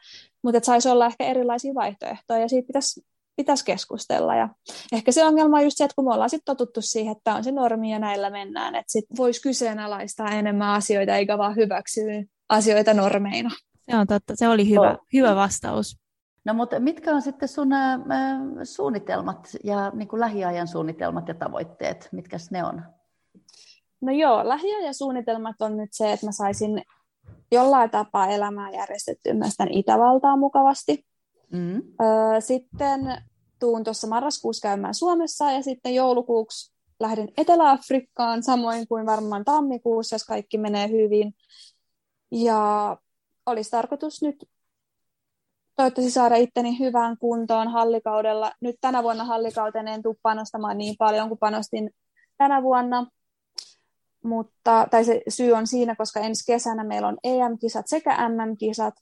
mutta 0.42 0.58
että 0.58 0.66
saisi 0.66 0.88
olla 0.88 1.06
ehkä 1.06 1.24
erilaisia 1.24 1.74
vaihtoehtoja 1.74 2.40
ja 2.40 2.48
siitä 2.48 2.66
pitäisi, 2.66 3.00
pitäisi 3.36 3.64
keskustella. 3.64 4.36
Ja 4.36 4.48
ehkä 4.92 5.12
se 5.12 5.24
ongelma 5.24 5.56
on 5.56 5.64
just 5.64 5.76
se, 5.76 5.84
että 5.84 5.94
kun 5.94 6.04
me 6.04 6.14
ollaan 6.14 6.30
sitten 6.30 6.56
totuttu 6.56 6.82
siihen, 6.82 7.12
että 7.12 7.34
on 7.34 7.44
se 7.44 7.52
normi 7.52 7.92
ja 7.92 7.98
näillä 7.98 8.30
mennään, 8.30 8.74
että 8.74 8.92
sitten 8.92 9.16
voisi 9.16 9.42
kyseenalaistaa 9.42 10.30
enemmän 10.30 10.68
asioita 10.68 11.16
eikä 11.16 11.38
vaan 11.38 11.56
hyväksyä 11.56 12.24
asioita 12.50 12.94
normeina. 12.94 13.50
Se 13.90 13.96
on 13.96 14.06
totta, 14.06 14.36
se 14.36 14.48
oli 14.48 14.70
hyvä, 14.70 14.90
oh. 14.90 15.06
hyvä 15.12 15.36
vastaus. 15.36 16.00
No 16.44 16.54
mutta 16.54 16.80
mitkä 16.80 17.14
on 17.14 17.22
sitten 17.22 17.48
sun 17.48 17.72
äh, 17.72 18.00
suunnitelmat 18.64 19.48
ja 19.64 19.90
niin 19.90 20.08
kuin 20.08 20.20
lähiajan 20.20 20.68
suunnitelmat 20.68 21.28
ja 21.28 21.34
tavoitteet, 21.34 22.08
mitkä 22.12 22.36
ne 22.50 22.64
on? 22.64 22.82
No 24.00 24.12
joo, 24.12 24.48
lähiajan 24.48 24.94
suunnitelmat 24.94 25.62
on 25.62 25.76
nyt 25.76 25.90
se, 25.92 26.12
että 26.12 26.26
mä 26.26 26.32
saisin 26.32 26.82
jollain 27.52 27.90
tapaa 27.90 28.26
elämää 28.26 28.70
järjestettyä 28.70 29.34
myös 29.34 29.54
tämän 29.56 29.72
Itävaltaa 29.72 30.36
mukavasti. 30.36 31.06
Mm. 31.52 31.74
Öö, 31.76 32.40
sitten 32.40 33.00
tuun 33.58 33.84
tuossa 33.84 34.06
marraskuussa 34.06 34.68
käymään 34.68 34.94
Suomessa 34.94 35.52
ja 35.52 35.62
sitten 35.62 35.94
joulukuuksi 35.94 36.72
lähden 37.00 37.28
Etelä-Afrikkaan, 37.36 38.42
samoin 38.42 38.88
kuin 38.88 39.06
varmaan 39.06 39.44
tammikuussa, 39.44 40.14
jos 40.14 40.24
kaikki 40.24 40.58
menee 40.58 40.88
hyvin. 40.88 41.34
Ja 42.30 42.96
olisi 43.46 43.70
tarkoitus 43.70 44.22
nyt 44.22 44.48
toivottavasti 45.76 46.10
saada 46.10 46.36
itteni 46.36 46.78
hyvään 46.78 47.18
kuntoon 47.18 47.68
hallikaudella. 47.68 48.52
Nyt 48.60 48.76
tänä 48.80 49.02
vuonna 49.02 49.24
hallikauteen 49.24 49.88
en 49.88 50.02
tule 50.02 50.16
panostamaan 50.22 50.78
niin 50.78 50.94
paljon 50.98 51.28
kuin 51.28 51.38
panostin 51.38 51.90
tänä 52.38 52.62
vuonna, 52.62 53.06
mutta, 54.24 54.86
tai 54.90 55.04
se 55.04 55.22
syy 55.28 55.52
on 55.52 55.66
siinä, 55.66 55.96
koska 55.96 56.20
ensi 56.20 56.44
kesänä 56.46 56.84
meillä 56.84 57.08
on 57.08 57.18
EM-kisat 57.24 57.86
sekä 57.88 58.28
MM-kisat, 58.28 58.94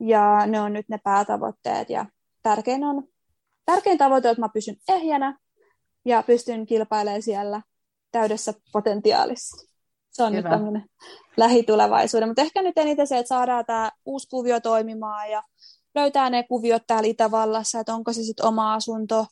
ja 0.00 0.46
ne 0.46 0.60
on 0.60 0.72
nyt 0.72 0.88
ne 0.88 0.98
päätavoitteet, 1.04 1.90
ja 1.90 2.06
tärkein, 2.42 2.84
on, 2.84 3.08
tärkein 3.66 3.98
tavoite 3.98 4.28
on, 4.28 4.32
että 4.32 4.40
mä 4.40 4.48
pysyn 4.48 4.76
ehjänä, 4.88 5.38
ja 6.04 6.22
pystyn 6.22 6.66
kilpailemaan 6.66 7.22
siellä 7.22 7.62
täydessä 8.12 8.54
potentiaalissa. 8.72 9.73
Se 10.14 10.22
on 10.22 10.32
Hyvä. 10.32 10.48
nyt 10.48 10.58
tämmöinen 10.58 10.84
lähitulevaisuuden, 11.36 12.28
mutta 12.28 12.42
ehkä 12.42 12.62
nyt 12.62 12.78
eniten 12.78 13.06
se, 13.06 13.18
että 13.18 13.28
saadaan 13.28 13.64
tämä 13.64 13.90
uusi 14.04 14.28
kuvio 14.28 14.60
toimimaan, 14.60 15.30
ja 15.30 15.42
löytää 15.94 16.30
ne 16.30 16.42
kuviot 16.42 16.82
täällä 16.86 17.08
Itävallassa, 17.08 17.80
että 17.80 17.94
onko 17.94 18.12
se 18.12 18.22
sitten 18.22 18.46
oma 18.46 18.74
asunto, 18.74 19.26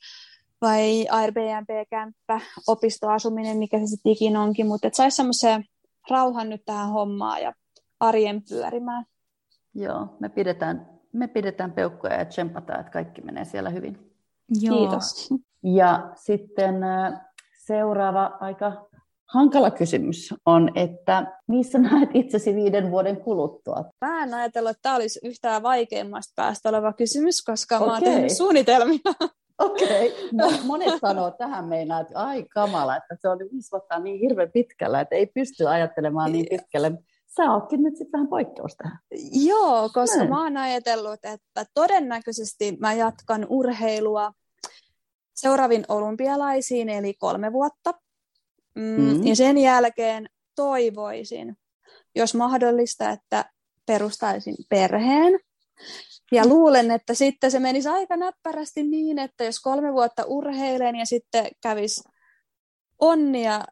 vai 0.60 1.06
Airbnb-kämppä, 1.08 2.40
opistoasuminen, 2.66 3.56
mikä 3.56 3.78
se 3.78 3.86
sitten 3.86 4.12
ikinä 4.12 4.42
onkin, 4.42 4.66
mutta 4.66 4.86
että 4.86 4.96
saisi 4.96 5.16
semmoisen 5.16 5.64
rauhan 6.10 6.48
nyt 6.48 6.62
tähän 6.64 6.88
hommaan 6.88 7.42
ja 7.42 7.52
arjen 8.00 8.42
pyörimään. 8.48 9.04
Joo, 9.74 10.16
me 10.20 10.28
pidetään, 10.28 11.00
me 11.12 11.28
pidetään 11.28 11.72
peukkoja 11.72 12.18
ja 12.18 12.24
tsempataan, 12.24 12.80
että 12.80 12.92
kaikki 12.92 13.22
menee 13.22 13.44
siellä 13.44 13.70
hyvin. 13.70 14.12
Joo. 14.60 14.76
Kiitos. 14.78 15.28
Ja 15.62 16.10
sitten 16.14 16.74
seuraava 17.66 18.36
aika 18.40 18.88
hankala 19.32 19.70
kysymys 19.70 20.34
on, 20.46 20.70
että 20.74 21.26
missä 21.48 21.78
näet 21.78 22.10
itsesi 22.14 22.54
viiden 22.54 22.90
vuoden 22.90 23.16
kuluttua? 23.16 23.84
Mä 24.00 24.22
en 24.22 24.34
ajatellut, 24.34 24.70
että 24.70 24.82
tämä 24.82 24.96
olisi 24.96 25.20
yhtään 25.22 25.62
vaikeimmasta 25.62 26.32
päästä 26.36 26.68
oleva 26.68 26.92
kysymys, 26.92 27.42
koska 27.42 27.76
okay. 27.76 27.86
mä 27.86 27.92
oon 27.92 28.02
tehnyt 28.02 28.32
suunnitelmia. 28.32 28.98
Okei, 29.58 30.14
okay. 30.34 30.58
monet 30.66 31.00
sanoo 31.00 31.30
tähän 31.30 31.64
meinaa, 31.64 32.00
että 32.00 32.18
ai 32.18 32.44
kamala, 32.54 32.96
että 32.96 33.16
se 33.20 33.28
on 33.28 33.38
viisi 33.38 33.70
vuotta 33.72 33.98
niin 33.98 34.20
hirveän 34.20 34.50
pitkällä, 34.52 35.00
että 35.00 35.14
ei 35.14 35.26
pysty 35.26 35.68
ajattelemaan 35.68 36.32
niin 36.32 36.46
pitkälle. 36.50 36.92
Sä 37.36 37.42
ootkin 37.52 37.82
nyt 37.82 37.96
sitten 37.96 38.12
vähän 38.12 38.28
poikkeus 38.28 38.76
tähän. 38.76 38.98
Joo, 39.32 39.90
koska 39.94 40.18
Näin. 40.18 40.30
mä 40.30 40.42
oon 40.42 40.56
ajatellut, 40.56 41.20
että 41.24 41.64
todennäköisesti 41.74 42.76
mä 42.80 42.92
jatkan 42.92 43.46
urheilua 43.48 44.32
seuraavin 45.34 45.84
olympialaisiin, 45.88 46.88
eli 46.88 47.14
kolme 47.14 47.52
vuotta. 47.52 47.94
Mm, 48.74 48.84
mm. 48.84 49.26
Ja 49.26 49.36
sen 49.36 49.58
jälkeen 49.58 50.28
toivoisin, 50.54 51.56
jos 52.14 52.34
mahdollista, 52.34 53.10
että 53.10 53.44
perustaisin 53.86 54.56
perheen. 54.68 55.40
Ja 56.32 56.46
luulen, 56.46 56.90
että 56.90 57.14
sitten 57.14 57.50
se 57.50 57.58
menisi 57.58 57.88
aika 57.88 58.16
näppärästi 58.16 58.82
niin, 58.82 59.18
että 59.18 59.44
jos 59.44 59.60
kolme 59.60 59.92
vuotta 59.92 60.24
urheilen 60.26 60.96
ja 60.96 61.06
sitten 61.06 61.46
kävis 61.62 62.04
onnia, 62.98 63.64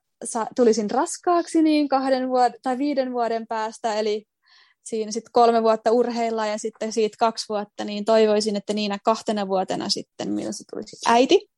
tulisin 0.56 0.90
raskaaksi 0.90 1.62
niin 1.62 1.88
kahden 1.88 2.28
vuoden 2.28 2.60
tai 2.62 2.78
viiden 2.78 3.12
vuoden 3.12 3.46
päästä, 3.46 3.94
eli 3.94 4.24
siinä 4.82 5.12
sitten 5.12 5.32
kolme 5.32 5.62
vuotta 5.62 5.92
urheilla 5.92 6.46
ja 6.46 6.58
sitten 6.58 6.92
siitä 6.92 7.16
kaksi 7.18 7.46
vuotta, 7.48 7.84
niin 7.84 8.04
toivoisin, 8.04 8.56
että 8.56 8.72
niinä 8.72 8.98
kahtena 9.04 9.48
vuotena 9.48 9.88
sitten 9.88 10.30
minusta 10.32 10.64
tulisi 10.70 10.96
äiti. 11.06 11.50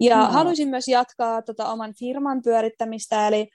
Ja 0.00 0.18
no. 0.18 0.32
haluaisin 0.32 0.68
myös 0.68 0.88
jatkaa 0.88 1.42
tota 1.42 1.72
oman 1.72 1.94
firman 1.94 2.42
pyörittämistä, 2.42 3.28
eli 3.28 3.48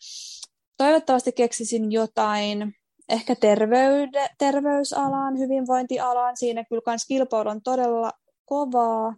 toivottavasti 0.77 1.31
keksisin 1.31 1.91
jotain 1.91 2.75
ehkä 3.09 3.35
terveyde, 3.35 4.27
terveysalaan, 4.37 5.39
hyvinvointialaan. 5.39 6.37
Siinä 6.37 6.63
kyllä 6.69 6.81
kans 6.85 7.05
kilpailu 7.07 7.49
on 7.49 7.61
todella 7.61 8.11
kovaa, 8.45 9.15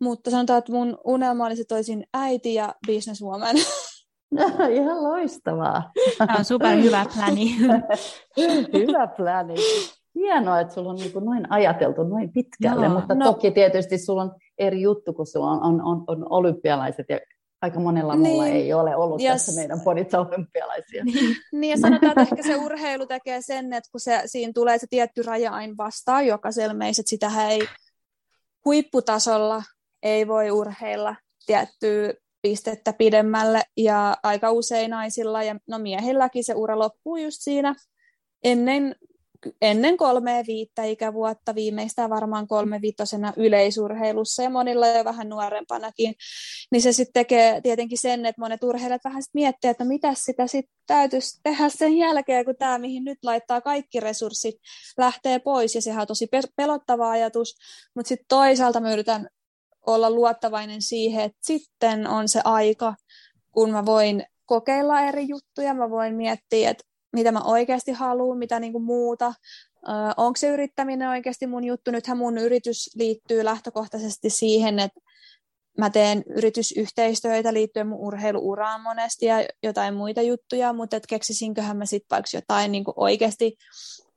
mutta 0.00 0.30
sanotaan, 0.30 0.58
että 0.58 0.72
mun 0.72 0.98
unelma 1.04 1.46
olisi, 1.46 1.62
että 1.62 1.74
olisin 1.74 2.06
äiti 2.14 2.54
ja 2.54 2.74
businesswoman. 2.86 3.56
Ihan 4.78 5.02
loistavaa. 5.02 5.92
Tämä 6.18 6.34
on 6.38 6.44
super 6.44 6.76
hyvä 6.76 7.06
pläni. 7.14 7.56
hyvä 8.72 9.06
pläni. 9.06 9.54
Hienoa, 10.14 10.60
että 10.60 10.74
sulla 10.74 10.90
on 10.90 10.96
niin 10.96 11.12
noin 11.24 11.52
ajateltu 11.52 12.04
noin 12.04 12.32
pitkälle, 12.32 12.86
Joo, 12.86 12.94
mutta 12.94 13.14
no, 13.14 13.24
toki 13.24 13.50
tietysti 13.50 13.98
sulla 13.98 14.22
on 14.22 14.32
eri 14.58 14.82
juttu, 14.82 15.12
kun 15.12 15.26
sulla 15.26 15.50
on, 15.50 15.62
on, 15.62 15.82
on, 15.82 16.04
on 16.06 16.26
olympialaiset 16.30 17.06
ja 17.08 17.20
aika 17.62 17.80
monella 17.80 18.16
niin. 18.16 18.44
ei 18.44 18.72
ole 18.72 18.96
ollut 18.96 19.22
yes. 19.22 19.32
tässä 19.32 19.60
meidän 19.60 19.80
podissa 19.80 20.20
olympialaisia. 20.20 21.04
Niin. 21.14 21.36
niin, 21.52 21.70
ja 21.70 21.76
sanotaan, 21.76 22.10
että 22.10 22.22
ehkä 22.22 22.42
se 22.42 22.56
urheilu 22.56 23.06
tekee 23.06 23.42
sen, 23.42 23.72
että 23.72 23.90
kun 23.92 24.00
se, 24.00 24.22
siinä 24.26 24.52
tulee 24.54 24.78
se 24.78 24.86
tietty 24.90 25.22
raja 25.22 25.52
aina 25.52 25.74
vastaan 25.76 26.26
jokaisella 26.26 26.74
meissä, 26.74 27.00
että 27.00 27.10
sitähän 27.10 27.50
ei 27.50 27.60
huipputasolla 28.64 29.62
ei 30.04 30.28
voi 30.28 30.50
urheilla 30.50 31.16
tiettyä 31.46 32.14
pistettä 32.42 32.92
pidemmälle, 32.92 33.62
ja 33.76 34.16
aika 34.22 34.50
usein 34.50 34.90
naisilla 34.90 35.42
ja 35.42 35.56
no 35.68 35.78
miehilläkin 35.78 36.44
se 36.44 36.54
ura 36.54 36.78
loppuu 36.78 37.16
just 37.16 37.36
siinä 37.40 37.74
ennen 38.44 38.96
ennen 39.62 39.96
kolmea 39.96 40.42
viittä 40.46 40.84
ikävuotta, 40.84 41.54
viimeistään 41.54 42.10
varmaan 42.10 42.48
kolme 42.48 42.80
viitosena 42.80 43.32
yleisurheilussa 43.36 44.42
ja 44.42 44.50
monilla 44.50 44.86
jo 44.86 45.04
vähän 45.04 45.28
nuorempanakin, 45.28 46.14
niin 46.72 46.82
se 46.82 46.92
sitten 46.92 47.12
tekee 47.12 47.60
tietenkin 47.60 47.98
sen, 47.98 48.26
että 48.26 48.40
monet 48.40 48.64
urheilijat 48.64 49.04
vähän 49.04 49.22
sit 49.22 49.34
miettii, 49.34 49.70
että 49.70 49.84
mitä 49.84 50.14
sitä 50.14 50.46
sitten 50.46 50.76
täytyisi 50.86 51.40
tehdä 51.42 51.68
sen 51.68 51.96
jälkeen, 51.96 52.44
kun 52.44 52.54
tämä, 52.58 52.78
mihin 52.78 53.04
nyt 53.04 53.18
laittaa 53.22 53.60
kaikki 53.60 54.00
resurssit, 54.00 54.54
lähtee 54.98 55.38
pois, 55.38 55.74
ja 55.74 55.82
sehän 55.82 56.00
on 56.00 56.06
tosi 56.06 56.28
pelottava 56.56 57.10
ajatus, 57.10 57.54
mutta 57.94 58.08
sitten 58.08 58.26
toisaalta 58.28 58.80
mä 58.80 58.92
yritän 58.92 59.28
olla 59.86 60.10
luottavainen 60.10 60.82
siihen, 60.82 61.24
että 61.24 61.38
sitten 61.42 62.06
on 62.06 62.28
se 62.28 62.40
aika, 62.44 62.94
kun 63.52 63.70
mä 63.70 63.86
voin 63.86 64.24
kokeilla 64.46 65.00
eri 65.00 65.28
juttuja, 65.28 65.74
mä 65.74 65.90
voin 65.90 66.14
miettiä, 66.14 66.70
että 66.70 66.84
mitä 67.14 67.32
mä 67.32 67.40
oikeasti 67.40 67.92
haluan, 67.92 68.38
mitä 68.38 68.60
niin 68.60 68.72
kuin 68.72 68.84
muuta. 68.84 69.34
Ö, 69.88 69.90
onko 70.16 70.36
se 70.36 70.48
yrittäminen 70.48 71.08
oikeasti 71.08 71.46
mun 71.46 71.64
juttu? 71.64 71.90
Nythän 71.90 72.18
mun 72.18 72.38
yritys 72.38 72.90
liittyy 72.94 73.44
lähtökohtaisesti 73.44 74.30
siihen, 74.30 74.78
että 74.78 75.00
mä 75.78 75.90
teen 75.90 76.24
yritysyhteistyötä 76.36 77.52
liittyen 77.52 77.86
mun 77.86 77.98
urheiluuraan 77.98 78.80
monesti 78.80 79.26
ja 79.26 79.36
jotain 79.62 79.94
muita 79.94 80.22
juttuja, 80.22 80.72
mutta 80.72 80.96
et 80.96 81.06
keksisinköhän 81.06 81.76
mä 81.76 81.86
sitten 81.86 82.16
vaikka 82.16 82.28
jotain 82.32 82.72
niin 82.72 82.84
kuin 82.84 82.94
oikeasti 82.96 83.56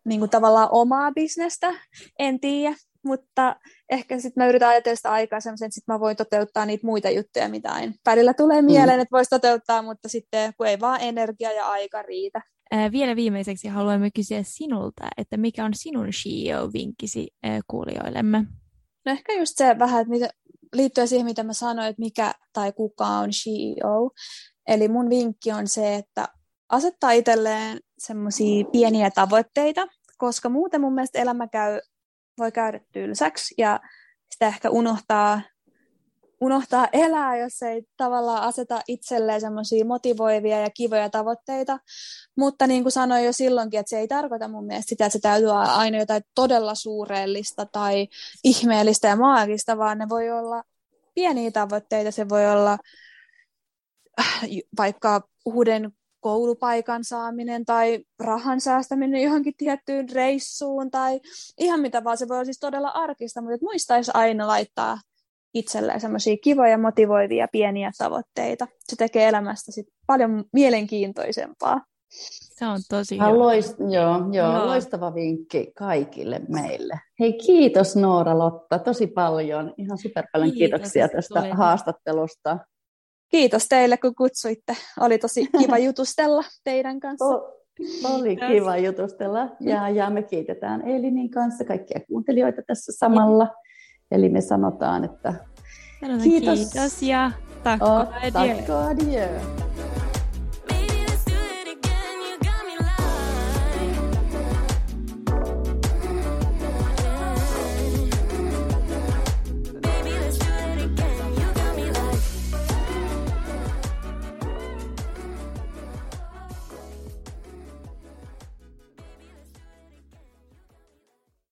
niin 0.06 0.20
kuin 0.20 0.30
tavallaan 0.30 0.70
omaa 0.72 1.12
bisnestä, 1.12 1.74
en 2.20 2.40
tiedä, 2.40 2.76
mutta 3.04 3.56
ehkä 3.90 4.20
sitten 4.20 4.44
mä 4.44 4.48
yritän 4.50 4.70
ajatella 4.70 4.96
sitä 4.96 5.12
aikaa 5.12 5.40
semmoisen, 5.40 5.66
että 5.66 5.76
sitten 5.76 5.96
mä 5.96 6.00
voin 6.00 6.18
toteuttaa 6.18 6.66
niitä 6.66 6.88
muita 6.88 7.10
juttuja, 7.10 7.50
mitä 7.50 7.80
en 7.80 7.94
välillä 8.06 8.34
tulee 8.34 8.62
mieleen, 8.62 8.98
mm. 8.98 9.02
että 9.02 9.18
voisi 9.18 9.30
toteuttaa, 9.30 9.82
mutta 9.82 10.10
sitten 10.10 10.54
kun 10.58 10.68
ei 10.68 10.80
vaan 10.80 11.02
energia 11.02 11.52
ja 11.52 11.68
aika 11.68 12.02
riitä. 12.02 12.42
Ää, 12.72 12.92
vielä 12.92 13.16
viimeiseksi 13.16 13.68
haluamme 13.68 14.12
kysyä 14.12 14.44
sinulta, 14.44 15.08
että 15.18 15.38
mikä 15.38 15.66
on 15.66 15.74
sinun 15.74 16.08
CEO-vinkkisi 16.08 17.28
ää, 17.44 17.60
kuulijoillemme? 17.68 18.44
No 19.06 19.12
ehkä 19.12 19.34
just 19.34 19.54
se 19.56 19.80
vähän, 19.80 20.02
että 20.02 20.12
mitä, 20.12 20.30
liittyen 20.74 21.08
siihen, 21.08 21.26
mitä 21.26 21.44
mä 21.44 21.54
sanoin, 21.54 21.88
että 21.88 22.02
mikä 22.02 22.34
tai 22.54 22.72
kuka 22.72 23.08
on 23.08 23.30
CEO. 23.30 24.12
Eli 24.68 24.88
mun 24.88 25.10
vinkki 25.10 25.52
on 25.52 25.68
se, 25.68 25.96
että 25.96 26.28
asettaa 26.70 27.12
itselleen 27.12 27.80
semmoisia 27.98 28.66
pieniä 28.72 29.12
tavoitteita, 29.12 29.88
koska 30.18 30.50
muuten 30.50 30.82
mun 30.82 30.94
mielestä 30.94 31.20
elämä 31.20 31.48
käy, 31.48 31.80
voi 32.38 32.52
käydä 32.52 32.80
tylsäksi 32.94 33.56
ja 33.58 33.80
sitä 34.34 34.48
ehkä 34.48 34.70
unohtaa 34.70 35.42
unohtaa 36.42 36.88
elää, 36.94 37.38
jos 37.38 37.62
ei 37.62 37.84
tavallaan 37.98 38.44
aseta 38.44 38.82
itselleen 38.88 39.42
semmoisia 39.42 39.86
motivoivia 39.86 40.60
ja 40.60 40.70
kivoja 40.70 41.10
tavoitteita. 41.10 41.80
Mutta 42.38 42.68
niin 42.68 42.84
kuin 42.84 42.92
sanoin 42.92 43.26
jo 43.26 43.34
silloinkin, 43.34 43.80
että 43.80 43.90
se 43.90 44.00
ei 44.00 44.08
tarkoita 44.08 44.48
mun 44.48 44.66
mielestä 44.66 44.90
sitä, 44.90 45.06
että 45.06 45.14
se 45.14 45.20
täytyy 45.20 45.50
olla 45.50 45.74
aina 45.74 45.98
jotain 45.98 46.24
todella 46.36 46.76
suureellista 46.76 47.66
tai 47.66 48.08
ihmeellistä 48.44 49.08
ja 49.08 49.16
maagista, 49.16 49.78
vaan 49.78 49.98
ne 49.98 50.10
voi 50.10 50.32
olla 50.32 50.64
pieniä 51.16 51.52
tavoitteita. 51.52 52.12
Se 52.12 52.30
voi 52.30 52.48
olla 52.48 52.78
äh, 54.20 54.42
vaikka 54.78 55.22
uuden 55.46 55.92
koulupaikan 56.20 57.04
saaminen 57.04 57.66
tai 57.66 58.00
rahan 58.20 58.62
säästäminen 58.62 59.22
johonkin 59.22 59.54
tiettyyn 59.58 60.10
reissuun 60.10 60.92
tai 60.92 61.20
ihan 61.58 61.80
mitä 61.80 62.04
vaan. 62.04 62.18
Se 62.18 62.28
voi 62.28 62.38
olla 62.38 62.46
siis 62.46 62.60
todella 62.60 62.90
arkista, 62.90 63.42
mutta 63.42 63.58
muistaisi 63.62 64.12
aina 64.14 64.48
laittaa 64.48 64.98
itselleen 65.54 66.02
semmoisia 66.02 66.38
kivoja, 66.44 66.78
motivoivia, 66.78 67.48
pieniä 67.52 67.92
tavoitteita. 67.98 68.68
Se 68.84 68.96
tekee 68.96 69.28
elämästä 69.28 69.72
sit 69.72 69.88
paljon 70.08 70.44
mielenkiintoisempaa. 70.54 71.82
Se 72.58 72.66
on 72.66 72.80
tosi 72.90 73.16
hyvä. 73.16 73.40
Loist, 73.40 73.80
joo, 73.80 73.90
joo, 73.92 74.54
joo, 74.54 74.66
loistava 74.68 75.14
vinkki 75.14 75.72
kaikille 75.78 76.42
meille. 76.50 77.00
Hei, 77.20 77.34
kiitos 77.34 77.96
Noora 77.96 78.38
Lotta 78.38 78.80
tosi 78.80 79.08
paljon. 79.08 79.74
Ihan 79.78 79.98
super 79.98 80.28
paljon 80.32 80.52
kiitos, 80.52 80.80
kiitoksia 80.80 81.10
tästä 81.10 81.42
tuli. 81.42 81.52
haastattelusta. 81.52 82.58
Kiitos 83.32 83.68
teille, 83.68 83.98
kun 83.98 84.16
kutsuitte. 84.16 84.78
Oli 85.00 85.18
tosi 85.18 85.48
kiva 85.60 85.78
jutustella 85.88 86.44
teidän 86.64 87.00
kanssa. 87.00 87.26
O- 87.26 87.58
oli 88.16 88.36
kiva 88.36 88.78
jutustella 88.78 89.50
ja, 89.60 89.90
ja 89.90 90.10
me 90.10 90.24
kiitetään 90.24 90.88
Elinin 90.88 91.30
kanssa 91.30 91.66
kaikkia 91.66 92.00
kuuntelijoita 92.08 92.62
tässä 92.68 92.92
samalla. 92.96 93.48
Eli 94.12 94.30
me 94.30 94.42
sanotaan, 94.42 95.04
että 95.04 95.34
kiitos. 96.24 96.60
kiitos 96.60 97.02
ja 97.02 97.32
tack 97.64 97.84
och 97.84 98.14
adjö. 98.90 99.30